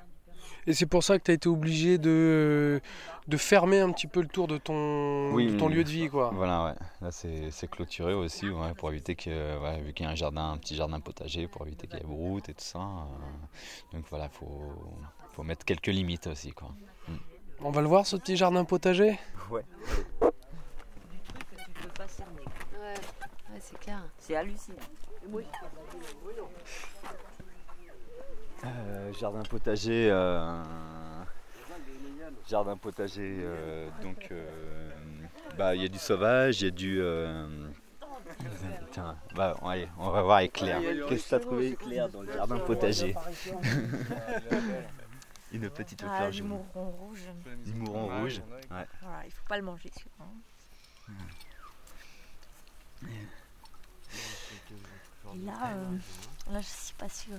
Et 0.67 0.73
c'est 0.73 0.85
pour 0.87 1.03
ça 1.03 1.19
que 1.19 1.23
tu 1.23 1.31
as 1.31 1.33
été 1.35 1.47
obligé 1.47 1.97
de, 1.97 2.81
de 3.27 3.37
fermer 3.37 3.79
un 3.79 3.91
petit 3.91 4.07
peu 4.07 4.21
le 4.21 4.27
tour 4.27 4.47
de 4.47 4.57
ton, 4.57 5.35
de 5.35 5.57
ton 5.57 5.67
lieu 5.69 5.83
de 5.83 5.89
vie. 5.89 6.09
quoi. 6.09 6.31
Voilà, 6.33 6.65
ouais. 6.65 6.73
Là, 7.01 7.11
c'est 7.11 7.51
c'est 7.51 7.67
clôturé 7.69 8.13
aussi, 8.13 8.49
ouais, 8.49 8.73
pour 8.75 8.89
éviter 8.91 9.15
que, 9.15 9.59
ouais, 9.59 9.81
vu 9.81 9.93
qu'il 9.93 10.05
y 10.05 10.09
a 10.09 10.11
un 10.11 10.15
jardin, 10.15 10.51
un 10.51 10.57
petit 10.57 10.75
jardin 10.75 10.99
potager, 10.99 11.47
pour 11.47 11.67
éviter 11.67 11.87
qu'il 11.87 11.99
y 11.99 12.01
ait 12.01 12.05
broute 12.05 12.49
et 12.49 12.53
tout 12.53 12.63
ça. 12.63 12.79
euh, 12.79 13.93
donc 13.93 14.05
voilà, 14.09 14.27
faut, 14.29 14.73
faut 15.33 15.43
mettre 15.43 15.65
quelques 15.65 15.87
limites 15.87 16.27
aussi, 16.27 16.51
quoi. 16.51 16.69
Mm. 17.07 17.13
On 17.61 17.69
va 17.71 17.81
le 17.81 17.87
voir 17.87 18.05
ce 18.05 18.17
petit 18.17 18.35
jardin 18.35 18.65
potager? 18.65 19.19
Ouais. 19.49 19.63
Tu 20.19 20.27
peux 21.81 21.89
pas 21.89 22.07
cerner. 22.07 22.41
Ouais, 22.73 22.95
ouais 23.53 23.59
c'est 23.61 23.79
clair. 23.79 24.03
C'est 24.19 24.35
hallucinant. 24.35 24.75
Euh, 28.65 29.13
jardin 29.13 29.43
potager. 29.43 30.09
euh, 30.11 30.61
Jardin 32.47 32.77
potager, 32.77 33.37
euh, 33.41 33.89
donc 34.03 34.27
euh, 34.31 34.91
bah 35.57 35.75
il 35.75 35.81
y 35.81 35.85
a 35.85 35.87
du 35.87 35.97
sauvage, 35.97 36.61
il 36.61 36.65
y 36.65 36.67
a 36.67 36.71
du. 36.71 37.01
euh, 37.01 37.47
Tiens, 38.91 39.15
bah, 39.35 39.55
allez, 39.63 39.87
on 39.97 40.09
va 40.11 40.21
voir 40.21 40.37
avec 40.37 40.53
Claire. 40.53 40.79
Qu'est-ce 41.09 41.23
que 41.23 41.29
tu 41.29 41.35
as 41.35 41.39
trouvé 41.39 41.75
Claire 41.75 42.09
dans 42.09 42.21
le 42.21 42.31
jardin 42.31 42.57
potager 42.59 43.15
Une 45.51 45.69
petite 45.69 46.03
Ah, 46.05 46.17
fleur 46.17 46.31
du 46.31 46.37
jaune. 46.39 46.47
mouron 46.47 46.89
rouge. 46.91 47.21
Du 47.65 47.73
mouron 47.73 48.19
rouge. 48.19 48.41
Ouais. 48.71 48.85
Voilà, 49.01 49.25
il 49.25 49.31
faut 49.31 49.45
pas 49.47 49.57
le 49.57 49.63
manger 49.63 49.89
celui-là. 49.95 50.25
Et 55.33 55.37
là, 55.45 55.53
euh, 55.75 55.97
là, 56.53 56.61
je 56.61 56.67
suis 56.67 56.93
pas 56.93 57.09
sûre. 57.09 57.37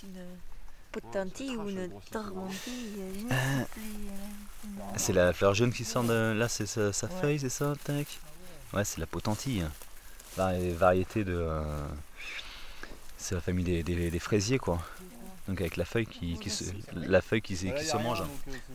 C'est 0.00 0.06
une 0.06 0.24
potentille 0.92 1.56
ou 1.56 1.68
une 1.68 1.90
tormentille. 2.10 2.94
euh, 2.98 3.12
ne 3.12 3.28
sais 3.28 3.66
plus, 3.72 3.82
euh, 3.82 4.82
C'est 4.96 5.12
la 5.12 5.32
fleur 5.32 5.54
jaune 5.54 5.72
qui 5.72 5.84
sort 5.84 6.04
de 6.04 6.32
là, 6.32 6.48
c'est 6.48 6.66
sa, 6.66 6.92
sa 6.92 7.06
Ouais. 7.06 7.12
feuille, 7.20 7.38
c'est 7.38 7.48
ça 7.48 7.74
Tac. 7.84 8.06
Ouais, 8.72 8.84
c'est 8.84 8.98
la 9.00 9.06
potentille. 9.06 9.64
Vari- 10.36 10.72
variété 10.72 11.24
de. 11.24 11.34
euh, 11.34 11.62
c'est 13.18 13.34
la 13.34 13.40
famille 13.40 13.64
des, 13.64 13.82
des- 13.82 14.10
des 14.10 14.18
fraisiers, 14.18 14.58
quoi. 14.58 14.80
Donc 15.48 15.60
avec 15.60 15.76
la 15.76 15.84
feuille 15.84 16.06
qui, 16.06 16.38
qui 16.38 16.48
se, 16.50 16.64
la 16.94 17.20
feuille 17.20 17.42
qui, 17.42 17.56
se- 17.56 17.66
qui 17.66 17.84
se 17.84 17.96
mange. 17.96 18.22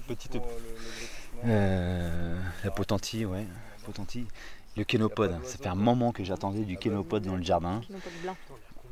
Petite. 0.08 0.38
Euh, 1.46 2.40
la 2.64 2.72
potentille, 2.72 3.26
ouais. 3.26 3.46
Potentille. 3.86 4.26
Le 4.78 4.84
kénopode. 4.84 5.38
Ça 5.46 5.58
fait 5.58 5.68
un 5.68 5.76
moment 5.76 6.12
que 6.12 6.24
j'attendais 6.24 6.64
du 6.66 6.78
kénopode 6.78 7.24
dans 7.24 7.36
le 7.38 7.44
jardin. 7.44 7.82
Kénopode 7.88 8.14
blanc. 8.22 8.38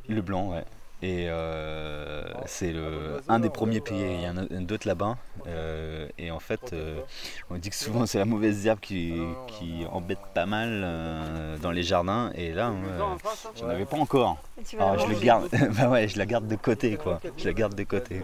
Le 0.08 0.22
blanc, 0.22 0.52
ouais. 0.52 0.64
Et 1.04 1.26
euh, 1.28 2.24
c'est 2.46 2.72
le, 2.72 3.20
un 3.28 3.40
des 3.40 3.50
premiers 3.50 3.82
pays. 3.82 4.00
Il 4.00 4.22
y 4.22 4.30
en 4.30 4.38
a 4.38 4.46
d'autres 4.62 4.88
là-bas. 4.88 5.18
Euh, 5.48 6.08
et 6.18 6.32
en 6.32 6.40
fait, 6.40 6.72
euh, 6.72 7.02
on 7.50 7.58
dit 7.58 7.70
que 7.70 7.76
souvent 7.76 8.06
c'est 8.06 8.20
la 8.20 8.24
mauvaise 8.26 8.66
herbe 8.66 8.80
qui, 8.80 9.14
qui 9.48 9.86
embête 9.92 10.22
pas 10.34 10.46
mal 10.46 10.70
euh, 10.82 11.58
dans 11.58 11.72
les 11.72 11.84
jardins. 11.84 12.32
Et 12.36 12.54
là, 12.54 12.70
moi, 12.70 13.18
j'en 13.60 13.68
avais 13.68 13.84
pas 13.84 13.98
encore. 13.98 14.38
Tu 14.66 14.78
vas 14.78 14.86
la 14.86 14.92
Alors, 14.92 15.04
je 15.04 15.08
le 15.10 15.14
manger. 15.16 15.26
garde. 15.26 15.50
bah 15.78 15.90
ouais, 15.90 16.08
je 16.08 16.18
la 16.18 16.26
garde 16.26 16.48
de 16.48 16.56
côté, 16.56 16.96
quoi. 16.96 17.20
Je 17.38 17.46
la 17.48 17.54
garde 17.54 17.76
de 17.76 17.84
côté. 17.84 18.22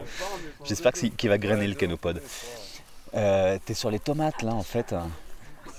J'espère 0.63 0.93
qu'il 0.93 1.29
va 1.29 1.37
grainer 1.37 1.67
le 1.67 1.75
canopode. 1.75 2.21
Euh, 3.13 3.57
T'es 3.65 3.73
sur 3.73 3.91
les 3.91 3.99
tomates 3.99 4.41
là, 4.41 4.53
en 4.53 4.63
fait. 4.63 4.95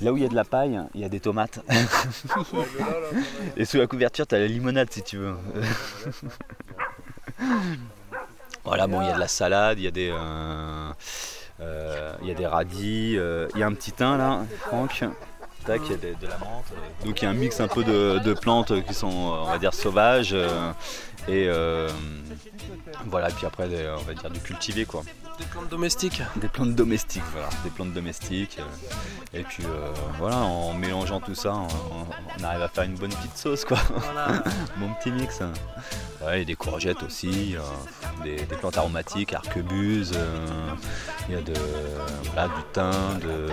Là 0.02 0.12
où 0.12 0.18
il 0.18 0.22
y 0.22 0.26
a 0.26 0.28
de 0.28 0.34
la 0.34 0.44
paille, 0.44 0.78
il 0.94 1.00
y 1.00 1.04
a 1.04 1.08
des 1.08 1.20
tomates. 1.20 1.60
Et 3.56 3.64
sous 3.64 3.78
la 3.78 3.86
couverture, 3.86 4.26
t'as 4.26 4.38
la 4.38 4.46
limonade 4.46 4.90
si 4.90 5.02
tu 5.02 5.16
veux. 5.16 5.34
Voilà, 8.64 8.86
bon, 8.86 9.00
il 9.00 9.06
y 9.06 9.10
a 9.10 9.14
de 9.14 9.20
la 9.20 9.28
salade, 9.28 9.78
il 9.78 9.84
y 9.84 9.88
a 9.88 9.90
des, 9.90 10.10
euh, 10.10 10.92
euh, 11.60 12.12
il 12.22 12.28
y 12.28 12.30
a 12.30 12.34
des 12.34 12.46
radis, 12.46 13.16
euh, 13.16 13.48
il 13.54 13.60
y 13.60 13.62
a 13.62 13.66
un 13.66 13.74
petit 13.74 13.92
thym 13.92 14.16
là, 14.16 14.44
Franck. 14.60 15.04
Tac, 15.66 15.80
il 15.86 15.90
y 15.90 15.94
a 15.94 15.96
de, 15.98 16.14
de 16.20 16.26
la 16.26 16.38
menthe. 16.38 16.64
Donc 17.04 17.20
il 17.20 17.24
y 17.24 17.28
a 17.28 17.30
un 17.30 17.34
mix 17.34 17.60
un 17.60 17.68
peu 17.68 17.84
de, 17.84 18.18
de 18.24 18.32
plantes 18.34 18.84
qui 18.86 18.94
sont, 18.94 19.08
on 19.08 19.44
va 19.50 19.58
dire, 19.58 19.74
sauvages. 19.74 20.30
euh, 20.32 20.72
et 21.28 21.46
euh, 21.48 21.88
voilà, 23.06 23.28
et 23.28 23.32
puis 23.32 23.46
après, 23.46 23.68
des- 23.68 23.92
on 23.98 24.02
va 24.04 24.14
dire 24.14 24.30
du 24.30 24.40
cultivé 24.40 24.86
quoi. 24.86 25.02
Des 25.38 25.44
plantes 25.46 25.68
domestiques. 25.68 26.22
Des 26.36 26.48
plantes 26.48 26.74
domestiques, 26.74 27.22
voilà, 27.32 27.48
des 27.64 27.70
plantes 27.70 27.92
domestiques. 27.92 28.58
euh, 28.58 29.38
et 29.38 29.42
puis 29.42 29.64
euh, 29.64 29.90
voilà, 30.18 30.36
en 30.38 30.72
mélangeant 30.74 31.20
tout 31.20 31.34
ça, 31.34 31.52
on, 31.54 31.66
on 32.40 32.44
arrive 32.44 32.62
à 32.62 32.68
faire 32.68 32.84
une 32.84 32.94
bonne 32.96 33.10
petite 33.12 33.36
sauce, 33.36 33.64
quoi. 33.66 33.78
Voilà. 33.94 34.42
bon 34.78 34.88
petit 34.94 35.10
mix. 35.12 35.40
Ouais, 36.22 36.42
et 36.42 36.44
des 36.44 36.54
courgettes 36.56 37.02
aussi, 37.02 37.54
euh, 37.56 37.60
des, 38.24 38.36
des 38.36 38.56
plantes 38.56 38.76
aromatiques, 38.76 39.32
arquebuse, 39.32 40.12
euh, 40.14 40.46
il 41.28 41.34
y 41.34 41.38
a 41.38 41.40
de, 41.42 41.54
voilà, 42.34 42.48
du 42.48 42.62
thym, 42.72 43.18
de 43.20 43.46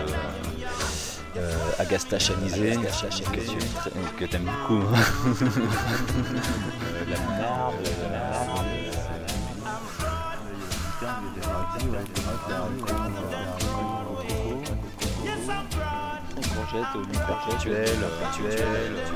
euh, 1.37 1.53
agastache 1.79 2.31
anisée, 2.31 2.75
que 2.75 2.87
tu 4.25 4.27
que 4.27 4.35
aimes 4.35 4.45
beaucoup. 4.45 4.81
Euh, 4.81 4.95
de 7.05 7.11
la 7.11 7.17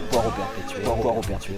poireaux 0.09 0.31
perpétuels. 1.21 1.57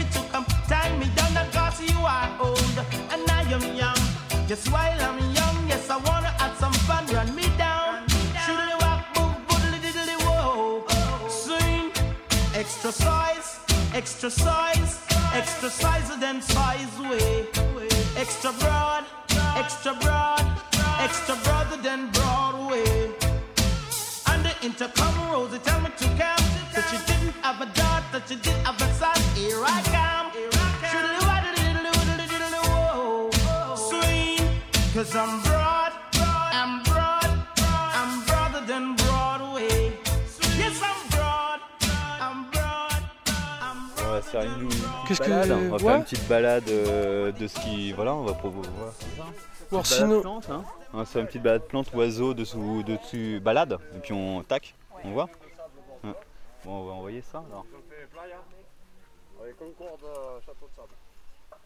Just 4.51 4.69
while 4.69 5.01
I'm 5.01 5.17
young, 5.33 5.57
yes, 5.69 5.89
I 5.89 5.95
wanna 5.95 6.27
have 6.41 6.57
some 6.57 6.73
fun. 6.83 7.05
Run 7.15 7.33
me 7.33 7.47
down. 7.57 8.05
Shoodly 8.43 8.75
walk, 8.81 9.03
boom, 9.13 9.33
boodly 9.47 9.79
diddly 9.79 10.17
whoa. 10.25 10.83
Swing, 11.29 11.89
extra 12.53 12.91
size, 12.91 13.59
extra 13.93 14.29
size, 14.29 14.99
extra 15.33 15.69
size 15.69 16.09
than 16.19 16.41
size 16.41 16.95
way. 16.99 17.47
Extra 18.17 18.51
broad, 18.59 19.05
extra 19.55 19.93
broad, 19.93 20.45
extra 20.99 21.35
broader 21.45 21.77
than 21.77 22.11
Broadway. 22.11 23.09
And 24.31 24.43
the 24.43 24.53
intercom 24.67 25.10
Qu'est-ce 45.17 45.21
que- 45.21 45.29
balade, 45.29 45.51
on 45.51 45.69
va 45.71 45.79
faire 45.79 45.95
une 45.97 46.03
petite 46.03 46.27
balade 46.27 46.69
euh, 46.69 47.31
de 47.31 47.47
ce 47.47 47.59
qui. 47.59 47.91
Voilà, 47.93 48.13
on 48.15 48.23
va 48.25 48.33
proposer. 48.33 48.69
Voilà, 48.75 48.91
c'est 48.99 49.05
ça. 49.17 49.23
Ou 49.23 49.75
alors 49.75 49.83
Balade 49.83 49.85
sinon- 49.85 50.21
plante, 50.21 50.49
hein. 50.49 50.65
On 50.93 50.97
va 50.97 51.05
faire 51.05 51.21
une 51.21 51.27
petite 51.27 51.43
balade 51.43 51.63
plante, 51.67 51.93
oiseau, 51.93 52.33
dessous, 52.33 52.83
dessus, 52.83 53.39
balade, 53.39 53.77
et 53.95 53.99
puis 53.99 54.13
on 54.13 54.43
tac, 54.43 54.75
on 55.03 55.11
voit. 55.11 55.29
Ouais. 56.03 56.13
Bon, 56.65 56.71
on 56.81 56.85
va 56.87 56.91
envoyer 56.93 57.21
ça 57.21 57.43
alors. 57.49 57.65
Avec 59.41 59.57
Concorde, 59.57 60.01
château 60.45 60.67
de 60.67 60.75
sable. 60.75 60.93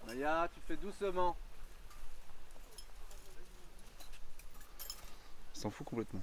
Maya, 0.07 0.47
tu 0.53 0.59
fais 0.67 0.77
doucement. 0.77 1.35
Il 5.55 5.59
s'en 5.61 5.69
fout 5.71 5.85
complètement. 5.87 6.21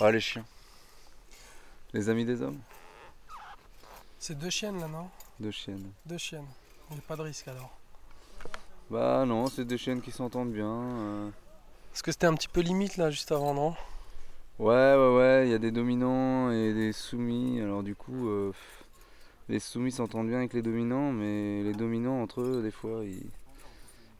Ah 0.00 0.10
les 0.10 0.20
chiens. 0.20 0.44
Les 1.92 2.08
amis 2.08 2.24
des 2.24 2.42
hommes. 2.42 2.58
C'est 4.18 4.36
deux 4.36 4.50
chiennes 4.50 4.80
là, 4.80 4.88
non? 4.88 5.08
Deux 5.40 5.50
chiennes. 5.50 5.90
Deux 6.06 6.18
chiennes. 6.18 6.46
Il 6.90 6.94
n'y 6.94 7.00
a 7.00 7.02
pas 7.06 7.16
de 7.16 7.22
risque 7.22 7.48
alors. 7.48 7.70
Bah 8.90 9.24
non, 9.26 9.46
c'est 9.48 9.64
des 9.64 9.78
chiennes 9.78 10.00
qui 10.00 10.12
s'entendent 10.12 10.52
bien. 10.52 10.70
euh. 10.70 11.30
Parce 11.90 12.02
que 12.02 12.12
c'était 12.12 12.26
un 12.26 12.34
petit 12.34 12.48
peu 12.48 12.60
limite 12.60 12.96
là 12.96 13.10
juste 13.10 13.32
avant, 13.32 13.52
non? 13.54 13.74
Ouais, 14.58 14.94
ouais, 14.94 15.16
ouais, 15.16 15.46
il 15.46 15.50
y 15.50 15.54
a 15.54 15.58
des 15.58 15.70
dominants 15.72 16.50
et 16.50 16.72
des 16.72 16.92
soumis. 16.92 17.60
Alors 17.60 17.82
du 17.82 17.94
coup, 17.94 18.28
euh, 18.28 18.50
pff, 18.52 18.84
les 19.48 19.58
soumis 19.58 19.92
s'entendent 19.92 20.28
bien 20.28 20.38
avec 20.38 20.52
les 20.54 20.62
dominants, 20.62 21.12
mais 21.12 21.62
les 21.62 21.72
dominants 21.74 22.22
entre 22.22 22.40
eux, 22.40 22.62
des 22.62 22.70
fois, 22.70 23.04
ils, 23.04 23.28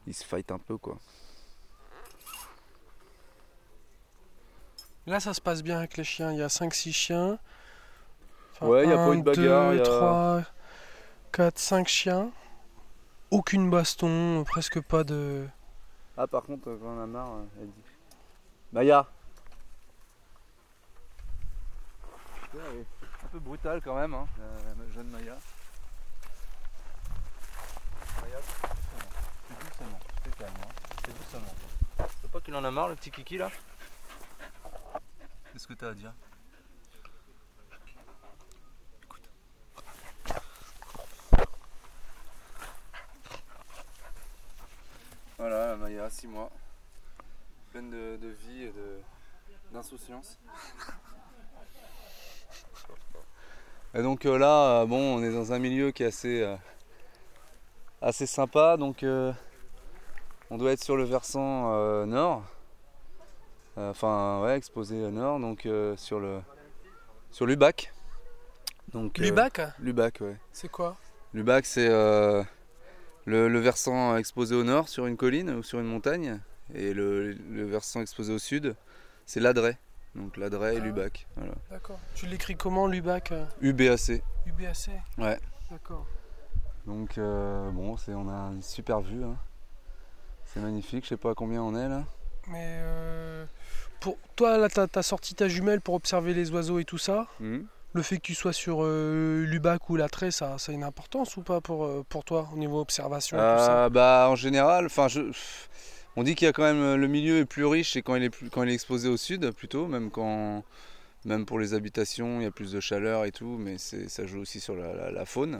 ils 0.05 0.13
se 0.13 0.23
fightent 0.25 0.51
un 0.51 0.59
peu 0.59 0.77
quoi. 0.77 0.99
Là 5.07 5.19
ça 5.21 5.33
se 5.33 5.39
passe 5.41 5.63
bien 5.63 5.77
avec 5.77 5.95
les 5.97 6.03
chiens. 6.03 6.31
Il 6.33 6.37
y 6.39 6.43
a 6.43 6.47
5-6 6.49 6.91
chiens. 6.93 7.39
Ouais, 8.61 8.83
il 8.83 8.89
y 8.89 8.93
a 8.93 8.97
pas 8.97 9.13
eu 9.13 9.17
de 9.17 9.21
bagarre, 9.23 9.73
il 9.73 9.77
y 9.77 9.81
a- 9.81 9.83
3, 9.83 10.43
4, 11.31 11.57
5 11.57 11.87
chiens. 11.87 12.31
Aucune 13.31 13.69
baston, 13.69 14.43
presque 14.45 14.81
pas 14.81 15.03
de. 15.03 15.47
Ah, 16.17 16.27
par 16.27 16.43
contre, 16.43 16.63
quand 16.63 16.87
on 16.87 17.01
a 17.01 17.05
marre, 17.05 17.33
euh, 17.33 17.45
elle 17.61 17.67
dit 17.67 17.83
Maya 18.71 19.05
Ouais, 22.53 22.61
elle 22.71 22.77
est 22.79 22.85
Un 23.25 23.27
peu 23.27 23.39
brutale 23.39 23.81
quand 23.83 23.95
même, 23.95 24.13
hein, 24.13 24.25
la 24.39 24.93
jeune 24.93 25.07
Maya. 25.09 25.37
Maya, 28.21 28.37
doucement, 28.37 29.09
fais 29.47 29.65
doucement, 29.65 29.99
fais 30.23 30.31
calme, 30.39 30.53
hein, 30.63 30.91
fais 31.05 31.11
doucement. 31.11 32.09
C'est 32.21 32.31
pas 32.31 32.39
qu'il 32.39 32.55
en 32.55 32.63
a 32.63 32.71
marre 32.71 32.89
le 32.89 32.95
petit 32.95 33.11
kiki 33.11 33.37
là 33.37 33.51
Qu'est-ce 35.51 35.67
que 35.67 35.73
t'as 35.73 35.89
à 35.89 35.93
dire? 35.93 36.13
Voilà, 45.37 45.75
Maya, 45.75 46.09
6 46.09 46.27
mois. 46.27 46.49
Pleine 47.71 47.89
de, 47.91 48.17
de 48.17 48.27
vie 48.29 48.63
et 48.63 48.71
de- 48.71 48.99
d'insouciance. 49.71 50.39
Et 53.93 54.01
donc 54.01 54.25
euh, 54.25 54.37
là, 54.37 54.81
euh, 54.81 54.85
bon, 54.85 55.17
on 55.17 55.23
est 55.23 55.31
dans 55.31 55.53
un 55.53 55.59
milieu 55.59 55.91
qui 55.91 56.03
est 56.03 56.07
assez, 56.07 56.41
euh, 56.41 56.55
assez 58.01 58.25
sympa. 58.25 58.77
Donc 58.77 59.03
on 60.49 60.57
doit 60.57 60.71
être 60.71 60.83
sur 60.83 60.95
le 60.97 61.03
versant 61.03 62.05
nord. 62.05 62.43
Enfin, 63.75 64.41
ouais, 64.41 64.57
exposé 64.57 65.03
au 65.05 65.11
nord, 65.11 65.39
donc 65.39 65.67
sur 65.97 66.19
le 66.19 66.41
sur 67.31 67.45
Lubac. 67.45 67.93
Donc, 68.93 69.17
Lubac 69.17 69.61
Lubac, 69.79 70.17
ouais. 70.21 70.37
C'est 70.51 70.69
quoi? 70.69 70.95
Lubac, 71.33 71.65
c'est 71.65 71.89
euh, 71.89 72.41
le, 73.27 73.47
le 73.47 73.59
versant 73.59 74.15
exposé 74.17 74.55
au 74.55 74.63
nord 74.63 74.89
sur 74.89 75.05
une 75.05 75.17
colline 75.17 75.51
ou 75.51 75.61
sur 75.61 75.79
une 75.79 75.85
montagne. 75.85 76.39
Et 76.73 76.93
le, 76.93 77.31
le 77.33 77.63
versant 77.65 78.01
exposé 78.01 78.33
au 78.33 78.39
sud, 78.39 78.75
c'est 79.25 79.39
l'Adret. 79.39 79.77
Donc 80.15 80.35
l'Adret 80.37 80.75
et 80.75 80.79
Ah. 80.81 80.83
Lubac. 80.83 81.27
Voilà. 81.35 81.53
D'accord. 81.69 81.99
Tu 82.15 82.25
l'écris 82.25 82.55
comment 82.55 82.87
Lubac 82.87 83.31
euh 83.31 83.45
UBAC. 83.61 84.23
UBAC 84.47 84.89
Ouais. 85.19 85.39
D'accord. 85.69 86.07
Donc 86.87 87.17
euh, 87.17 87.69
bon, 87.71 87.95
c'est, 87.97 88.13
on 88.13 88.27
a 88.29 88.51
une 88.53 88.61
super 88.63 89.01
vue. 89.01 89.23
hein. 89.23 89.37
C'est 90.45 90.59
magnifique, 90.61 91.03
je 91.03 91.09
sais 91.09 91.17
pas 91.17 91.31
à 91.31 91.35
combien 91.35 91.61
on 91.61 91.75
est 91.75 91.87
là. 91.89 92.03
Mais 92.47 92.77
euh, 92.79 93.45
pour 93.99 94.17
toi, 94.37 94.57
là, 94.57 94.69
t'as, 94.69 94.87
t'as 94.87 95.03
sorti 95.03 95.35
ta 95.35 95.49
jumelle 95.49 95.81
pour 95.81 95.95
observer 95.95 96.33
les 96.33 96.49
oiseaux 96.51 96.79
et 96.79 96.85
tout 96.85 96.97
ça. 96.97 97.27
Mhm. 97.41 97.67
Le 97.93 98.01
fait 98.01 98.17
que 98.17 98.21
tu 98.21 98.35
sois 98.35 98.53
sur 98.53 98.79
euh, 98.83 99.43
Lubac 99.45 99.89
ou 99.89 99.95
Latré, 99.95 100.31
ça, 100.31 100.57
ça 100.57 100.71
a 100.71 100.75
une 100.75 100.83
importance 100.83 101.35
ou 101.37 101.41
pas 101.41 101.61
pour, 101.61 101.85
euh, 101.85 102.03
pour 102.07 102.23
toi 102.23 102.47
au 102.53 102.57
niveau 102.57 102.79
observation 102.79 103.37
tout 103.43 103.57
ça? 103.57 103.73
Euh, 103.73 103.89
bah, 103.89 104.27
en 104.29 104.35
général, 104.35 104.85
enfin, 104.85 105.07
je, 105.07 105.21
on 106.15 106.23
dit 106.23 106.35
qu'il 106.35 106.45
y 106.45 106.49
a 106.49 106.53
quand 106.53 106.63
même 106.63 106.95
le 106.99 107.07
milieu 107.07 107.39
est 107.39 107.45
plus 107.45 107.65
riche 107.65 107.95
et 107.95 108.01
quand 108.01 108.15
il 108.15 108.23
est 108.23 108.73
exposé 108.73 109.09
au 109.09 109.17
sud 109.17 109.51
plutôt, 109.51 109.87
même 109.87 110.09
quand, 110.11 110.63
même 111.25 111.45
pour 111.45 111.59
les 111.59 111.73
habitations, 111.73 112.41
il 112.41 112.43
y 112.43 112.47
a 112.47 112.51
plus 112.51 112.71
de 112.73 112.79
chaleur 112.79 113.25
et 113.25 113.31
tout, 113.31 113.57
mais 113.59 113.77
ça 113.77 114.25
joue 114.27 114.39
aussi 114.39 114.59
sur 114.59 114.75
la, 114.75 114.93
la- 114.93 115.11
la 115.11 115.25
faune. 115.25 115.59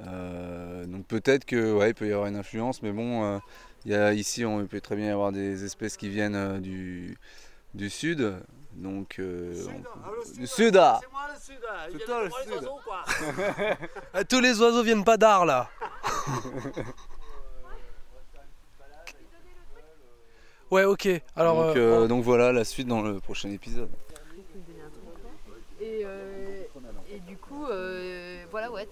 Donc 0.00 1.06
peut-être 1.06 1.44
que 1.44 1.72
ouais, 1.74 1.90
il 1.90 1.94
peut 1.94 2.08
y 2.08 2.12
avoir 2.12 2.28
une 2.28 2.36
influence, 2.36 2.82
mais 2.82 2.92
bon, 2.92 3.40
il 3.84 3.92
y 3.92 3.94
a, 3.94 4.12
ici 4.12 4.44
on 4.44 4.64
peut 4.66 4.80
très 4.80 4.96
bien 4.96 5.06
y 5.06 5.10
avoir 5.10 5.32
des 5.32 5.64
espèces 5.64 5.96
qui 5.96 6.08
viennent 6.08 6.60
du 6.60 7.16
sud, 7.90 8.34
donc 8.74 9.18
euh, 9.18 9.54
on- 9.68 10.32
du 10.38 10.46
sud. 10.46 10.74
C'est 10.74 11.10
moi 11.12 11.28
le 11.32 11.40
sud. 11.40 11.58
C'est 11.60 11.92
Il 11.92 11.98
toi, 11.98 12.06
vient 12.06 12.22
le 12.24 12.28
pour 12.28 12.38
les 12.38 12.44
sud. 12.44 12.52
oiseaux, 12.54 12.80
quoi. 12.84 13.04
Ah, 14.14 14.24
Tous 14.24 14.40
les 14.40 14.60
oiseaux 14.60 14.82
viennent 14.82 15.04
pas 15.04 15.16
d'Arles 15.16 15.48
là 15.48 15.68
Ouais, 20.70 20.84
ok. 20.84 21.08
Alors, 21.36 21.66
donc, 21.66 21.76
euh, 21.76 22.00
euh, 22.00 22.04
on- 22.04 22.08
donc 22.08 22.24
voilà 22.24 22.52
la 22.52 22.64
suite 22.64 22.88
dans 22.88 23.02
le 23.02 23.20
prochain 23.20 23.50
épisode. 23.50 23.90
Et, 25.80 26.00
euh, 26.04 26.62
et 27.10 27.18
du 27.20 27.36
coup, 27.36 27.66
euh, 27.66 28.44
voilà, 28.50 28.70
ouais, 28.72 28.88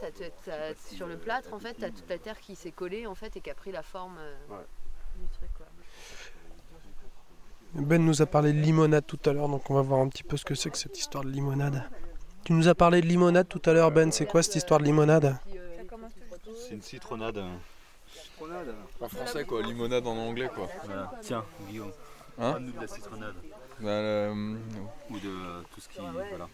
sur 0.95 1.07
le 1.07 1.17
plâtre, 1.17 1.53
en 1.55 1.59
fait, 1.59 1.75
t'as 1.75 1.89
toute 1.91 2.09
la 2.09 2.19
terre 2.19 2.39
qui 2.39 2.55
s'est 2.55 2.71
collée, 2.73 3.07
en 3.07 3.15
fait, 3.15 3.37
et 3.37 3.41
qui 3.41 3.49
a 3.51 3.55
pris 3.55 3.73
la 3.73 3.83
forme 3.83 4.19
euh, 4.19 4.35
du 5.17 5.27
truc, 5.29 5.49
quoi. 5.57 5.62
Ben 7.75 8.05
nous 8.05 8.21
a 8.21 8.27
parlé 8.27 8.53
de 8.53 8.61
limonade 8.61 9.05
tout 9.07 9.19
à 9.25 9.33
l'heure, 9.33 9.49
donc 9.49 9.71
on 9.71 9.75
va 9.75 9.83
voir 9.83 10.01
un 10.01 10.09
petit 10.09 10.23
peu 10.23 10.37
ce 10.37 10.45
que 10.45 10.55
c'est 10.55 10.71
que 10.71 10.77
cette 10.77 10.99
histoire 10.99 11.25
de 11.25 11.31
limonade. 11.31 11.83
Tu 12.45 12.53
nous 12.53 12.69
as 12.69 12.75
parlé 12.75 13.01
de 13.01 13.07
limonade 13.07 13.49
tout 13.49 13.63
à 13.65 13.73
l'heure, 13.73 13.91
Ben. 13.91 14.13
C'est 14.13 14.27
quoi 14.27 14.43
cette 14.43 14.57
histoire 14.57 14.81
de 14.81 14.85
limonade? 14.85 15.37
C'est 16.69 16.75
une 16.75 16.83
citronnade. 16.83 17.43
En 19.01 19.09
français 19.09 19.45
quoi, 19.45 19.63
limonade 19.63 20.07
en 20.07 20.17
anglais 20.17 20.51
quoi. 20.55 20.69
Voilà. 20.85 21.13
Tiens, 21.23 21.45
Guillaume, 21.69 21.93
Hein? 22.39 22.53
parle-nous 22.53 22.73
de 22.73 22.81
la 22.81 22.87
citronnade. 22.89 23.35
Bah, 23.81 23.89
euh, 23.89 24.57
Ou 25.11 25.19
de 25.19 25.29
euh, 25.29 25.63
tout 25.75 25.81
ce 25.81 25.89
qui. 25.89 25.99
Voilà. 26.01 26.49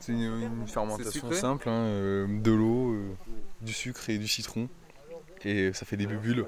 C'est 0.00 0.12
une, 0.12 0.66
fermentation 0.66 1.32
simple, 1.32 1.68
hein, 1.68 1.82
euh, 1.82 2.40
de 2.40 2.52
l'eau, 2.52 2.92
euh, 2.92 3.14
du 3.60 3.72
sucre 3.72 4.08
et 4.10 4.18
du 4.18 4.28
citron. 4.28 4.68
Et 5.44 5.72
ça 5.72 5.84
fait 5.86 5.96
des 5.96 6.06
bulles. 6.06 6.46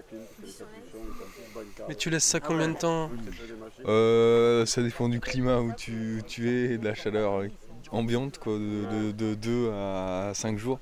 Mais 1.89 1.95
tu 1.95 2.11
laisses 2.11 2.25
ça 2.25 2.41
combien 2.41 2.69
de 2.69 2.77
temps 2.77 3.11
Euh, 3.87 4.67
ça 4.67 4.83
dépend 4.83 5.09
du 5.09 5.21
climat 5.21 5.59
où 5.61 5.73
tu, 5.77 6.23
tu 6.27 6.49
es 6.51 6.75
et 6.75 6.79
de 6.79 6.85
la 6.85 6.95
chaleur 6.95 7.43
ambiante 7.91 8.39
quoi, 8.39 8.55
de 8.59 9.35
2 9.35 9.71
à 9.73 10.33
5 10.35 10.59
jours. 10.59 10.79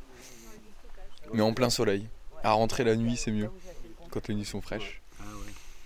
Mais 1.33 1.43
en 1.43 1.53
plein 1.53 1.70
soleil. 1.70 2.09
À 2.45 2.53
rentrer 2.53 2.85
la 2.85 2.97
nuit 2.97 3.16
c'est 3.16 3.33
mieux, 3.33 3.51
quand 4.11 4.29
les 4.29 4.35
nuits 4.35 4.45
sont 4.45 4.61
fraîches. 4.61 5.03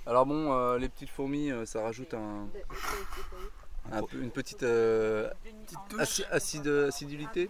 Alors 0.07 0.27
bon, 0.27 0.53
euh, 0.53 0.79
les 0.79 0.89
petites 0.89 1.09
fourmis, 1.11 1.51
euh, 1.51 1.65
ça 1.65 1.81
rajoute 1.83 2.13
un, 2.15 2.49
une 4.21 4.31
petite 4.31 4.63
euh, 4.65 5.31
aci- 5.99 6.25
acide, 6.31 6.67
acidulité. 6.89 7.49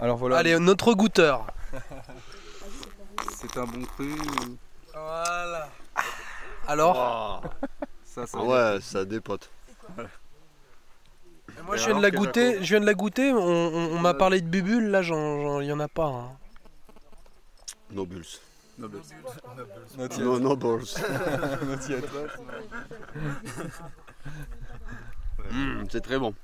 Alors 0.00 0.16
voilà. 0.16 0.38
Allez, 0.38 0.58
notre 0.58 0.94
goûteur. 0.94 1.46
C'est 3.36 3.56
un 3.58 3.64
bon 3.66 3.82
cru. 3.84 4.10
Alors 6.68 7.42
Ça, 8.04 8.26
ça 8.26 8.38
Ouais, 8.38 8.78
ça 8.80 9.04
dépote. 9.04 9.50
Moi, 11.66 11.76
je 11.76 11.84
viens 11.86 11.96
de 11.96 12.02
la 12.02 12.10
goûter. 12.10 12.56
Je 12.62 12.68
viens 12.68 12.80
de 12.80 12.86
la 12.86 12.94
goûter. 12.94 13.32
On, 13.32 13.38
on- 13.38 13.96
on 13.96 13.98
m'a 14.00 14.14
parlé 14.14 14.40
de 14.40 14.46
bubule. 14.46 14.88
Là, 14.90 15.00
il 15.02 15.66
y 15.66 15.72
en 15.72 15.80
a 15.80 15.88
pas. 15.88 16.06
hein. 16.06 16.30
Nobles. 17.90 18.22
Nobles. 18.78 19.00
Not 19.98 20.04
yet. 20.08 20.18
No, 20.18 20.38
nobles. 20.38 20.84
Not 21.62 21.88
yet. 21.88 22.04
Mm, 25.52 25.84
c'est 25.90 26.00
très 26.00 26.18
bon. 26.18 26.34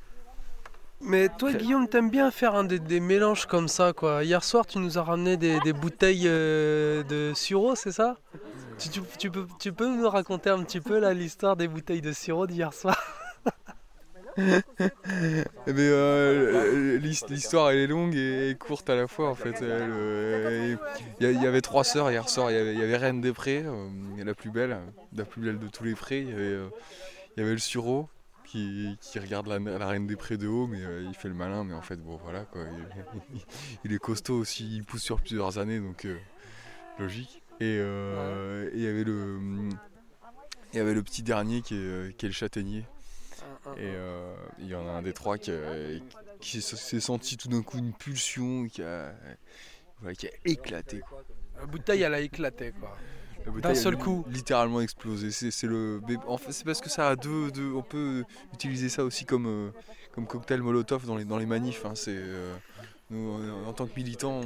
Mais 1.02 1.28
toi, 1.38 1.52
Guillaume, 1.54 1.88
t'aimes 1.88 2.10
bien 2.10 2.30
faire 2.30 2.54
hein, 2.54 2.64
des, 2.64 2.78
des 2.78 3.00
mélanges 3.00 3.46
comme 3.46 3.68
ça, 3.68 3.92
quoi. 3.92 4.22
Hier 4.22 4.44
soir, 4.44 4.66
tu 4.66 4.78
nous 4.78 4.98
as 4.98 5.02
ramené 5.02 5.36
des, 5.36 5.58
des 5.60 5.72
bouteilles 5.72 6.24
euh, 6.26 7.02
de 7.04 7.32
sirop, 7.34 7.74
c'est 7.74 7.92
ça? 7.92 8.16
Tu, 8.78 8.88
tu- 8.90 9.00
tu 9.18 9.30
peux, 9.30 9.46
tu 9.58 9.72
peux 9.72 9.88
nous 9.88 10.08
raconter 10.08 10.50
un 10.50 10.62
petit 10.62 10.80
peu 10.80 10.98
là 10.98 11.14
l'histoire 11.14 11.56
des 11.56 11.68
bouteilles 11.68 12.02
de 12.02 12.12
sirop 12.12 12.46
d'hier 12.46 12.72
soir? 12.74 12.96
Eh 15.66 15.72
ben, 15.72 15.78
euh, 15.78 16.98
l'his- 16.98 17.24
l'histoire 17.28 17.70
elle 17.70 17.78
est 17.78 17.86
longue 17.86 18.14
et 18.14 18.56
courte 18.58 18.88
à 18.88 18.94
la 18.94 19.06
fois 19.06 19.28
en 19.28 19.34
fait. 19.34 19.60
Euh, 19.62 20.76
Il 21.20 21.42
y, 21.42 21.46
avait 21.46 21.60
trois 21.60 21.84
sœurs 21.84 22.10
hier 22.10 22.28
soir. 22.28 22.50
Il 22.50 22.56
y 22.56 22.60
avait, 22.60 22.72
il 22.72 22.78
y 22.78 22.82
avait 22.82 22.96
Reine 22.96 23.20
des 23.20 23.32
Prés, 23.32 23.62
euh, 23.66 23.88
la 24.24 24.34
plus 24.34 24.50
belle, 24.50 24.78
la 25.14 25.24
plus 25.24 25.42
belle 25.42 25.58
de 25.58 25.68
tous 25.68 25.84
les 25.84 25.94
prés. 25.94 26.20
Il 26.20 26.30
y 26.30 26.32
avait, 26.32 26.58
il 27.36 27.40
y 27.40 27.42
avait 27.42 27.52
le 27.52 27.58
sureau 27.58 28.08
qui, 28.50 29.18
regarde 29.18 29.46
la, 29.46 29.86
Reine 29.86 30.06
des 30.06 30.16
Prés 30.16 30.36
de 30.36 30.48
haut, 30.48 30.66
mais 30.66 30.82
euh, 30.82 31.04
il 31.06 31.14
fait 31.14 31.28
le 31.28 31.34
malin. 31.34 31.64
Mais 31.64 31.74
en 31.74 31.82
fait, 31.82 31.96
bon 31.96 32.16
voilà 32.16 32.44
quoi. 32.44 32.62
Il, 33.84 33.92
est 33.94 33.98
costaud 33.98 34.38
aussi. 34.38 34.76
Il 34.76 34.84
pousse 34.84 35.02
sur 35.02 35.20
plusieurs 35.20 35.58
années, 35.58 35.78
donc 35.78 36.04
euh, 36.04 36.18
logique. 36.98 37.42
Et 37.60 37.78
euh, 37.78 38.70
et 38.72 38.76
il 38.76 38.82
y 38.82 38.86
avait 38.86 39.04
le, 39.04 39.38
y 40.72 40.78
avait 40.78 40.94
le 40.94 41.02
petit 41.02 41.22
dernier 41.22 41.62
qui 41.62 41.74
est, 41.74 42.22
le 42.22 42.32
châtaignier. 42.32 42.84
Et 43.76 43.92
il 44.58 44.66
y 44.66 44.74
en 44.74 44.88
a 44.88 44.92
un 44.92 45.02
des 45.02 45.12
trois 45.12 45.36
qui, 45.38 46.62
s'est 46.62 47.00
senti 47.00 47.36
tout 47.36 47.48
d'un 47.48 47.62
coup 47.62 47.78
une 47.78 47.92
pulsion 47.92 48.66
qui 48.66 48.82
a, 48.82 49.14
éclaté. 50.44 51.02
La 51.58 51.66
bouteille, 51.66 52.02
elle 52.02 52.14
a 52.14 52.20
éclaté, 52.20 52.72
quoi. 52.80 52.96
D'un 53.62 53.74
seul 53.74 53.96
coup. 53.96 54.24
Littéralement 54.30 54.80
explosé. 54.80 55.30
C'est 55.30 55.66
le, 55.66 56.00
en 56.26 56.36
fait, 56.38 56.52
c'est 56.52 56.64
parce 56.64 56.80
que 56.80 56.88
ça 56.90 57.08
a 57.08 57.16
deux, 57.16 57.50
deux- 57.50 57.72
On 57.74 57.82
peut 57.82 58.24
utiliser 58.54 58.88
ça 58.88 59.04
aussi 59.04 59.24
comme, 59.24 59.46
euh, 59.46 59.70
comme 60.14 60.26
cocktail 60.26 60.60
Molotov 60.62 61.06
dans 61.06 61.16
les, 61.16 61.24
dans 61.24 61.38
les 61.38 61.46
manifs. 61.46 61.84
hein. 61.84 61.92
C'est, 61.94 62.14
euh, 62.16 62.54
nous, 63.10 63.30
en- 63.66 63.68
en 63.68 63.72
tant 63.72 63.86
que 63.86 63.96
militants, 63.96 64.40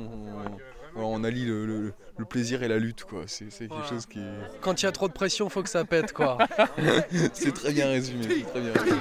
on, 0.96 1.24
allie 1.24 1.44
le, 1.44 1.66
le- 1.66 1.92
le 2.16 2.24
plaisir 2.24 2.62
et 2.62 2.68
la 2.68 2.78
lutte. 2.78 3.04
quoi. 3.04 3.22
C'est 3.26 3.46
quelque 3.46 3.72
Voilà. 3.72 3.88
chose 3.88 4.06
qui. 4.06 4.20
Quand 4.60 4.80
il 4.82 4.86
y 4.86 4.88
a 4.88 4.92
trop 4.92 5.08
de 5.08 5.12
pression, 5.12 5.48
faut 5.48 5.62
que 5.62 5.68
ça 5.68 5.84
pète, 5.84 6.12
quoi. 6.12 6.38
c'est 7.34 7.52
très 7.52 7.72
bien 7.72 7.88
résumé. 7.88 8.24
c'est 8.28 8.42
Très 8.50 8.60
bien 8.60 8.72
résumé. 8.72 9.00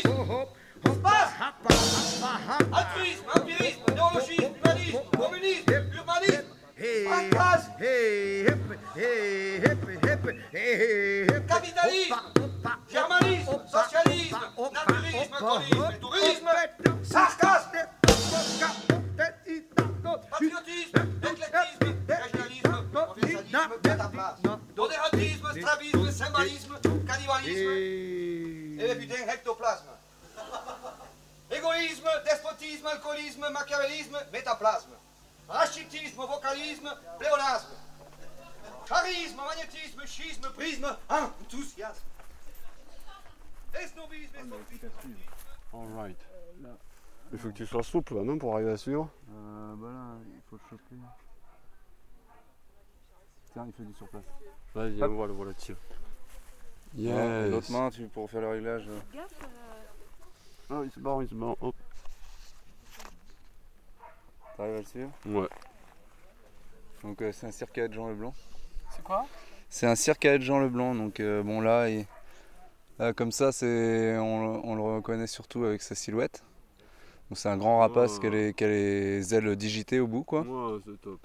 Naturalisme, 0.00 0.48
space, 0.84 1.32
altruisme, 2.72 3.30
empirisme, 3.36 3.84
néologisme, 3.94 4.46
humanisme, 4.64 5.00
communisme, 5.16 5.74
urbanisme, 5.98 6.44
fantasme, 7.08 7.86
capitalisme, 11.48 12.16
germanisme, 12.88 13.54
socialisme, 13.70 14.38
naturisme, 14.72 15.36
alcoolisme, 15.36 16.11
Il 47.32 47.38
faut 47.38 47.48
que 47.48 47.54
tu 47.54 47.66
sois 47.66 47.82
souple 47.82 48.14
là, 48.16 48.22
non, 48.24 48.38
pour 48.38 48.54
arriver 48.54 48.72
à 48.72 48.76
suivre. 48.76 49.08
Euh, 49.30 49.74
bah 49.76 49.88
là, 49.88 50.16
il 50.34 50.40
faut 50.50 50.56
le 50.56 50.62
choper. 50.68 50.96
Tiens, 53.52 53.64
il 53.66 53.72
fait 53.72 53.84
du 53.84 53.94
sur 53.94 54.08
place. 54.08 54.24
Vas-y, 54.74 55.02
on 55.02 55.14
voit 55.14 55.26
le 55.26 55.32
voilà, 55.32 55.54
tire. 55.54 55.76
Ouais, 56.94 57.04
Yes. 57.04 57.50
L'autre 57.50 57.72
main, 57.72 57.88
tu, 57.90 58.06
pour 58.06 58.30
faire 58.30 58.42
le 58.42 58.48
réglage. 58.50 58.86
Ah, 60.68 60.80
il 60.84 60.90
se 60.90 61.00
barre, 61.00 61.22
il 61.22 61.28
se 61.28 61.34
barre. 61.34 61.56
Hop. 61.62 61.74
T'arrives 64.56 64.74
à 64.74 64.78
le 64.78 64.84
suivre? 64.84 65.10
Ouais. 65.26 65.48
Donc 67.02 67.20
euh, 67.22 67.32
c'est 67.32 67.46
un 67.46 67.50
cirque 67.50 67.80
de 67.80 67.92
Jean 67.92 68.08
Leblanc. 68.08 68.34
C'est 68.90 69.02
quoi? 69.02 69.26
C'est 69.70 69.86
un 69.86 69.94
cirque 69.94 70.26
de 70.26 70.40
Jean 70.42 70.60
Leblanc. 70.60 70.94
Donc 70.94 71.18
euh, 71.20 71.42
bon 71.42 71.62
là, 71.62 71.88
il- 71.88 72.04
là, 72.98 73.14
comme 73.14 73.32
ça, 73.32 73.52
c'est 73.52 74.18
on 74.18 74.74
le 74.74 74.82
reconnaît 74.82 75.26
surtout 75.26 75.64
avec 75.64 75.80
sa 75.80 75.94
silhouette. 75.94 76.44
Donc 77.32 77.38
c'est 77.38 77.48
un 77.48 77.56
grand 77.56 77.78
rapace 77.78 78.18
qui 78.18 78.26
a 78.26 78.28
les, 78.28 78.52
qui 78.52 78.62
a 78.62 78.68
les 78.68 79.34
ailes 79.34 79.56
digitées 79.56 80.00
au 80.00 80.06
bout 80.06 80.22
quoi. 80.22 80.42
Ouais, 80.42 80.78
c'est 80.84 81.00
top. 81.00 81.18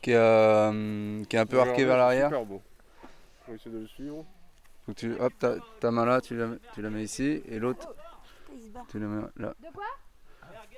Qui, 0.00 0.12
est, 0.12 0.14
euh, 0.14 1.24
qui 1.24 1.34
est 1.34 1.40
un 1.40 1.46
peu 1.46 1.58
arqué 1.60 1.84
vers 1.84 1.96
l'arrière. 1.96 2.28
Super 2.28 2.46
beau. 2.46 2.62
On 3.48 3.50
va 3.50 3.56
essayer 3.56 3.74
de 3.74 3.80
le 3.80 3.86
suivre. 3.88 4.24
Donc 4.86 4.96
tu, 4.96 5.12
hop, 5.18 5.32
ta, 5.40 5.56
ta 5.80 5.90
main 5.90 6.04
là, 6.04 6.20
tu 6.20 6.36
la, 6.36 6.46
mets- 6.46 6.58
tu 6.72 6.82
la 6.82 6.90
mets 6.90 7.02
ici, 7.02 7.42
et 7.48 7.58
l'autre, 7.58 7.92
tu 8.90 9.00
la 9.00 9.06
mets 9.08 9.26
là. 9.38 9.54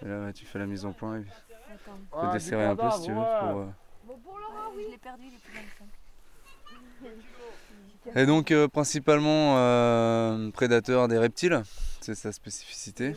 Et 0.00 0.06
là, 0.08 0.24
ouais, 0.24 0.32
tu 0.32 0.46
fais 0.46 0.58
la 0.58 0.64
mise 0.64 0.86
en 0.86 0.92
point. 0.94 1.18
Et... 1.18 1.24
Tu 1.24 1.28
peux 1.28 2.18
Ah, 2.22 2.32
desserrer 2.32 2.64
un 2.64 2.74
peu 2.74 2.90
si 2.92 3.02
tu 3.02 3.10
veux. 3.10 3.16
Pour, 3.16 3.58
euh, 3.58 3.66
Bon, 4.06 4.16
pour 4.24 4.38
Laurent, 4.38 4.72
oui. 4.74 4.84
Je 4.86 4.92
l'ai 4.92 4.96
perdu, 4.96 5.24
il 5.26 5.34
est 5.34 5.38
plus 5.38 5.52
dans 7.04 8.14
le 8.14 8.22
Et 8.22 8.24
donc, 8.24 8.50
euh, 8.50 8.68
principalement 8.68 9.58
euh, 9.58 10.50
prédateur 10.50 11.08
des 11.08 11.18
reptiles, 11.18 11.62
c'est 12.00 12.14
sa 12.14 12.32
spécificité. 12.32 13.14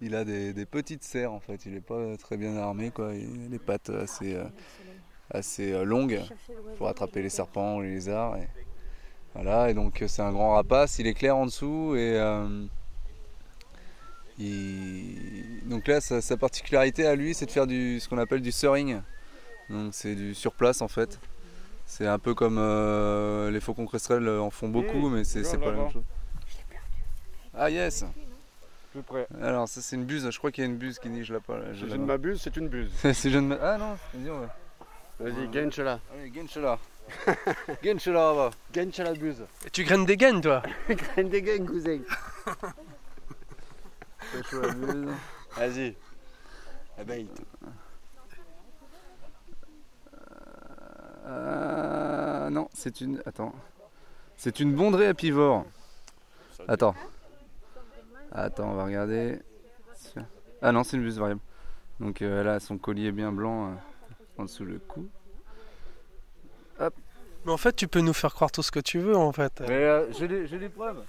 Il 0.00 0.14
a 0.14 0.24
des, 0.24 0.52
des 0.52 0.64
petites 0.66 1.02
serres 1.02 1.32
en 1.32 1.40
fait, 1.40 1.66
il 1.66 1.72
n'est 1.72 1.80
pas 1.80 2.16
très 2.16 2.36
bien 2.36 2.56
armé, 2.56 2.90
quoi. 2.90 3.14
Il 3.14 3.46
a 3.46 3.48
les 3.50 3.58
pattes 3.58 3.90
assez, 3.90 4.34
euh, 4.34 4.44
assez 5.30 5.72
euh, 5.72 5.84
longues 5.84 6.20
pour 6.76 6.88
attraper 6.88 7.20
les 7.22 7.30
serpents 7.30 7.76
ou 7.78 7.82
les 7.82 7.90
lézards. 7.94 8.36
Et, 8.36 8.48
voilà, 9.34 9.70
et 9.70 9.74
donc 9.74 10.02
c'est 10.06 10.22
un 10.22 10.32
grand 10.32 10.54
rapace, 10.54 10.98
il 11.00 11.06
est 11.06 11.14
clair 11.14 11.36
en 11.36 11.46
dessous 11.46 11.94
et 11.96 12.14
euh, 12.16 12.64
il- 14.38 15.62
donc 15.68 15.86
là 15.88 16.00
sa, 16.00 16.20
sa 16.20 16.36
particularité 16.36 17.04
à 17.06 17.14
lui 17.14 17.34
c'est 17.34 17.46
de 17.46 17.50
faire 17.50 17.66
du, 17.66 17.98
ce 18.00 18.08
qu'on 18.08 18.18
appelle 18.18 18.40
du 18.40 18.52
soaring. 18.52 19.00
Donc 19.68 19.92
c'est 19.94 20.14
du 20.14 20.34
sur 20.34 20.52
place 20.54 20.80
en 20.80 20.88
fait. 20.88 21.18
C'est 21.86 22.06
un 22.06 22.18
peu 22.18 22.34
comme 22.34 22.58
euh, 22.58 23.50
les 23.50 23.60
faucons 23.60 23.86
cresserelles 23.86 24.28
en 24.28 24.50
font 24.50 24.68
beaucoup, 24.68 25.08
mais 25.08 25.24
c'est 25.24 25.42
pas 25.58 25.70
la 25.72 25.76
même 25.84 25.90
chose. 25.92 26.04
Ah 27.54 27.70
yes 27.70 28.04
Plus 28.92 29.02
près. 29.02 29.26
Alors 29.42 29.68
ça 29.68 29.80
c'est 29.82 29.96
une 29.96 30.04
buse, 30.04 30.28
je 30.30 30.38
crois 30.38 30.50
qu'il 30.50 30.64
y 30.64 30.66
a 30.66 30.70
une 30.70 30.78
buse 30.78 30.98
qui 30.98 31.08
niche 31.10 31.30
là-bas. 31.30 31.58
Là, 31.58 31.64
Si 31.74 31.80
je 31.80 31.86
ne 31.94 32.04
m'abuse, 32.04 32.40
c'est 32.40 32.56
une 32.56 32.68
buse. 32.68 32.90
si 33.12 33.30
je 33.30 33.38
ne 33.38 33.54
Ah 33.60 33.76
non, 33.78 33.96
vas-y 34.14 34.30
on 34.30 34.40
va. 34.40 34.56
Vas-y, 35.20 35.52
Genchela. 35.52 36.00
Allez, 36.14 36.32
Genchela. 36.34 36.78
Genchela 37.82 38.20
là-bas. 38.32 38.50
Genchela 38.74 39.12
buse. 39.14 39.44
Et 39.66 39.70
tu 39.70 39.82
graines 39.84 40.04
des 40.06 40.16
gaines, 40.16 40.40
toi 40.40 40.62
Graine 40.88 41.28
des 41.28 41.42
gaines, 41.42 41.66
cousin. 41.66 41.98
La. 44.52 44.72
Vas-y. 45.56 45.96
Eh 47.00 47.04
ben, 47.04 47.20
il- 47.20 47.28
Euh, 51.26 52.48
non, 52.50 52.68
c'est 52.72 53.00
une. 53.00 53.20
Attends. 53.26 53.54
C'est 54.36 54.60
une 54.60 54.74
bondrée 54.74 55.06
apivore. 55.08 55.66
Attends. 56.68 56.94
Attends, 58.32 58.70
on 58.70 58.74
va 58.74 58.84
regarder. 58.84 59.38
Ah 60.62 60.72
non, 60.72 60.82
c'est 60.84 60.96
une 60.96 61.02
buse 61.04 61.18
variable. 61.18 61.40
Donc 62.00 62.22
euh, 62.22 62.40
elle 62.40 62.48
a 62.48 62.60
son 62.60 62.78
collier 62.78 63.10
bien 63.12 63.32
blanc 63.32 63.70
euh, 63.70 63.74
en 64.38 64.44
dessous 64.44 64.64
le 64.64 64.78
cou. 64.78 65.08
Mais 67.44 67.52
en 67.52 67.56
fait, 67.56 67.74
tu 67.74 67.86
peux 67.88 68.00
nous 68.00 68.12
faire 68.12 68.34
croire 68.34 68.50
tout 68.50 68.62
ce 68.62 68.70
que 68.70 68.80
tu 68.80 68.98
veux, 68.98 69.16
en 69.16 69.32
fait. 69.32 69.60
Mais 69.60 69.68
euh, 69.84 70.12
j'ai 70.12 70.28
des, 70.28 70.46
j'ai 70.48 70.58
des 70.58 70.68
preuves. 70.68 71.02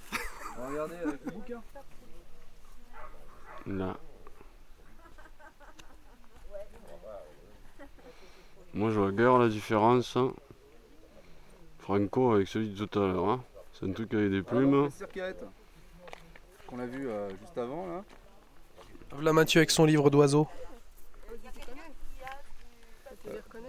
Regardez 0.56 0.94
avec 1.04 1.24
le 1.24 1.30
bouquin. 1.32 1.60
Là. 3.66 3.96
Moi, 8.72 8.90
je 8.90 9.00
vois 9.00 9.10
guère 9.12 9.38
la 9.38 9.48
différence. 9.48 10.16
hein. 10.16 10.32
Franco 11.80 12.32
avec 12.32 12.46
celui 12.48 12.70
de 12.70 12.84
tout 12.84 12.98
à 13.00 13.06
l'heure. 13.08 13.28
hein. 13.28 13.44
C'est 13.72 13.86
un 13.86 13.92
truc 13.92 14.14
avec 14.14 14.30
des 14.30 14.42
Ah 14.48 14.54
non, 14.54 14.88
plumes. 14.88 14.88
Qu'on 16.70 16.78
a 16.78 16.86
vu 16.86 17.08
euh, 17.08 17.28
juste 17.40 17.58
avant 17.58 17.84
là. 17.86 18.04
Là, 19.20 19.32
Mathieu 19.32 19.58
avec 19.58 19.72
son 19.72 19.84
livre 19.84 20.08
d'oiseaux. 20.08 20.46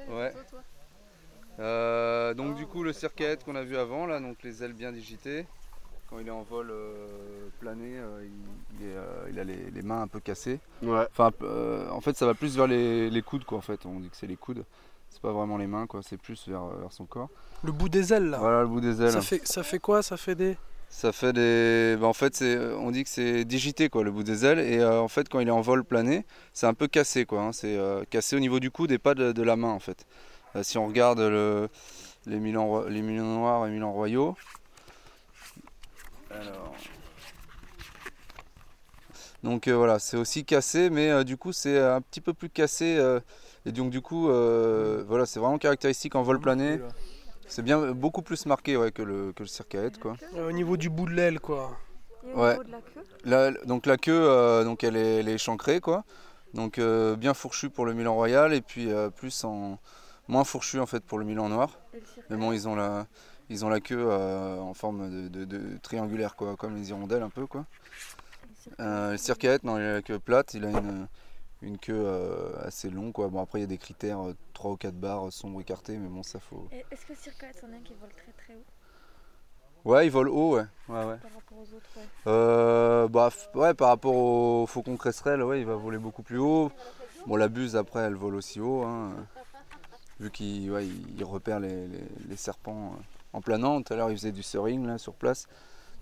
Ouais. 0.08 0.32
Euh, 1.60 2.34
donc 2.36 2.56
du 2.56 2.68
coup 2.68 2.84
le 2.84 2.94
circaète 2.94 3.44
qu'on 3.44 3.56
a 3.56 3.64
vu 3.64 3.76
avant 3.76 4.06
là, 4.06 4.20
donc 4.20 4.38
les 4.44 4.64
ailes 4.64 4.74
bien 4.74 4.92
digitées. 4.92 5.48
Quand 6.10 6.20
il 6.20 6.28
est 6.28 6.32
en 6.32 6.44
vol 6.44 6.70
euh, 6.70 7.48
plané, 7.60 7.98
euh, 7.98 8.24
il, 8.24 8.80
il 8.80 8.86
est, 8.88 8.96
euh, 8.96 9.30
il 9.30 9.40
a 9.40 9.44
les, 9.46 9.72
les 9.72 9.82
mains 9.82 10.02
un 10.02 10.08
peu 10.08 10.20
cassées. 10.20 10.60
Ouais. 10.84 11.08
Enfin, 11.10 11.32
euh, 11.42 11.90
en 11.90 12.02
fait, 12.02 12.16
ça 12.18 12.26
va 12.26 12.34
plus 12.34 12.56
vers 12.56 12.68
les, 12.68 13.10
les 13.10 13.22
coudes 13.22 13.46
quoi. 13.46 13.58
En 13.58 13.62
fait, 13.62 13.86
on 13.86 14.00
dit 14.00 14.10
que 14.10 14.18
c'est 14.18 14.28
les 14.28 14.36
coudes. 14.36 14.64
C'est 15.10 15.22
pas 15.22 15.32
vraiment 15.32 15.58
les 15.58 15.68
mains 15.68 15.88
quoi. 15.88 16.02
C'est 16.04 16.18
plus 16.18 16.48
vers, 16.48 16.66
vers 16.66 16.92
son 16.92 17.06
corps. 17.06 17.30
Le 17.64 17.72
bout 17.72 17.90
des 17.90 18.14
ailes, 18.14 18.30
là. 18.30 18.40
Voilà 18.40 18.62
le 18.62 18.68
bout 18.68 18.82
des 18.82 19.02
ailes. 19.02 19.12
Ça 19.12 19.22
fait, 19.22 19.48
ça 19.48 19.64
fait 19.64 19.80
quoi? 19.80 20.04
Ça 20.04 20.18
fait 20.18 20.36
des. 20.36 20.58
Ça 20.92 21.12
fait 21.12 21.34
des. 21.34 21.98
bah, 22.00 22.08
en 22.08 22.14
fait, 22.14 22.36
c'est, 22.36 22.58
on 22.76 22.92
dit 22.92 23.04
que 23.04 23.10
c'est 23.10 23.46
digité 23.46 23.90
quoi, 23.90 24.04
le 24.04 24.12
bout 24.12 24.24
des 24.24 24.46
ailes. 24.46 24.60
Et 24.60 24.80
euh, 24.80 25.00
en 25.02 25.08
fait, 25.08 25.30
quand 25.30 25.40
il 25.40 25.48
est 25.48 25.52
en 25.52 25.62
vol 25.62 25.84
plané, 25.84 26.26
c'est 26.54 26.68
un 26.68 26.74
peu 26.74 26.88
cassé 26.88 27.26
quoi. 27.26 27.42
hein. 27.42 27.52
C'est 27.54 27.76
euh, 27.78 28.04
cassé 28.10 28.36
au 28.36 28.40
niveau 28.40 28.60
du 28.60 28.70
coude 28.70 28.92
et 28.92 29.00
pas 29.00 29.16
de, 29.16 29.42
la 29.42 29.56
main 29.56 29.70
en 29.70 29.80
fait. 29.80 30.06
Euh, 30.56 30.64
si 30.64 30.78
on 30.78 30.86
regarde 30.86 31.20
le, 31.20 31.70
les 32.28 32.40
Milans 32.40 32.84
noirs 32.92 33.66
et 33.66 33.72
Milans 33.72 33.94
royaux. 33.94 34.36
Alors. 36.30 36.76
Donc 39.44 39.68
euh, 39.68 39.76
voilà, 39.76 39.98
c'est 39.98 40.18
aussi 40.18 40.46
cassé, 40.46 40.90
mais 40.90 41.10
euh, 41.10 41.24
du 41.24 41.36
coup 41.38 41.52
c'est 41.52 41.80
un 41.80 42.02
petit 42.02 42.22
peu 42.22 42.34
plus 42.34 42.50
cassé. 42.50 42.98
euh, 42.98 43.20
et 43.66 43.72
donc 43.72 43.92
du 43.92 44.02
coup, 44.02 44.30
euh, 44.30 45.04
voilà, 45.08 45.26
c'est 45.26 45.40
vraiment 45.40 45.58
caractéristique 45.58 46.16
en 46.16 46.24
vol 46.24 46.40
plané. 46.40 46.80
C'est 47.52 47.64
bien 47.64 47.92
beaucoup 47.92 48.22
plus 48.22 48.46
marqué 48.46 48.78
ouais, 48.78 48.94
que 48.94 49.02
le, 49.02 49.34
que 49.34 49.44
le 49.44 49.48
circaète 49.50 50.00
quoi. 50.00 50.16
Euh, 50.38 50.48
Au 50.48 50.54
niveau 50.54 50.78
du 50.78 50.90
bout 50.90 51.06
de 51.06 51.12
l'aile, 51.12 51.42
quoi. 51.42 51.78
Ouais. 52.34 52.58
La- 53.26 53.52
donc 53.66 53.86
la 53.86 53.98
queue, 53.98 54.14
euh, 54.14 54.64
donc 54.64 54.86
elle 54.86 54.96
est, 54.96 55.18
elle 55.20 55.28
est 55.28 55.34
échancrée 55.34 55.82
quoi. 55.82 56.06
Donc 56.54 56.78
euh, 56.80 57.18
bien 57.18 57.34
fourchue 57.34 57.70
pour 57.70 57.86
le 57.86 57.94
Milan 57.94 58.14
Royal 58.14 58.54
et 58.54 58.62
puis 58.62 58.90
euh, 58.90 59.10
plus 59.10 59.44
en 59.44 59.80
moins 60.30 60.46
fourchue 60.46 60.80
en 60.80 60.86
fait 60.86 61.04
pour 61.04 61.20
le 61.20 61.26
Milan 61.26 61.50
Noir. 61.50 61.78
Mais 62.30 62.38
bon 62.38 62.54
ils 62.54 62.70
ont 62.70 62.76
la 62.76 63.06
ils 63.50 63.66
ont 63.66 63.70
la 63.70 63.82
queue 63.82 64.00
euh, 64.00 64.58
en 64.60 64.74
forme 64.74 65.10
de, 65.10 65.28
de- 65.28 65.44
de 65.44 65.78
triangulaire 65.82 66.38
quoi, 66.38 66.56
comme 66.56 66.78
les 66.78 66.90
hirondelles 66.90 67.24
un 67.24 67.30
peu 67.30 67.48
quoi. 67.48 67.66
Le 68.80 69.18
circaète 69.18 69.66
non 69.66 69.78
il 69.78 69.82
a 69.84 69.94
la 69.96 70.02
queue 70.02 70.20
plate, 70.20 70.54
il 70.54 70.64
a 70.64 70.70
une, 70.70 71.08
une 71.62 71.78
queue 71.78 71.94
euh, 72.06 72.54
assez 72.66 72.90
longue 72.90 73.12
quoi. 73.14 73.28
Bon 73.28 73.42
après 73.42 73.60
il 73.60 73.62
y 73.62 73.66
a 73.66 73.68
des 73.68 73.78
critères 73.78 74.20
3 74.54 74.72
ou 74.72 74.76
4 74.78 74.96
barres 74.96 75.28
euh, 75.28 75.32
sombres 75.32 75.62
écartées 75.62 75.98
mais 75.98 76.08
bon 76.10 76.24
ça 76.24 76.40
faut. 76.40 76.68
Est-ce 76.72 77.06
que 77.06 77.14
le 77.14 77.18
circaète, 77.18 77.58
c'en 77.62 77.72
est 77.72 77.78
un 77.78 77.82
qui 77.82 77.94
vole 78.00 78.10
très 78.12 78.32
très 78.44 78.54
haut? 78.56 78.64
Ouais 79.84 80.06
il 80.06 80.10
vole 80.12 80.30
haut 80.30 80.56
ouais. 80.58 80.66
ouais, 80.90 80.96
ouais. 81.06 81.18
par 81.18 81.34
rapport 81.34 81.58
aux 81.58 81.76
autres 81.76 81.90
ouais. 81.98 82.04
Euh, 82.28 83.08
bah, 83.08 83.30
ouais, 83.56 83.74
par 83.74 83.88
rapport 83.90 84.16
au 84.16 84.66
faucon 84.68 84.96
cresserelle, 84.96 85.42
ouais, 85.44 85.60
il 85.60 85.66
va 85.66 85.76
voler 85.76 85.98
beaucoup 85.98 86.22
plus 86.24 86.38
haut. 86.38 86.72
Bon, 87.26 87.36
la 87.36 87.48
buse, 87.48 87.76
après, 87.76 88.02
elle 88.02 88.16
vole 88.16 88.36
aussi 88.36 88.60
haut, 88.60 88.84
hein, 88.84 89.14
vu 90.20 90.30
qu'il 90.32 90.72
ouais, 90.72 90.86
il 90.86 91.18
il 91.18 91.24
repère 91.24 91.60
les, 91.60 91.88
les- 91.88 92.04
les 92.30 92.36
serpents 92.36 92.94
euh, 92.96 93.02
en 93.34 93.42
planant. 93.42 93.82
Tout 93.82 93.94
à 93.94 93.96
l'heure, 93.98 94.10
il 94.12 94.18
faisait 94.18 94.32
du 94.32 94.44
soaring 94.44 94.86
là, 94.86 94.98
sur 95.00 95.14
place. 95.14 95.48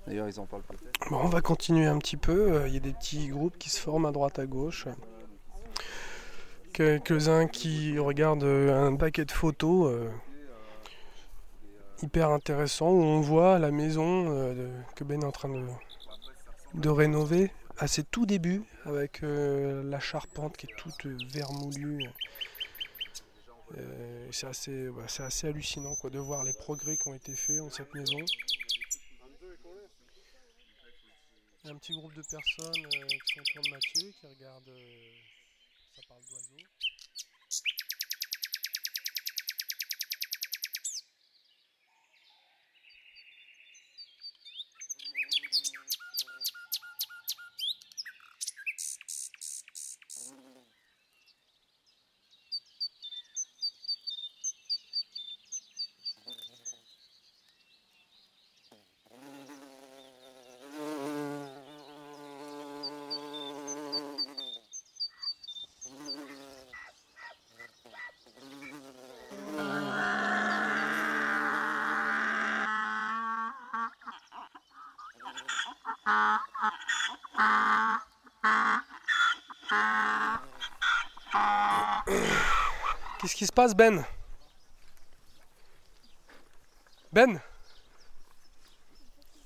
D'ailleurs, 0.08 0.28
ils 0.28 0.40
en 0.40 0.46
parlent 0.46 0.64
peut-être. 0.64 1.10
Bon, 1.10 1.18
on 1.24 1.28
va 1.30 1.42
continuer 1.42 1.86
un 1.88 1.98
petit 2.00 2.18
peu. 2.18 2.54
Euh, 2.54 2.68
Il 2.68 2.74
y 2.74 2.78
a 2.78 2.82
des 2.82 2.94
petits 2.94 3.28
groupes 3.28 3.58
qui 3.58 3.70
se 3.70 3.80
forment 3.80 4.06
à 4.08 4.12
droite 4.12 4.40
à 4.40 4.46
gauche. 4.46 4.88
Quelques-uns 6.80 7.48
qui 7.48 8.00
regardent 8.00 8.46
euh, 8.46 8.88
un 8.88 8.96
paquet 8.96 9.26
de 9.26 9.34
photos 9.34 9.92
euh, 9.92 10.10
hyper 12.02 12.30
intéressant 12.30 12.90
où 12.90 13.02
on 13.02 13.20
voit 13.20 13.60
la 13.60 13.70
maison 13.70 14.28
euh, 14.30 14.82
que 14.96 15.04
Ben 15.04 15.22
est 15.22 15.26
en 15.26 15.32
train 15.34 15.50
de, 16.74 16.90
rénover 16.90 17.52
à 17.80 17.88
ses 17.88 18.06
tout 18.06 18.26
débuts 18.26 18.64
avec 18.86 19.22
la 19.24 20.00
charpente 20.00 20.56
qui 20.56 20.68
est 20.68 20.76
toute 20.78 21.06
vermoulue. 21.34 22.10
C'est 24.32 24.48
assez, 24.48 25.48
hallucinant 25.48 25.96
quoi, 25.96 26.10
de 26.10 26.20
voir 26.20 26.46
les 26.46 26.54
progrès 26.54 26.96
qui 26.96 27.10
ont 27.10 27.14
été 27.14 27.34
faits 27.34 27.58
dans 27.58 27.70
cette 27.70 27.94
maison. 27.94 28.20
Un 31.66 31.76
petit 31.76 31.94
groupe 31.94 32.14
de 32.14 32.22
personnes 32.22 32.88
qui 33.26 33.34
sont 33.36 33.42
autour 33.42 33.64
de 33.64 33.70
Mathieu, 33.70 34.14
qui 34.22 34.28
regardent. 34.28 34.72
Parle 36.08 36.24
d'oiseaux. 36.30 36.99
Se 83.50 83.54
passe, 83.54 83.76
Ben? 83.76 84.06
Ben? 87.12 87.42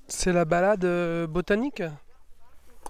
C'est 0.06 0.32
la 0.32 0.44
balade 0.44 0.84
euh, 0.84 1.26
botanique? 1.26 1.82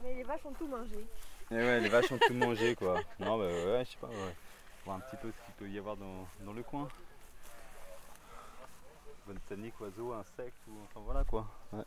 Mais 0.02 0.14
les 0.14 0.24
vaches 0.24 0.44
ont 0.44 0.52
tout 0.52 0.66
mangé. 0.66 1.06
Et 1.52 1.54
ouais, 1.54 1.80
les 1.80 1.88
vaches 1.88 2.10
ont 2.10 2.18
tout 2.18 2.34
mangé 2.34 2.74
quoi. 2.74 3.00
Non, 3.20 3.38
bah 3.38 3.44
ouais, 3.44 3.84
je 3.84 3.92
sais 3.92 3.96
pas, 4.00 4.08
ouais. 4.08 4.36
Voir 4.84 4.96
un 4.96 5.00
petit 5.00 5.16
peu 5.16 5.30
ce 5.30 5.44
qu'il 5.44 5.54
peut 5.54 5.68
y 5.68 5.78
avoir 5.78 5.96
dans, 5.96 6.26
dans 6.40 6.52
le 6.52 6.64
coin. 6.64 6.88
Botanique, 9.24 9.80
oiseaux, 9.80 10.12
insectes, 10.14 10.66
ou 10.68 10.72
enfin 10.84 11.00
voilà 11.04 11.22
quoi. 11.22 11.46
Ouais. 11.72 11.84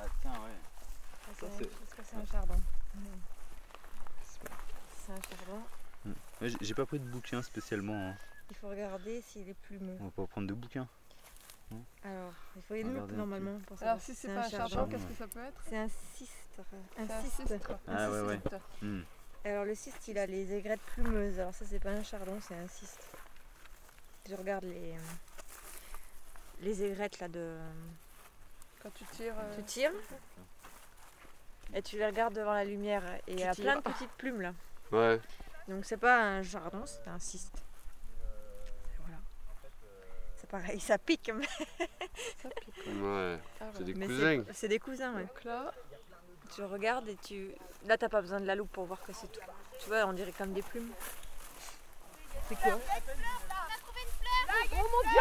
Ah 0.00 0.06
tiens, 0.22 0.32
ouais. 0.32 1.27
C'est- 1.40 1.70
c'est 2.04 2.16
un 2.16 2.26
chardon. 2.26 2.54
C'est 4.96 5.12
un 5.12 5.16
chardon. 5.16 5.62
Hmm. 6.04 6.12
Ouais, 6.40 6.48
j'ai- 6.60 6.74
pas 6.74 6.86
pris 6.86 6.98
de 6.98 7.04
bouquin 7.04 7.42
spécialement. 7.42 8.10
hein. 8.10 8.14
Il 8.50 8.56
faut 8.56 8.68
regarder 8.68 9.20
s'il 9.22 9.48
est 9.48 9.54
plumeux. 9.54 9.96
On 10.00 10.04
va 10.04 10.10
pas 10.10 10.26
prendre 10.26 10.46
de 10.48 10.54
bouquins. 10.54 10.88
Alors, 12.02 12.32
il 12.56 12.62
faut 12.62 12.74
loupe 12.74 13.10
un 13.10 13.16
normalement 13.16 13.58
pour 13.66 13.82
Alors, 13.82 14.00
si 14.00 14.14
c'est 14.14 14.28
pas 14.28 14.46
un 14.46 14.48
chardon, 14.48 14.68
chardon, 14.74 14.90
qu'est-ce 14.90 15.06
que 15.06 15.14
ça 15.14 15.26
peut 15.28 15.44
être? 15.44 15.62
C'est 15.68 15.76
un 15.76 15.88
cistre. 16.14 16.34
Un 16.98 17.20
cistre. 17.22 17.78
Ah 17.86 18.10
ouais, 18.10 18.20
ouais. 18.22 18.40
cyste. 18.42 18.56
Hmm. 18.82 19.02
Alors 19.44 19.64
le 19.64 19.74
cyste, 19.74 20.08
il 20.08 20.18
a 20.18 20.26
les 20.26 20.52
aigrettes 20.54 20.80
plumeuses. 20.94 21.38
Alors 21.38 21.54
ça, 21.54 21.64
c'est 21.66 21.78
pas 21.78 21.90
un 21.90 22.02
chardon, 22.02 22.38
c'est 22.40 22.54
un 22.56 22.66
cyste. 22.68 23.06
Je 24.28 24.34
regarde 24.34 24.64
les, 24.64 24.92
euh, 24.92 24.98
les 26.60 26.82
aigrettes 26.84 27.18
là 27.20 27.28
de... 27.28 27.56
Quand 28.82 28.90
tu 28.94 29.04
tires. 29.12 29.34
euh, 29.38 29.56
Tu 29.56 29.62
tires? 29.64 29.92
Et 31.74 31.82
tu 31.82 31.96
les 31.98 32.06
regardes 32.06 32.34
devant 32.34 32.54
la 32.54 32.64
lumière 32.64 33.02
et 33.26 33.32
il 33.32 33.40
y 33.40 33.44
a 33.44 33.54
plein 33.54 33.76
de 33.76 33.80
petites 33.82 34.10
plumes 34.12 34.40
là. 34.40 34.52
Ouais. 34.92 35.20
Donc 35.68 35.84
c'est 35.84 35.96
pas 35.98 36.18
un 36.20 36.42
chardon, 36.42 36.84
c'est 36.86 37.06
un 37.08 37.18
cyste. 37.18 37.62
Voilà. 39.00 39.18
C'est 40.36 40.48
pareil, 40.50 40.80
ça 40.80 40.96
pique. 40.98 41.30
Mais, 41.34 41.46
Ça 42.42 42.48
pique. 42.64 42.86
Ouais. 43.02 43.38
Ah 43.60 43.64
C'est 43.76 43.84
des 43.84 43.94
mais 43.94 44.06
cousins. 44.06 44.44
c'est- 44.52 44.68
des 44.68 44.78
cousins, 44.78 45.14
ouais. 45.14 45.22
Donc 45.24 45.44
là, 45.44 45.72
Tu 46.54 46.62
regardes 46.64 47.06
et 47.08 47.16
tu... 47.16 47.50
Là, 47.86 47.98
t'as 47.98 48.08
pas 48.08 48.22
besoin 48.22 48.40
de 48.40 48.46
la 48.46 48.54
loupe 48.54 48.72
pour 48.72 48.86
voir 48.86 49.02
que 49.02 49.12
c'est 49.12 49.30
tout. 49.30 49.40
Tu 49.80 49.88
vois, 49.88 50.06
on 50.06 50.14
dirait 50.14 50.32
comme 50.32 50.54
des 50.54 50.62
plumes. 50.62 50.90
c'est 52.48 52.54
quoi 52.56 52.78
Oh 54.72 54.76
mon 54.76 55.02
dieu 55.10 55.20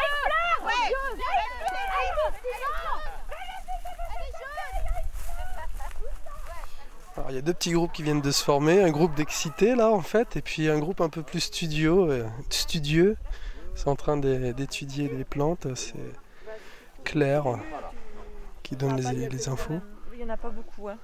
Alors, 7.17 7.31
il 7.31 7.35
y 7.35 7.39
a 7.39 7.41
deux 7.41 7.53
petits 7.53 7.71
groupes 7.71 7.91
qui 7.91 8.03
viennent 8.03 8.21
de 8.21 8.31
se 8.31 8.43
former, 8.43 8.83
un 8.83 8.91
groupe 8.91 9.15
d'excités 9.15 9.75
là 9.75 9.89
en 9.89 10.01
fait, 10.01 10.35
et 10.37 10.41
puis 10.41 10.69
un 10.69 10.77
groupe 10.79 11.01
un 11.01 11.09
peu 11.09 11.23
plus 11.23 11.39
studio, 11.41 12.09
euh, 12.11 12.27
studieux. 12.49 13.17
C'est 13.75 13.87
en 13.87 13.95
train 13.95 14.17
d'é- 14.17 14.53
d'étudier 14.53 15.07
les 15.09 15.23
plantes, 15.23 15.73
c'est 15.75 15.95
Claire 17.03 17.45
qui 18.63 18.75
donne 18.75 18.97
les, 18.99 19.29
les 19.29 19.49
infos. 19.49 19.79
Il 20.13 20.19
y 20.19 20.23
en 20.23 20.29
a 20.29 20.37
pas 20.37 20.49
beaucoup. 20.49 20.89
Hein. 20.89 20.97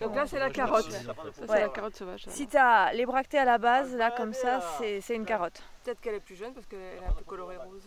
Donc 0.00 0.14
là, 0.16 0.26
c'est 0.26 0.38
la 0.38 0.48
carotte. 0.50 0.90
Ça, 0.90 0.98
c'est 1.34 1.50
Ouais. 1.50 1.60
la 1.60 1.68
carotte 1.68 1.96
sauvage. 1.96 2.24
Si 2.28 2.46
tu 2.46 2.56
as 2.56 2.92
les 2.94 3.04
bractées 3.04 3.38
à 3.38 3.44
la 3.44 3.58
base, 3.58 3.94
là 3.94 4.10
comme 4.10 4.32
ça, 4.32 4.60
c'est 4.78 5.14
une 5.14 5.24
carotte. 5.26 5.62
Peut-être 5.84 6.00
qu'elle 6.00 6.14
est 6.14 6.20
plus 6.20 6.36
jeune 6.36 6.52
parce 6.54 6.66
qu'elle 6.66 6.78
est 6.80 7.06
un 7.06 7.12
peu 7.12 7.24
colorée 7.24 7.56
rose. 7.58 7.82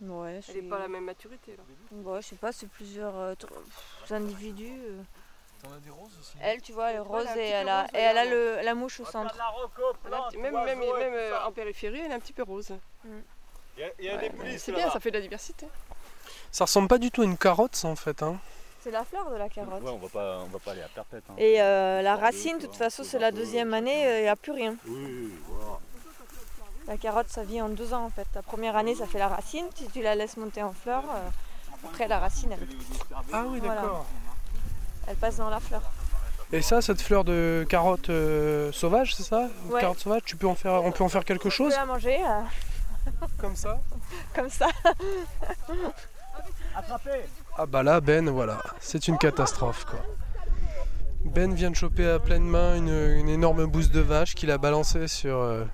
Ouais, 0.00 0.40
Elle 0.48 0.62
n'est 0.62 0.68
pas 0.68 0.76
à 0.76 0.80
la 0.80 0.88
même 0.88 1.04
maturité 1.04 1.56
là. 1.56 1.62
Ouais, 2.10 2.20
je 2.22 2.28
sais 2.28 2.36
pas, 2.36 2.52
c'est 2.52 2.68
plusieurs 2.68 3.16
euh, 3.16 3.34
individus. 4.10 4.78
euh. 4.88 5.02
T'en 5.62 5.72
as 5.72 5.78
des 5.80 5.90
roses 5.90 6.12
aussi 6.20 6.34
Elle, 6.40 6.62
tu 6.62 6.72
vois, 6.72 6.90
elle 6.90 6.96
est 6.96 7.00
rose 7.00 7.26
et 7.36 7.48
elle 7.48 7.68
a, 7.68 7.82
rose, 7.82 7.90
et 7.94 7.98
elle 7.98 8.18
a 8.18 8.24
le, 8.24 8.60
la 8.62 8.74
mouche 8.74 9.00
au 9.00 9.04
centre. 9.04 9.34
Elle 10.06 10.14
a 10.14 10.16
un 10.18 10.28
petit- 10.28 10.36
Même, 10.38 10.54
même, 10.54 10.78
même 10.78 11.14
euh, 11.14 11.44
en 11.46 11.50
périphérie, 11.52 12.00
elle 12.04 12.12
est 12.12 12.14
un 12.14 12.20
petit 12.20 12.32
peu 12.32 12.42
rose. 12.44 12.72
Il 13.04 13.80
y 13.80 13.84
a, 13.84 13.88
il 13.98 14.04
y 14.04 14.08
a 14.08 14.14
Ouais, 14.16 14.20
des 14.20 14.30
plis 14.30 14.58
c'est 14.58 14.72
bien, 14.72 14.90
ça 14.90 15.00
fait 15.00 15.10
de 15.10 15.16
la 15.16 15.22
diversité. 15.22 15.66
Ça 16.50 16.64
ressemble 16.64 16.88
pas 16.88 16.98
du 16.98 17.10
tout 17.10 17.22
à 17.22 17.24
une 17.24 17.36
carotte 17.36 17.74
ça 17.76 17.88
en 17.88 17.96
fait. 17.96 18.22
Hein. 18.22 18.38
C'est 18.80 18.90
la 18.92 19.04
fleur 19.04 19.28
de 19.30 19.36
la 19.36 19.48
carotte. 19.48 19.82
Ouais, 19.82 19.90
on 19.90 19.98
va 19.98 20.08
pas, 20.08 20.38
on 20.44 20.46
va 20.46 20.58
pas 20.60 20.70
aller 20.72 20.82
à 20.82 20.88
perpète. 20.88 21.24
Hein. 21.30 21.34
Et 21.36 21.60
euh, 21.60 22.00
la 22.02 22.14
racine, 22.16 22.58
de 22.58 22.66
toute 22.66 22.76
façon, 22.76 23.02
c'est 23.04 23.18
la 23.18 23.32
deuxième 23.32 23.74
année, 23.74 24.18
il 24.18 24.22
n'y 24.22 24.28
a 24.28 24.36
plus 24.36 24.52
rien. 24.52 24.76
Oui, 24.86 25.32
voilà. 25.48 25.78
La 26.86 26.96
carotte, 26.96 27.28
ça 27.28 27.42
vit 27.42 27.60
en 27.60 27.68
deux 27.68 27.92
ans 27.92 28.04
en 28.04 28.10
fait. 28.10 28.26
La 28.34 28.42
première 28.42 28.76
année, 28.76 28.94
ça 28.94 29.06
fait 29.06 29.18
la 29.18 29.28
racine. 29.28 29.66
Si 29.74 29.88
tu 29.88 30.00
la 30.02 30.14
laisses 30.14 30.36
monter 30.36 30.62
en 30.62 30.72
fleur, 30.72 31.02
euh, 31.10 31.28
après 31.84 32.08
la 32.08 32.18
racine, 32.18 32.52
elle, 32.52 32.66
Ah 33.32 33.44
oui 33.46 33.58
Voilà. 33.60 33.82
Elle 35.08 35.16
passe 35.16 35.36
dans 35.36 35.50
la 35.50 35.60
fleur. 35.60 35.82
Et 36.52 36.62
ça, 36.62 36.80
cette 36.80 37.02
fleur 37.02 37.24
de 37.24 37.66
carotte 37.68 38.08
euh, 38.08 38.72
sauvage, 38.72 39.14
c'est 39.14 39.22
ça 39.22 39.48
Ouais. 39.68 39.80
Carotte 39.80 39.98
sauvage, 39.98 40.22
tu 40.24 40.36
peux 40.36 40.46
en 40.46 40.54
faire, 40.54 40.82
on 40.84 40.92
peut 40.92 41.04
en 41.04 41.08
faire 41.08 41.24
quelque 41.24 41.50
chose 41.50 41.72
peux 41.72 41.78
la 41.78 41.86
manger 41.86 42.16
euh, 42.16 43.10
Comme 43.36 43.56
ça 43.56 43.80
comme 44.34 44.50
ça. 44.50 44.68
Ah 47.60 47.66
bah 47.66 47.82
là, 47.82 48.00
Ben, 48.00 48.30
voilà, 48.30 48.62
c'est 48.78 49.08
une 49.08 49.18
catastrophe 49.18 49.84
quoi. 49.84 49.98
Ben 51.24 51.52
vient 51.52 51.70
de 51.70 51.76
choper 51.76 52.08
à 52.08 52.20
pleine 52.20 52.44
main 52.44 52.76
une, 52.76 52.88
une 53.18 53.28
énorme 53.28 53.66
bouse 53.66 53.90
de 53.90 53.98
vache 54.00 54.36
qu'il 54.36 54.50
a 54.52 54.58
balancée 54.58 55.08
sur, 55.08 55.38
euh, 55.38 55.64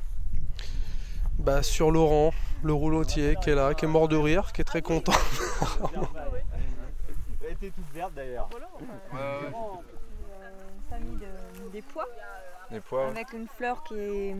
bah, 1.38 1.62
sur 1.62 1.90
Laurent, 1.90 2.32
le 2.62 2.72
roulotier, 2.72 3.36
qui 3.42 3.50
est 3.50 3.54
là, 3.54 3.74
qui 3.74 3.84
est 3.84 3.88
mort 3.88 4.08
de 4.08 4.16
rire, 4.16 4.52
qui 4.54 4.62
est 4.62 4.64
très 4.64 4.80
content. 4.80 5.12
Était 7.64 7.74
toute 7.76 7.92
verte 7.94 8.12
d'ailleurs. 8.14 8.48
Euh, 9.14 9.40
une 9.50 10.82
famille 10.90 11.16
de- 11.16 11.68
des 11.70 11.80
pois. 11.82 12.06
Des 12.70 12.80
pois, 12.80 13.04
ouais. 13.04 13.10
Avec 13.10 13.32
une 13.32 13.48
fleur 13.48 13.82
qui 13.84 13.98
est 13.98 14.36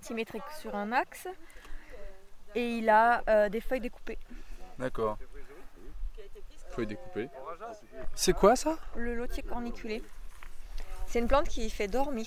symétrique 0.00 0.42
sur 0.58 0.74
un 0.74 0.90
axe. 0.92 1.28
Et 2.54 2.78
il 2.78 2.88
a 2.88 3.22
euh, 3.28 3.48
des 3.50 3.60
feuilles 3.60 3.80
découpées. 3.80 4.18
D'accord. 4.78 5.18
Feuilles 6.70 6.86
découpées. 6.86 7.28
C'est 8.14 8.32
quoi 8.32 8.56
ça? 8.56 8.76
Le 8.96 9.14
lotier 9.14 9.42
corniculé. 9.42 10.02
C'est 11.06 11.18
une 11.18 11.28
plante 11.28 11.48
qui 11.48 11.68
fait 11.68 11.88
dormir. 11.88 12.26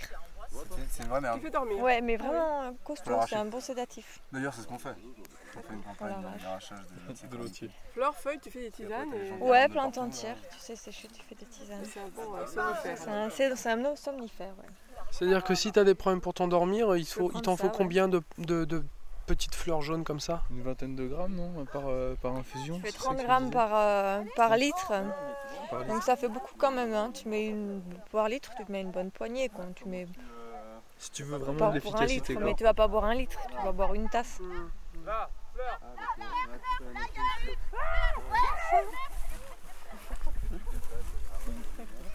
C'est 0.89 1.03
une 1.03 1.09
vraie 1.09 1.21
merde. 1.21 1.37
Tu 1.39 1.45
fais 1.45 1.51
dormir. 1.51 1.79
Ouais, 1.79 2.01
mais 2.01 2.15
vraiment 2.17 2.73
costaud, 2.83 3.11
l'arracher. 3.11 3.35
c'est 3.35 3.41
un 3.41 3.45
bon 3.45 3.59
sédatif. 3.59 4.19
D'ailleurs, 4.31 4.53
c'est 4.53 4.61
ce 4.61 4.67
qu'on 4.67 4.77
fait. 4.79 4.95
On 5.55 5.61
fait 5.61 5.73
une 5.73 5.81
campagne 5.83 6.13
Voilà, 6.13 6.29
vache. 6.29 6.41
d'arrachage 6.43 6.79
de, 7.21 7.27
De 7.27 7.37
lotier. 7.43 7.69
Fleurs, 7.93 8.15
feuilles, 8.15 8.39
tu 8.39 8.49
fais 8.51 8.61
des 8.61 8.71
tisanes. 8.71 9.13
Et... 9.13 9.31
Ouais, 9.43 9.67
plante 9.67 9.97
entière. 9.97 10.35
Tu 10.51 10.59
sais 10.59 10.75
sécher, 10.75 11.07
tu 11.09 11.21
fais 11.23 11.35
des 11.35 11.45
tisanes. 11.45 11.83
C'est 11.85 11.99
un 11.99 12.07
bon 12.09 12.35
euh, 12.35 12.45
somnifère. 12.47 12.97
C'est 12.97 13.09
un, 13.09 13.29
c'est- 13.29 13.55
c'est 13.55 13.69
un 13.69 13.95
somnifère, 13.95 14.53
ouais. 14.59 14.69
C'est-à-dire 15.11 15.43
que 15.43 15.53
si 15.53 15.71
tu 15.71 15.79
as 15.79 15.83
des 15.83 15.93
problèmes 15.95 16.21
pour 16.21 16.33
t'endormir, 16.33 16.95
il 16.95 17.05
faut- 17.05 17.31
il 17.35 17.41
t'en 17.41 17.55
faut 17.55 17.63
ça, 17.63 17.67
ouais. 17.71 17.73
combien 17.77 18.07
de, 18.07 18.21
de- 18.39 18.65
de 18.65 18.83
petites 19.27 19.53
fleurs 19.53 19.81
jaunes 19.83 20.03
comme 20.03 20.19
ça? 20.19 20.41
Une 20.49 20.63
vingtaine 20.63 20.95
de 20.95 21.07
grammes, 21.07 21.35
non? 21.35 21.65
Par, 21.65 21.83
euh, 21.87 22.15
par 22.15 22.35
infusion 22.35 22.75
Tu 22.77 22.81
fais 22.81 22.91
c'est 22.91 22.97
ça 22.97 23.03
30 23.05 23.15
que 23.17 23.21
tu 23.21 23.27
grammes 23.27 23.51
par, 23.51 23.69
euh, 23.75 24.23
par 24.35 24.57
litre. 24.57 24.87
Par 25.69 25.79
litre. 25.81 25.93
Donc 25.93 26.01
ça 26.03 26.15
fait 26.15 26.27
beaucoup 26.29 26.55
quand 26.57 26.71
même. 26.71 26.93
Hein. 26.95 27.11
Tu 27.13 27.27
mets 27.29 27.45
une 27.47 27.81
par 28.11 28.27
litre, 28.27 28.51
tu 28.57 28.69
mets 28.71 28.81
une 28.81 28.91
bonne 28.91 29.11
poignée. 29.11 29.49
Quoi. 29.49 29.65
Tu 29.75 29.85
mets 29.87 30.07
Si 30.97 31.11
tu 31.11 31.23
veux 31.23 31.37
vraiment 31.37 31.69
de 31.69 31.75
l'efficacité. 31.75 32.35
mais 32.35 32.53
tu 32.55 32.63
vas 32.63 32.73
pas 32.73 32.87
boire 32.87 33.05
un 33.05 33.15
litre, 33.15 33.37
tu 33.49 33.65
vas 33.65 33.71
boire 33.71 33.93
une 33.93 34.09
tasse. 34.09 34.39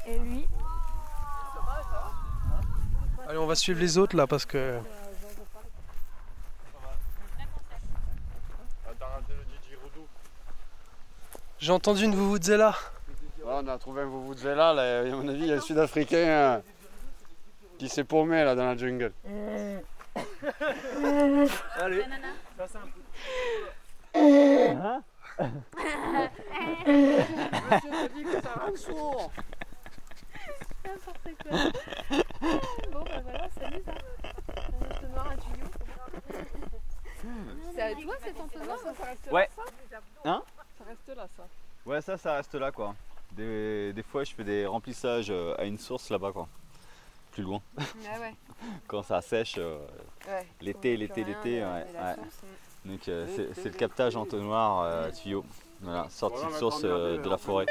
Et 0.07 0.19
lui, 0.19 0.47
Allez, 3.29 3.37
on 3.37 3.47
va 3.47 3.55
suivre 3.55 3.79
les 3.79 3.99
autres 3.99 4.17
là 4.17 4.27
parce 4.27 4.47
que. 4.47 4.79
J'ai 11.59 11.73
entendu 11.73 12.05
une 12.05 12.15
Vuvuzela. 12.15 12.75
on 13.45 13.69
a 13.69 13.77
trouvé 13.77 14.01
un 14.03 14.07
Vuvuzela, 14.07 14.73
là, 14.73 15.01
à 15.01 15.05
mon 15.05 15.29
avis, 15.29 15.41
il 15.41 15.47
y 15.49 15.53
a 15.53 15.57
un 15.57 15.61
Sud-Africain 15.61 16.17
euh, 16.17 16.59
qui 17.79 17.89
s'est 17.89 18.05
paumé 18.05 18.45
là 18.45 18.55
dans 18.55 18.67
la 18.67 18.77
jungle. 18.77 19.13
Allez. 21.77 22.05
Hein 24.15 25.03
Monsieur 26.87 27.91
te 27.91 28.13
dit 28.15 28.25
que 28.25 28.41
ça 28.41 28.51
rend 28.55 28.77
sourd. 28.77 29.31
N'importe 30.85 31.29
quoi. 31.43 31.59
Bon, 32.93 33.05
voilà, 33.23 33.49
salut 33.59 33.83
ça. 33.85 33.93
Un 35.17 35.31
un 35.31 35.37
tuyau. 35.37 35.67
C'est 37.75 37.85
ça, 37.85 38.95
ça 38.95 39.05
reste 39.05 39.31
Ouais. 39.31 39.49
là 39.57 39.65
ça 40.25 40.31
Hein 40.31 40.43
Ça 40.79 40.85
reste 40.89 41.09
là 41.17 41.27
ça. 41.37 41.47
Ouais, 41.87 42.01
ça, 42.01 42.17
ça 42.17 42.35
reste 42.37 42.55
là 42.55 42.73
quoi. 42.73 42.95
Des, 43.33 43.93
des 43.93 44.03
fois, 44.03 44.25
je 44.25 44.35
fais 44.35 44.45
des 44.45 44.67
remplissages 44.67 45.31
euh, 45.31 45.55
à 45.59 45.65
une 45.65 45.79
source 45.79 46.11
là-bas 46.11 46.33
quoi. 46.33 46.49
Plus 47.39 47.45
loin. 47.45 47.61
Ah 47.79 48.21
ouais. 48.21 48.35
Quand 48.89 49.05
ça 49.05 49.21
sèche, 49.21 49.55
euh, 49.59 49.79
Ouais, 50.27 50.47
l'été, 50.61 50.97
l'été, 50.97 51.23
l'été, 51.25 51.63
ouais, 51.63 51.87
Donc 52.85 53.09
euh, 53.09 53.27
c'est 53.35 53.55
c'est 53.55 53.69
le 53.71 53.77
captage 53.77 54.17
entonnoir 54.17 54.83
euh, 54.83 55.11
tuyau. 55.11 55.45
Voilà, 55.81 56.09
sortie 56.11 56.45
de 56.45 56.53
source 56.53 56.83
euh, 56.85 57.23
de 57.23 57.31
la 57.31 57.39
forêt. 57.39 57.67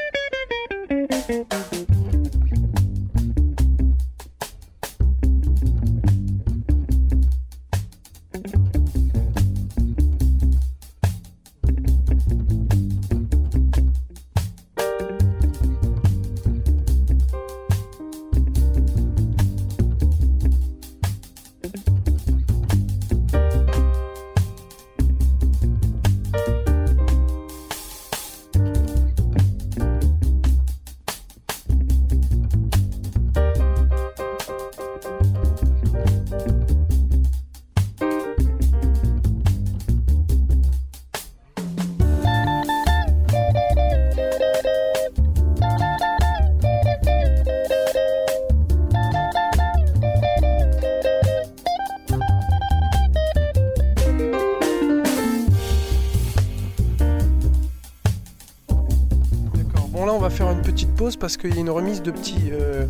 Parce 61.27 61.35
qu'il 61.35 61.53
y 61.53 61.57
a 61.57 61.59
une 61.59 61.69
remise 61.69 62.01
de 62.01 62.09
petits 62.09 62.51
euh, 62.53 62.85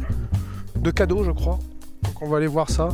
de 0.76 0.92
cadeaux 0.92 1.24
je 1.24 1.32
crois. 1.32 1.58
Donc 2.04 2.22
on 2.22 2.30
va 2.30 2.38
aller 2.38 2.46
voir 2.46 2.70
ça. 2.70 2.90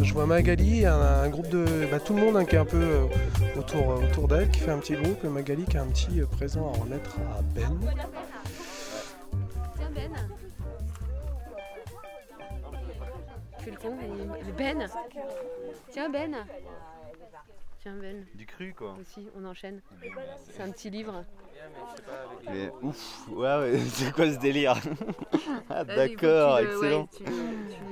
Je 0.00 0.14
vois 0.14 0.24
Magali, 0.24 0.86
un, 0.86 1.28
groupe 1.28 1.50
de. 1.50 1.86
bah, 1.90 2.00
tout 2.00 2.14
le 2.14 2.22
monde 2.22 2.38
hein, 2.38 2.46
qui 2.46 2.56
est 2.56 2.58
un 2.58 2.64
peu 2.64 2.80
euh, 2.80 3.04
autour, 3.58 3.90
euh, 3.90 4.08
autour 4.10 4.28
d'elle, 4.28 4.48
qui 4.48 4.60
fait 4.60 4.70
un 4.70 4.78
petit 4.78 4.94
groupe, 4.94 5.22
Magali 5.24 5.66
qui 5.66 5.76
a 5.76 5.82
un 5.82 5.88
petit 5.88 6.22
présent 6.32 6.72
à 6.72 6.78
remettre 6.78 7.16
à 7.36 7.42
Ben. 7.54 7.78
Tiens 9.76 9.90
Ben. 9.94 10.10
Fais 13.58 13.70
le 13.72 13.76
con, 13.76 13.94
Ben. 14.56 14.88
Tiens 15.90 16.08
Ben. 16.08 16.34
Tiens 17.80 17.96
Ben. 18.00 18.24
Du 18.34 18.46
cru 18.46 18.74
quoi. 18.76 18.96
Aussi, 19.00 19.28
on 19.36 19.44
enchaîne. 19.44 19.80
C'est 20.50 20.62
un 20.62 20.70
petit 20.70 20.90
livre. 20.90 21.24
Mais 22.50 22.70
ouf, 22.82 23.28
ouais, 23.28 23.58
ouais, 23.58 23.78
c'est 23.88 24.12
quoi 24.12 24.30
ce 24.30 24.38
délire? 24.38 24.74
Ah 25.68 25.84
que 25.84 25.96
d'accord, 25.96 26.58
excellent. 26.60 27.08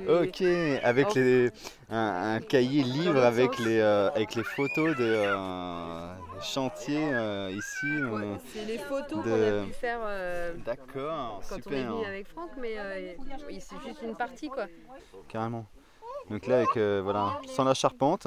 Ok, 0.07 0.41
avec 0.83 1.07
Oh. 1.09 1.13
les, 1.15 1.49
un, 1.89 2.35
un 2.35 2.39
cahier 2.39 2.83
livre 2.83 3.21
avec 3.23 3.57
les, 3.59 3.79
euh, 3.79 4.09
avec 4.11 4.35
les 4.35 4.43
photos 4.43 4.95
de 4.95 5.03
euh, 5.03 6.13
chantiers 6.41 7.13
euh, 7.13 7.51
ici. 7.51 7.85
euh, 7.85 8.35
C'est 8.53 8.65
les 8.65 8.77
photos 8.77 9.23
qu'on 9.23 9.59
a 9.61 9.65
pu 9.65 9.73
faire 9.73 9.99
euh, 10.03 10.53
D'accord, 10.65 11.41
quand 11.49 11.55
on 11.55 11.57
est 11.57 11.61
super. 11.63 11.93
venu 11.95 12.05
avec 12.05 12.27
Franck, 12.27 12.51
mais 12.59 12.75
euh, 12.77 13.13
oui, 13.47 13.59
c'est 13.59 13.75
juste 13.85 14.01
une 14.03 14.15
partie 14.15 14.47
quoi. 14.49 14.65
Carrément. 15.27 15.65
Donc 16.29 16.47
là, 16.47 16.57
avec, 16.57 16.77
euh, 16.77 17.01
voilà, 17.03 17.39
sans 17.47 17.65
la 17.65 17.73
charpente. 17.73 18.25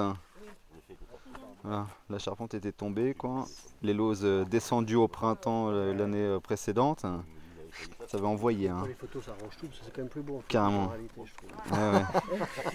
Voilà, 1.64 1.86
la 2.08 2.18
charpente 2.18 2.54
était 2.54 2.72
tombée, 2.72 3.14
quoi. 3.14 3.44
Les 3.82 3.92
lauses 3.94 4.24
euh, 4.24 4.44
descendues 4.44 4.94
au 4.96 5.08
printemps 5.08 5.68
euh, 5.70 5.92
l'année 5.94 6.18
euh, 6.24 6.40
précédente. 6.40 7.04
Ça 8.06 8.16
avait 8.16 8.26
envoyé, 8.26 8.68
hein. 8.70 8.84
Les 8.86 8.94
photos, 8.94 9.24
ça 9.24 9.32
arrange 9.32 9.56
tout, 9.58 9.66
parce 9.66 9.78
que 9.78 9.84
c'est 9.84 9.92
quand 9.92 10.00
même 10.00 10.08
plus 10.08 10.22
beau. 10.22 10.36
en 10.36 10.40
fait, 10.40 10.46
Carrément. 10.48 10.90
Ouais, 11.70 11.90
ouais. 11.92 12.04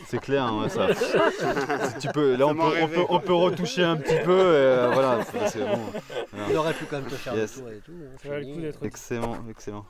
C'est 0.06 0.20
clair, 0.20 0.46
hein, 0.46 0.70
ça. 0.70 0.88
tu 2.00 2.08
peux, 2.10 2.36
là, 2.36 2.48
on 2.48 2.54
peut, 2.56 2.62
on, 2.82 2.88
peut, 2.88 3.04
quoi. 3.06 3.16
on 3.16 3.20
peut 3.20 3.34
retoucher 3.34 3.84
un 3.84 3.98
petit 3.98 4.24
peu. 4.24 4.32
euh, 4.32 4.92
voilà, 4.94 5.18
bon. 5.18 6.40
Il 6.50 6.56
aurait 6.58 6.74
pu 6.74 6.86
quand 6.86 6.98
même 7.02 7.10
te 7.10 7.16
faire 7.16 7.34
le 7.34 7.40
Yes. 7.42 7.54
tour 7.56 7.70
et 7.70 7.80
tout, 7.80 7.92
hein, 7.92 8.16
Ça 8.22 8.40
le 8.40 8.86
Excellent, 8.86 9.38
excellent. 9.50 9.86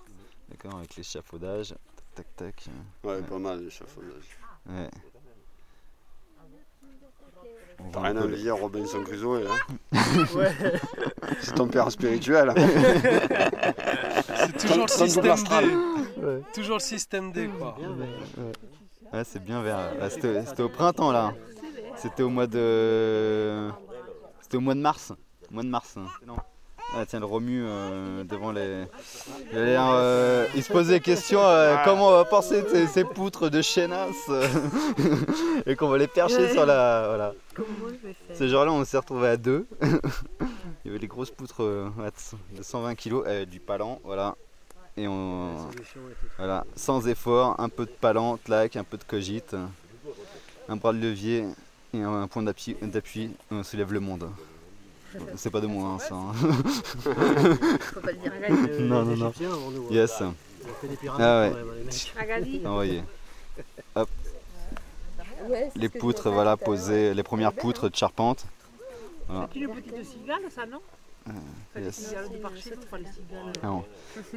D'accord, 0.49 0.77
avec 0.79 0.95
l'échafaudage. 0.95 1.75
Tac, 2.15 2.25
tac, 2.35 2.55
tac. 2.55 2.65
Ouais, 3.03 3.21
pas 3.21 3.39
mal 3.39 3.63
l'échafaudage. 3.63 4.37
Ouais. 4.69 4.89
T'as 7.91 8.01
rien 8.01 8.15
à 8.17 8.21
peu 8.21 8.27
me 8.27 8.35
dire, 8.35 8.55
Robinson 8.55 9.01
Crusoe, 9.03 9.47
hein 9.47 9.91
Ouais. 10.35 10.51
C'est 11.41 11.55
ton 11.55 11.67
père 11.67 11.89
spirituel. 11.91 12.53
C'est 12.55 14.57
toujours 14.57 14.85
le 14.85 14.97
Ton- 14.97 15.05
système 15.05 15.29
astral. 15.31 15.65
D. 15.65 15.71
Toujours 16.53 16.75
le 16.77 16.81
système 16.81 17.31
D 17.31 17.49
quoi. 17.57 17.75
Ouais. 17.79 18.07
Ouais, 19.13 19.23
c'est 19.25 19.43
bien 19.43 19.61
vert. 19.61 19.79
C'était 20.09 20.45
c'était 20.45 20.63
au 20.63 20.69
printemps 20.69 21.11
là. 21.11 21.33
C'était 21.97 22.23
au 22.23 22.29
mois 22.29 22.47
de. 22.47 23.69
C'était 24.41 24.57
au 24.57 24.61
mois 24.61 24.73
de 24.75 24.79
mars. 24.79 25.11
Mois 25.51 25.63
de 25.63 25.69
mars. 25.69 25.95
hein. 25.97 26.05
Ah 26.95 27.05
tiens, 27.07 27.19
le 27.19 27.25
remue 27.25 27.63
euh, 27.65 28.23
devant 28.23 28.51
les. 28.51 28.83
Il, 29.51 29.57
euh, 29.57 30.45
il 30.55 30.63
se 30.63 30.71
posait 30.71 30.95
des 30.95 30.99
questions 30.99 31.41
euh, 31.41 31.75
comment 31.83 32.09
on 32.09 32.11
va 32.11 32.25
passer 32.25 32.61
de 32.61 32.67
ces, 32.67 32.85
ces 32.85 33.03
poutres 33.03 33.49
de 33.49 33.63
chénasse 33.63 34.29
euh, 34.29 34.47
et 35.65 35.75
qu'on 35.75 35.87
va 35.87 35.97
les 35.97 36.07
percher 36.07 36.51
sur 36.51 36.67
la. 36.67 37.05
Voilà. 37.07 37.33
Ce 38.35 38.47
jour-là, 38.47 38.71
on 38.71 38.85
s'est 38.85 38.97
retrouvé 38.97 39.29
à 39.29 39.37
deux. 39.37 39.65
Il 39.81 40.85
y 40.85 40.89
avait 40.89 40.99
les 40.99 41.07
grosses 41.07 41.31
poutres 41.31 41.63
de 41.63 42.61
120 42.61 42.93
kg 42.95 43.25
avec 43.25 43.49
du 43.49 43.59
palan, 43.59 43.99
voilà. 44.03 44.35
Et 44.95 45.07
on. 45.07 45.49
Voilà, 46.37 46.63
sans 46.75 47.07
effort, 47.07 47.59
un 47.59 47.69
peu 47.69 47.85
de 47.85 47.91
palan, 47.91 48.37
clac, 48.37 48.75
un 48.75 48.83
peu 48.83 48.97
de 48.97 49.03
cogite, 49.03 49.55
un 50.69 50.75
bras 50.75 50.93
de 50.93 50.99
levier 50.99 51.45
et 51.95 52.01
un 52.03 52.27
point 52.27 52.43
d'appui, 52.43 53.31
on 53.49 53.63
soulève 53.63 53.93
le 53.93 53.99
monde. 53.99 54.29
C'est 55.35 55.49
pas 55.49 55.61
de 55.61 55.67
moi, 55.67 55.89
hein, 55.89 55.99
ça. 55.99 56.15
hein. 56.15 56.33
Faut 56.33 57.99
pas 57.99 58.11
le 58.11 58.17
dire 58.17 58.31
non, 58.81 59.03
non, 59.03 59.15
non. 59.15 59.29
Égyptiens, 59.29 59.51
avant 59.51 59.71
nous, 59.71 59.87
Yes. 59.91 60.13
on 60.21 60.25
a 60.29 60.33
fait 60.81 60.87
des 60.87 60.95
pyramides 60.95 61.25
Ah 61.25 61.41
ouais. 61.41 62.65
Envoyé. 62.65 63.03
Hop. 63.95 64.09
Les 65.75 65.89
poutres, 65.89 66.29
voilà, 66.31 66.55
posées, 66.57 67.13
les 67.13 67.23
premières 67.23 67.53
poutres 67.53 67.89
de 67.89 67.95
charpente. 67.95 68.45
Voilà. 69.27 69.49
C'est 69.53 69.59
une 69.59 69.69
petite 69.73 69.97
de 69.97 70.03
cigale, 70.03 70.41
ça, 70.49 70.65
non 70.65 70.79
Euh, 71.29 71.81
yes. 71.81 72.13
Ah 73.61 73.67
bon. 73.67 73.83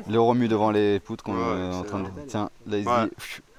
Le 0.09 0.21
remue 0.21 0.49
devant 0.49 0.71
les 0.71 1.01
poutres 1.01 1.25
qu'on 1.25 1.35
Ouais, 1.37 1.61
est 1.71 1.75
en 1.75 1.83
train 1.85 2.01
de. 2.01 2.09
Tiens, 2.29 2.51
là 2.67 2.79
il 2.79 2.85
se 2.85 2.89
Ouais. 2.89 3.09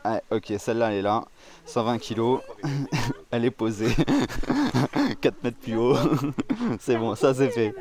Ah, 0.04 0.22
ok, 0.32 0.54
celle-là 0.58 0.92
elle 0.92 0.98
est 1.00 1.02
là. 1.02 1.26
120 1.66 1.98
kg. 2.00 2.38
elle 3.32 3.46
est 3.46 3.52
posée. 3.52 3.94
4 5.22 5.44
mètres 5.44 5.58
plus 5.60 5.76
haut. 5.78 5.96
c'est 6.80 6.98
bon, 6.98 7.16
ça 7.16 7.34
c'est 7.34 7.50
fait. 7.50 7.74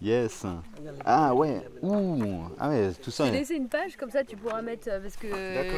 Yes. 0.00 0.46
Ah 1.04 1.34
ouais. 1.34 1.60
Ouh. 1.82 2.44
Ah 2.58 2.68
ouais, 2.68 2.92
tout 3.02 3.10
ça. 3.10 3.26
J'ai 3.26 3.32
laissé 3.32 3.54
une 3.56 3.68
page 3.68 3.96
comme 3.96 4.10
ça, 4.10 4.22
tu 4.22 4.36
pourras 4.36 4.62
mettre 4.62 4.88
euh, 4.88 5.00
parce 5.00 5.16
que 5.16 5.26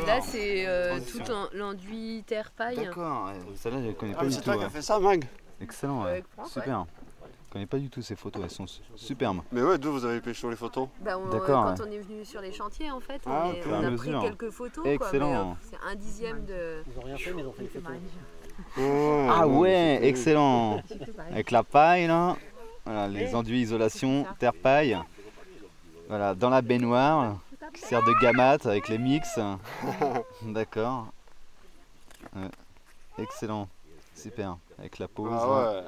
là 0.06 0.20
c'est 0.20 0.66
euh, 0.66 0.98
tout 1.00 1.30
en- 1.32 1.48
l'enduit 1.54 2.22
terre 2.26 2.50
paille. 2.50 2.76
D'accord, 2.76 3.30
celle-là 3.56 3.78
je 3.86 3.92
connais 3.92 4.12
Ah, 4.14 4.18
pas 4.18 4.22
mais 4.24 4.28
du 4.28 4.34
c'est 4.34 4.42
toi 4.42 4.56
qui 4.58 4.64
as 4.64 4.68
fait 4.68 4.82
ça, 4.82 4.98
Mag 4.98 5.24
Excellent, 5.62 6.04
Ouais, 6.04 6.22
Franck, 6.34 6.48
super. 6.48 6.84
Je 6.99 6.99
connais 7.50 7.66
pas 7.66 7.78
du 7.78 7.90
tout 7.90 8.00
ces 8.02 8.16
photos, 8.16 8.42
elles 8.44 8.50
sont 8.50 8.66
su- 8.66 8.80
superbes. 8.96 9.40
Mais 9.52 9.60
ouais, 9.62 9.76
d'où 9.78 9.90
vous 9.92 10.04
avez 10.04 10.20
pêché 10.20 10.48
les 10.48 10.56
photos 10.56 10.88
Bah, 11.00 11.18
on- 11.18 11.28
D'accord, 11.30 11.64
Quand 11.76 11.82
ouais. 11.84 11.88
on 11.88 11.92
est 11.92 11.98
venu 11.98 12.24
sur 12.24 12.40
les 12.40 12.52
chantiers 12.52 12.90
en 12.90 13.00
fait, 13.00 13.20
on, 13.26 13.30
Ah, 13.30 13.48
est- 13.54 13.62
on 13.68 13.74
a 13.84 13.90
mesure. 13.90 14.18
pris 14.20 14.28
quelques 14.28 14.50
photos. 14.50 14.84
quoi, 14.84 14.92
Excellent. 14.92 15.30
mais, 15.30 15.36
euh, 15.38 15.78
C'est 15.82 15.90
un 15.90 15.94
dixième 15.96 16.44
de. 16.44 16.82
Ils 16.86 16.98
ont 16.98 17.02
rien 17.02 17.16
fait, 17.16 17.32
mais 17.34 17.42
ils 17.42 17.46
ont 17.48 17.52
fait 17.52 17.62
des 17.64 17.68
photos. 17.68 17.92
Ah 19.30 19.46
ouais, 19.46 19.98
excellent. 20.02 20.80
Avec 21.30 21.50
la 21.50 21.62
paille 21.62 22.06
là, 22.06 22.36
voilà, 22.84 23.08
les 23.08 23.34
enduits 23.34 23.60
isolation, 23.62 24.26
terre 24.38 24.54
paille. 24.54 24.98
Voilà, 26.08 26.34
dans 26.34 26.50
la 26.50 26.60
baignoire 26.62 27.38
qui 27.74 27.82
sert 27.82 28.02
de 28.02 28.12
gamate 28.20 28.66
avec 28.66 28.88
les 28.88 28.98
mix. 28.98 29.38
D'accord. 30.42 31.06
Ouais, 32.34 32.48
Excellent. 33.18 33.68
Super. 34.14 34.56
Avec 34.78 34.98
la 34.98 35.08
pose. 35.08 35.30
Ah 35.32 35.48
ouais. 35.72 35.82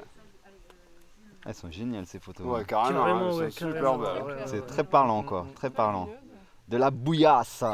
Elles 1.44 1.54
sont 1.54 1.70
géniales 1.70 2.06
ces 2.06 2.18
photos. 2.18 2.46
Ouais, 2.46 2.60
hein. 2.60 2.64
carrément, 2.64 3.00
Carrément, 3.00 3.20
hein, 3.30 3.34
ouais, 3.38 3.50
c'est 3.50 3.58
super 3.66 3.82
carrément, 3.82 3.98
belle. 3.98 4.22
ouais, 4.22 4.32
ouais. 4.34 4.42
C'est 4.46 4.66
très 4.66 4.84
parlant 4.84 5.22
quoi, 5.22 5.46
très 5.54 5.70
parlant. 5.70 6.08
De 6.68 6.76
la 6.76 6.90
bouillasse. 6.90 7.64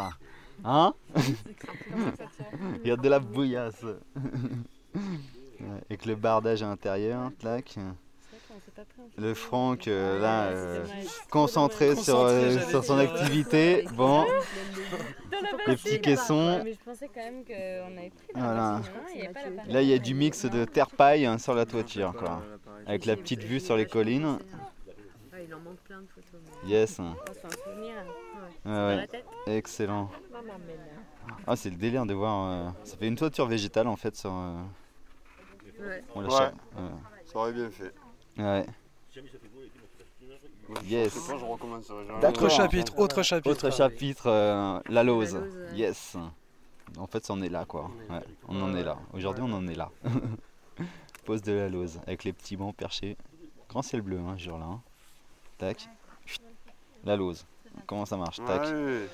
Hein 0.64 0.92
Il 2.82 2.88
y 2.88 2.90
a 2.90 2.96
de 2.96 3.08
la 3.08 3.20
bouillasse. 3.20 3.82
Ouais, 3.84 5.00
Avec 5.88 6.06
le 6.06 6.14
bardage 6.14 6.62
à 6.62 6.66
l'intérieur, 6.66 7.30
clac. 7.38 7.76
Le 9.16 9.34
Franck, 9.34 9.88
euh, 9.88 10.20
là, 10.20 10.44
euh, 10.44 10.84
concentré 11.30 11.96
sur, 11.96 12.20
euh, 12.20 12.44
Concentré, 12.54 12.70
sur 12.70 12.84
son 12.84 12.98
activité. 12.98 13.84
Bon, 13.94 14.24
les 15.66 15.74
petits 15.76 16.00
caissons. 16.00 16.60
Mais 16.64 16.74
je 16.74 16.78
pensais 16.84 17.10
quand 17.12 17.20
même 17.20 17.44
qu'on 17.44 17.98
avait 17.98 18.10
pris 18.10 18.28
la 18.34 18.40
Voilà. 18.40 18.78
bassine, 18.78 18.92
hein, 18.96 19.10
il 19.14 19.20
y 19.20 19.24
avait 19.24 19.32
pas 19.32 19.40
la 19.66 19.72
Là, 19.72 19.82
il 19.82 19.88
y 19.88 19.94
a 19.94 19.98
du 19.98 20.14
mix 20.14 20.44
de 20.44 20.64
terre-paille 20.64 21.26
hein, 21.26 21.38
sur 21.38 21.54
la 21.54 21.66
toiture, 21.66 22.14
quoi. 22.16 22.40
Avec 22.88 23.04
la 23.06 23.16
petite 23.16 23.42
vue 23.42 23.60
sur 23.60 23.76
les 23.76 23.86
collines. 23.86 24.38
Ah, 25.32 25.36
il 25.46 25.54
en 25.54 25.60
manque 25.60 25.76
plein 25.84 26.00
de 26.00 26.06
photos. 26.06 26.40
mais- 26.64 26.68
Yes. 26.70 26.94
C'est 26.94 27.02
un 27.02 27.14
souvenir. 27.64 27.94
Ouais, 27.96 28.50
Dans 28.64 28.86
ouais. 28.88 28.96
la 28.96 29.06
tête. 29.06 29.26
Excellent. 29.46 30.10
Ah, 31.46 31.54
c'est 31.56 31.70
le 31.70 31.76
délire 31.76 32.06
de 32.06 32.14
voir. 32.14 32.50
euh, 32.50 32.70
Ça 32.84 32.96
fait 32.96 33.06
une 33.08 33.16
toiture 33.16 33.46
végétale 33.46 33.86
en 33.88 33.96
fait 33.96 34.16
sur. 34.16 34.32
euh, 34.32 34.62
Ouais. 35.80 36.02
on 36.14 36.20
la 36.22 36.28
Ouais. 36.28 36.34
cha- 36.34 36.52
ouais. 36.76 36.90
Ça 37.26 37.38
aurait 37.38 37.52
bien 37.52 37.70
fait. 37.70 37.94
Ouais. 38.38 38.66
Yes. 40.84 41.14
Je 41.14 41.18
sais 41.20 41.32
pas, 41.32 41.38
je 41.38 41.44
recommencerai 41.44 42.06
jamais. 42.06 42.20
D'accord. 42.20 42.42
Autre 42.44 42.50
chapitre, 42.50 42.98
autre 42.98 43.22
chapitre. 43.22 43.50
Autre 43.50 43.70
chapitre, 43.70 44.26
euh, 44.26 44.80
la 44.88 45.02
lose. 45.02 45.34
La 45.34 45.40
lose, 45.40 45.54
ouais. 45.56 45.76
Yes. 45.76 46.16
En 46.98 47.06
fait, 47.06 47.24
on 47.30 47.40
est 47.42 47.48
là 47.48 47.64
quoi. 47.64 47.90
Ouais, 48.10 48.20
on 48.48 48.60
en 48.62 48.74
est 48.74 48.82
là. 48.82 48.98
Aujourd'hui, 49.12 49.44
on 49.46 49.52
en 49.52 49.66
est 49.68 49.74
là. 49.74 49.90
Pose 51.28 51.42
de 51.42 51.52
la 51.52 51.68
lose 51.68 52.00
avec 52.06 52.24
les 52.24 52.32
petits 52.32 52.56
bancs 52.56 52.74
perchés. 52.74 53.14
Grand 53.68 53.82
ciel 53.82 54.00
bleu, 54.00 54.18
hein, 54.18 54.34
jour-là. 54.38 54.64
hein. 54.64 54.80
Tac. 55.58 55.86
Chut. 56.24 56.40
La 57.04 57.16
lose. 57.16 57.44
Comment 57.86 58.06
ça 58.06 58.16
marche? 58.16 58.38
Tac. 58.46 58.62
Ouais. 58.62 59.06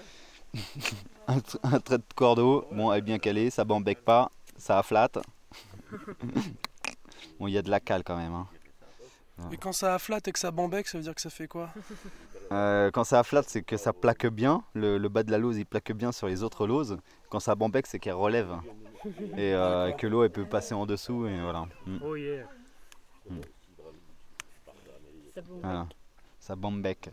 un, 1.27 1.39
tr- 1.39 1.59
un 1.65 1.81
trait 1.81 1.99
de 1.99 2.05
cordeau. 2.15 2.65
Bon, 2.71 2.93
elle 2.93 2.99
est 2.99 3.03
bien 3.03 3.19
calée, 3.19 3.51
ça 3.51 3.65
bambec 3.65 4.05
pas, 4.05 4.31
ça 4.57 4.79
afflate. 4.79 5.19
bon, 7.41 7.49
il 7.49 7.55
y 7.55 7.59
a 7.59 7.63
de 7.63 7.71
la 7.71 7.81
cale 7.81 8.05
quand 8.05 8.17
même. 8.17 8.33
hein. 8.33 8.47
Et 9.51 9.57
quand 9.57 9.73
ça 9.73 9.95
afflate 9.97 10.29
et 10.29 10.33
que 10.33 10.39
ça 10.39 10.53
bambec, 10.53 10.87
ça 10.87 10.97
veut 10.99 11.03
dire 11.03 11.15
que 11.17 11.21
ça 11.21 11.31
fait 11.31 11.49
quoi? 11.49 11.71
Euh, 12.53 12.93
quand 12.93 13.03
ça 13.03 13.19
afflate, 13.19 13.49
c'est 13.49 13.63
que 13.63 13.77
ça 13.77 13.93
plaque 13.93 14.27
bien. 14.29 14.63
Le, 14.75 14.99
le 14.99 15.09
bas 15.09 15.25
de 15.25 15.33
la 15.33 15.39
lose, 15.39 15.59
il 15.59 15.67
plaque 15.67 15.91
bien 15.91 16.13
sur 16.13 16.29
les 16.29 16.45
autres 16.45 16.69
loses. 16.69 16.97
Quand 17.29 17.41
ça 17.41 17.57
bambec, 17.57 17.89
c'est 17.89 17.99
qu'elle 17.99 18.15
relève. 18.15 18.55
Et 19.37 19.53
euh, 19.55 19.93
que 19.93 20.07
l'eau, 20.07 20.25
elle 20.25 20.31
peut 20.31 20.45
passer 20.47 20.75
en 20.75 20.87
dessous. 20.87 21.27
Et 21.27 21.41
voilà. 21.41 21.67
Mm. 21.87 21.99
Oh 22.05 22.17
yeah. 22.17 22.45
Mm. 23.31 23.37
Ça 25.35 25.41
bombe. 25.43 25.61
Voilà. 25.63 25.87
Ça 26.39 26.55
bambec. 26.55 27.09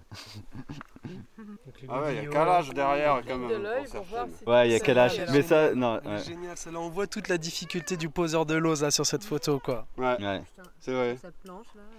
Ah 1.87 2.01
ouais, 2.01 2.15
il 2.17 2.23
y 2.23 2.27
a 2.27 2.29
calage 2.29 2.69
derrière 2.71 3.21
quand 3.25 3.37
même. 3.37 3.63
pour 3.89 4.03
voir 4.03 4.27
si- 4.27 4.43
Ouais, 4.45 4.67
il 4.67 4.71
y 4.73 4.75
a 4.75 4.79
quel 4.81 4.97
âge 4.97 5.17
Elle 5.19 5.29
est 5.29 5.31
Mais 5.31 5.41
ça, 5.41 5.73
non. 5.73 6.01
Ouais. 6.05 6.19
génial, 6.21 6.57
ça 6.57 6.69
là, 6.69 6.79
on 6.79 6.89
voit 6.89 7.07
toute 7.07 7.29
la 7.29 7.37
difficulté 7.37 7.95
du 7.95 8.09
poseur 8.09 8.45
de 8.45 8.55
lose 8.55 8.81
là, 8.81 8.91
sur 8.91 9.05
cette 9.05 9.23
photo 9.23 9.59
quoi. 9.59 9.87
Ouais, 9.97 10.17
Ouais. 10.21 10.41
c'est 10.81 10.91
vrai. 10.91 11.17
Là. 11.45 11.53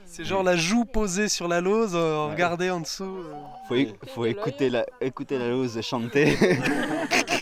C'est 0.04 0.24
genre 0.24 0.42
la 0.42 0.56
joue 0.56 0.84
posée 0.84 1.28
sur 1.30 1.48
la 1.48 1.62
lose, 1.62 1.92
euh, 1.94 2.26
regardez 2.26 2.68
en 2.68 2.80
dessous. 2.80 3.04
euh. 3.24 3.32
Faut, 3.66 3.76
éc- 3.76 3.94
faut 4.08 4.26
écouter 4.26 4.68
la, 4.68 4.84
écouter 5.00 5.38
la 5.38 5.48
lose 5.48 5.80
chanter. 5.80 6.36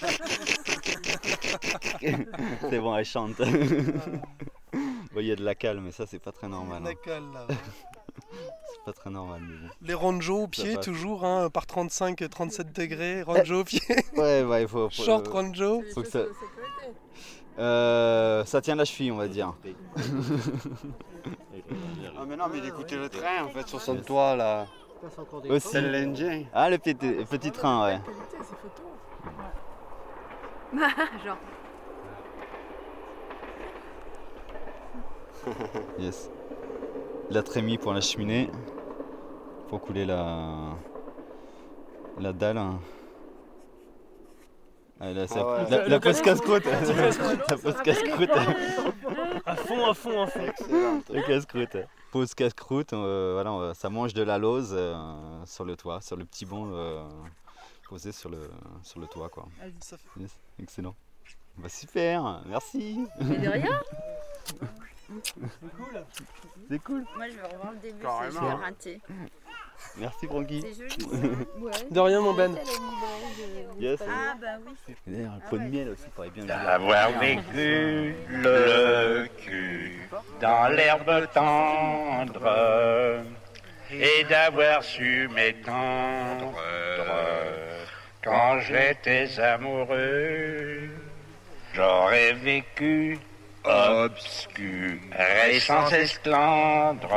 c'est 2.71 2.79
bon, 2.79 2.97
elle 2.97 3.05
chante. 3.05 3.41
Bon, 5.13 5.19
Il 5.19 5.27
y 5.27 5.33
a 5.33 5.37
de 5.37 5.45
la 5.45 5.57
cale, 5.57 5.81
mais 5.81 5.91
ça, 5.91 6.07
c'est 6.07 6.21
pas 6.21 6.31
très 6.31 6.47
normal. 6.47 6.85
La 6.85 6.91
hein. 6.91 6.95
cale, 7.05 7.25
là. 7.35 7.47
C'est 8.73 8.85
pas 8.85 8.93
très 8.93 9.11
normal, 9.11 9.41
mais 9.43 9.57
bon. 9.57 9.75
Les 9.83 9.95
ranjo 9.95 10.45
au 10.45 10.47
pied 10.47 10.77
toujours, 10.77 11.25
hein, 11.25 11.51
par 11.51 11.65
35-37 11.65 12.73
degrés, 12.73 13.23
ranjo 13.23 13.63
au 13.63 13.65
pied. 13.65 13.81
Ouais, 14.17 14.45
ouais, 14.45 14.63
il 14.63 14.69
faut. 14.69 14.89
faut- 14.89 15.03
Short 15.03 15.27
ranjo. 15.27 15.83
faut 15.95 16.03
que 16.03 16.09
ça. 16.09 16.21
Euh, 17.59 18.45
ça 18.45 18.61
tient 18.61 18.77
la 18.77 18.85
cheville, 18.85 19.11
on 19.11 19.17
va 19.17 19.27
dire. 19.27 19.55
Ah 22.17 22.25
mais 22.29 22.37
non, 22.37 22.45
mais 22.51 22.59
il 22.59 22.67
écoutait 22.67 22.97
le 22.97 23.09
train 23.09 23.45
en 23.45 23.49
fait 23.49 23.67
sur 23.67 23.81
son 23.81 23.97
toit 23.97 24.37
là. 24.37 24.67
Aussi. 25.49 25.69
C'est 25.69 25.81
l'Indien. 25.81 26.45
Ah, 26.53 26.71
le 26.71 26.79
petit, 26.79 26.95
le 27.01 27.25
petit 27.25 27.51
train, 27.51 27.87
ouais. 27.87 28.01
Genre. 31.25 31.39
Yes. 35.99 36.31
La 37.31 37.43
trémie 37.43 37.79
pour 37.79 37.93
la 37.93 38.01
cheminée. 38.01 38.51
Pour 39.69 39.81
couler 39.81 40.05
la. 40.05 40.75
La 42.19 42.33
dalle. 42.33 42.61
Ah, 45.03 45.13
là, 45.13 45.27
ça- 45.27 45.41
Ah 45.41 45.63
ouais. 45.65 45.71
la, 45.71 45.89
la 45.89 46.01
pose 46.01 46.21
casse-croûte. 46.21 46.65
la 47.49 47.57
pose 47.57 47.77
casse-croûte. 47.83 48.31
À 49.47 49.57
fond, 49.57 49.87
à 49.91 49.95
fond, 49.95 50.23
à 50.23 50.27
fond. 50.27 50.41
Excellent. 50.47 51.01
Le 51.11 51.27
casse-croûte. 51.27 51.77
Pose 52.13 52.35
casse-croûte, 52.35 52.93
euh, 52.93 53.31
voilà, 53.35 53.53
on 53.53 53.73
ça 53.73 53.89
mange 53.89 54.13
de 54.15 54.23
la 54.25 54.37
lose 54.37 54.71
euh, 54.73 54.95
sur 55.47 55.65
le 55.65 55.77
toit, 55.77 56.01
sur 56.01 56.17
le 56.17 56.25
petit 56.25 56.45
banc 56.45 56.67
euh, 56.73 57.09
posé 57.89 58.11
sur 58.11 58.29
le, 58.29 58.51
sur 58.83 58.99
le 59.01 59.07
toit. 59.07 59.29
Quoi. 59.29 59.47
Yes, 60.19 60.37
excellent. 60.61 60.95
Bah, 61.57 61.69
super, 61.69 62.43
merci. 62.47 63.07
Mais 63.21 63.39
de 63.39 63.49
rien. 63.49 63.81
C'est 66.71 66.79
cool. 66.83 67.05
Moi, 67.17 67.29
je 67.29 67.37
vais 67.37 67.43
revoir 67.43 67.73
le 67.73 67.79
début, 67.79 67.99
c'est 68.03 68.41
vais 68.41 68.51
rater. 68.51 69.01
Merci 69.97 70.27
Francky. 70.27 70.63
C'est 70.63 70.75
joli. 70.75 71.37
De 71.91 72.01
rien, 72.01 72.21
mon 72.21 72.35
Ben. 72.35 72.55
Yes. 73.79 74.01
Ah, 74.03 74.35
bah 74.41 74.47
oui. 74.67 74.95
D'ailleurs, 75.07 75.33
un 75.33 75.49
pot 75.49 75.59
de 75.59 75.65
miel 75.65 75.89
aussi, 75.89 76.05
pourrait 76.15 76.31
bien 76.31 76.45
D'avoir 76.45 77.19
vécu 77.19 78.15
le 78.29 79.27
cul 79.39 80.09
dans 80.41 80.69
l'herbe 80.69 81.29
tendre 81.33 83.23
et 83.91 84.25
d'avoir 84.25 84.83
su 84.85 85.29
m'étendre 85.35 86.55
quand 88.23 88.61
j'étais 88.61 89.41
amoureux. 89.41 90.91
J'aurais 91.73 92.35
vécu 92.35 93.19
obscur 93.65 94.99
et 95.49 95.61
sans 95.61 95.89
esclandre 95.93 97.09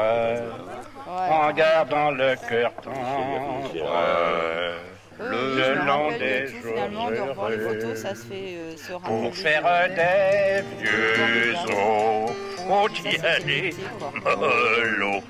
en 1.07 1.51
gardant 1.53 2.11
le 2.11 2.35
cœur 2.49 2.73
tendre. 2.81 3.73
Euh, 3.75 4.77
Le 5.19 5.75
je 5.75 5.85
long 5.85 6.09
des 6.09 6.17
de 6.17 6.47
tout, 6.47 6.61
jours 6.63 6.71
finalement, 6.73 7.11
de 7.11 7.19
revoir 7.19 7.49
les 7.49 7.57
heureux. 7.57 7.79
photos, 7.81 7.97
ça 8.01 8.15
se 8.15 8.25
fait 8.25 8.55
euh, 8.57 8.99
Pour 9.03 9.35
faire 9.35 9.63
des 9.89 10.63
vieux 10.83 11.53
os, 11.69 12.31
faut 12.57 12.89
y 13.05 13.17
aller 13.25 13.75
mollo, 14.25 15.21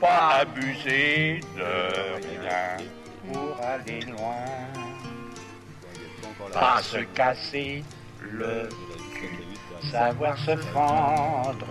pas 0.00 0.38
abuser 0.40 1.40
de 1.56 1.72
rien 2.16 2.78
pour 3.30 3.60
aller 3.62 4.00
loin, 4.00 4.44
pas 6.52 6.80
se 6.82 6.98
casser 7.14 7.84
le 8.22 8.68
savoir 9.90 10.36
se 10.38 10.56
fendre 10.56 11.66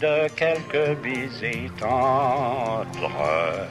de 0.00 0.28
quelques 0.34 0.96
baisers 1.02 1.70
tendres 1.78 3.66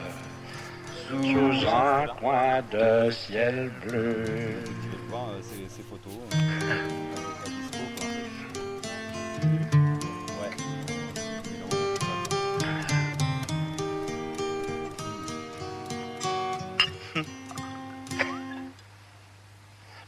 sous 1.08 1.66
un 1.68 2.06
coin 2.20 2.62
de 2.72 3.10
ciel 3.10 3.70
bleu. 3.86 4.62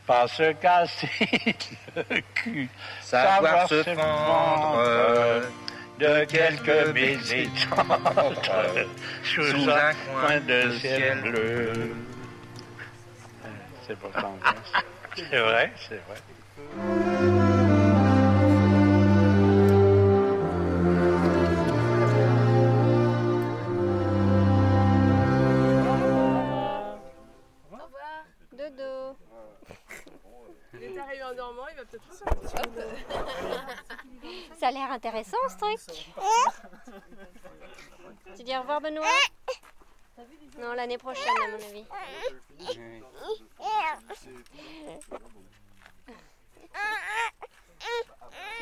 pas 0.06 0.28
se 0.28 0.52
casser 0.52 1.08
le 1.96 2.20
cul, 2.34 2.68
savoir 3.00 3.68
se 3.68 3.82
fendre 3.82 5.42
de 5.98 6.24
quelques 6.24 6.92
baisers 6.92 7.48
tendres 7.70 8.34
sous 9.24 9.70
un 9.70 9.92
coin 9.92 10.40
de 10.40 10.70
ciel 10.78 11.20
bleu. 11.22 11.94
C'est 13.86 13.98
pourtant 13.98 14.36
bien. 14.42 14.54
ça. 14.72 14.82
C'est 15.16 15.38
vrai, 15.38 15.72
c'est 15.88 16.02
vrai. 16.06 17.45
Dormant, 31.46 31.68
il 31.70 31.76
va 31.76 31.84
peut-être 31.84 32.12
sortir. 32.12 32.60
Ça 34.58 34.68
a 34.68 34.70
l'air 34.70 34.90
intéressant 34.90 35.36
ce 35.48 35.56
truc. 35.56 35.78
Tu 38.36 38.42
dis 38.42 38.56
au 38.56 38.60
revoir 38.60 38.80
Benoît? 38.80 39.06
Non, 40.58 40.72
l'année 40.72 40.98
prochaine 40.98 41.36
à 41.44 41.48
mon 41.48 41.56
avis. 41.56 41.84
Tu 42.58 43.04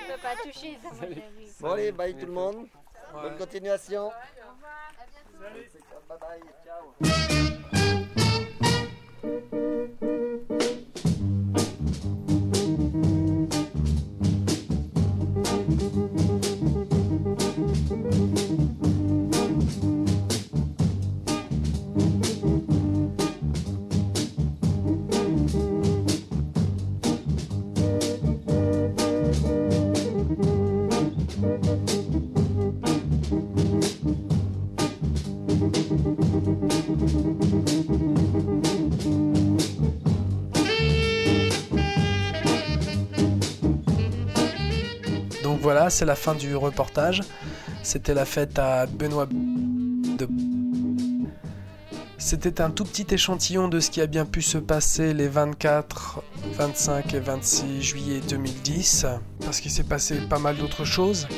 peux 0.07 0.18
pas 0.20 0.37
toucher 0.43 0.78
ça. 0.82 0.91
Bon 1.61 1.72
allez, 1.72 1.93
bye 1.93 2.14
tout 2.14 2.26
le 2.26 2.32
monde. 2.32 2.68
Bonne 3.12 3.39
continuation. 3.39 4.11
Bye 6.09 6.18
bye, 6.18 6.43
ciao. 6.64 6.95
C'est 45.91 46.05
la 46.05 46.14
fin 46.14 46.35
du 46.35 46.57
reportage. 46.57 47.22
C'était 47.82 48.14
la 48.14 48.24
fête 48.24 48.59
à 48.59 48.87
Benoît 48.87 49.26
de 49.26 50.28
c'était 52.26 52.62
un 52.62 52.70
tout 52.70 52.85
petit 52.85 53.07
échantillon 53.12 53.68
de 53.68 53.80
ce 53.80 53.91
qui 53.91 54.01
a 54.01 54.07
bien 54.07 54.24
pu 54.24 54.41
se 54.41 54.57
passer 54.57 55.12
les 55.12 55.28
24, 55.28 56.22
25 56.55 57.12
et 57.12 57.20
26 57.20 57.82
juillet 57.82 58.20
2010, 58.26 59.05
parce 59.45 59.61
qu'il 59.61 59.70
s'est 59.70 59.85
passé 59.85 60.16
pas 60.30 60.39
mal 60.39 60.57
d'autres 60.57 60.87
choses, 60.87 61.28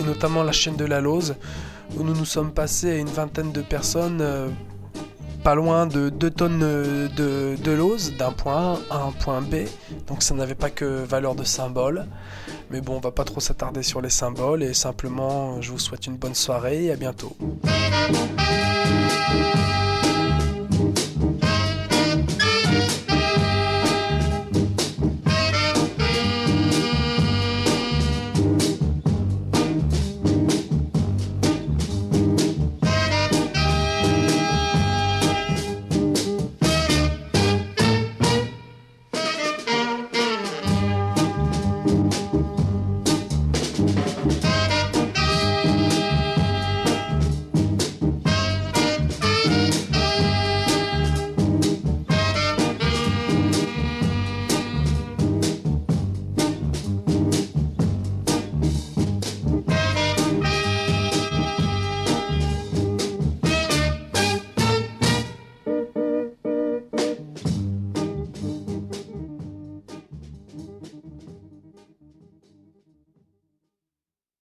et 0.00 0.02
notamment 0.02 0.42
la 0.42 0.50
chaîne 0.50 0.74
de 0.74 0.84
la 0.84 1.00
Lose, 1.00 1.36
où 1.96 2.02
nous 2.02 2.12
nous 2.12 2.24
sommes 2.24 2.52
passés 2.52 2.90
à 2.90 2.96
une 2.96 3.08
vingtaine 3.08 3.52
de 3.52 3.62
personnes, 3.62 4.20
euh, 4.20 4.48
pas 5.46 5.54
loin 5.54 5.86
de 5.86 6.08
2 6.08 6.30
tonnes 6.32 6.60
euh, 6.64 7.06
de, 7.10 7.54
de 7.62 7.70
Lose, 7.70 8.14
d'un 8.18 8.32
point 8.32 8.80
A 8.90 8.96
à 8.96 9.02
un 9.04 9.12
point 9.12 9.40
B, 9.40 9.68
donc 10.08 10.24
ça 10.24 10.34
n'avait 10.34 10.56
pas 10.56 10.70
que 10.70 11.04
valeur 11.04 11.36
de 11.36 11.44
symbole. 11.44 12.06
Mais 12.72 12.80
bon, 12.80 12.96
on 12.96 12.98
va 12.98 13.12
pas 13.12 13.22
trop 13.22 13.38
s'attarder 13.38 13.84
sur 13.84 14.00
les 14.00 14.10
symboles, 14.10 14.64
et 14.64 14.74
simplement, 14.74 15.62
je 15.62 15.70
vous 15.70 15.78
souhaite 15.78 16.08
une 16.08 16.16
bonne 16.16 16.34
soirée 16.34 16.86
et 16.86 16.90
à 16.90 16.96
bientôt. 16.96 17.36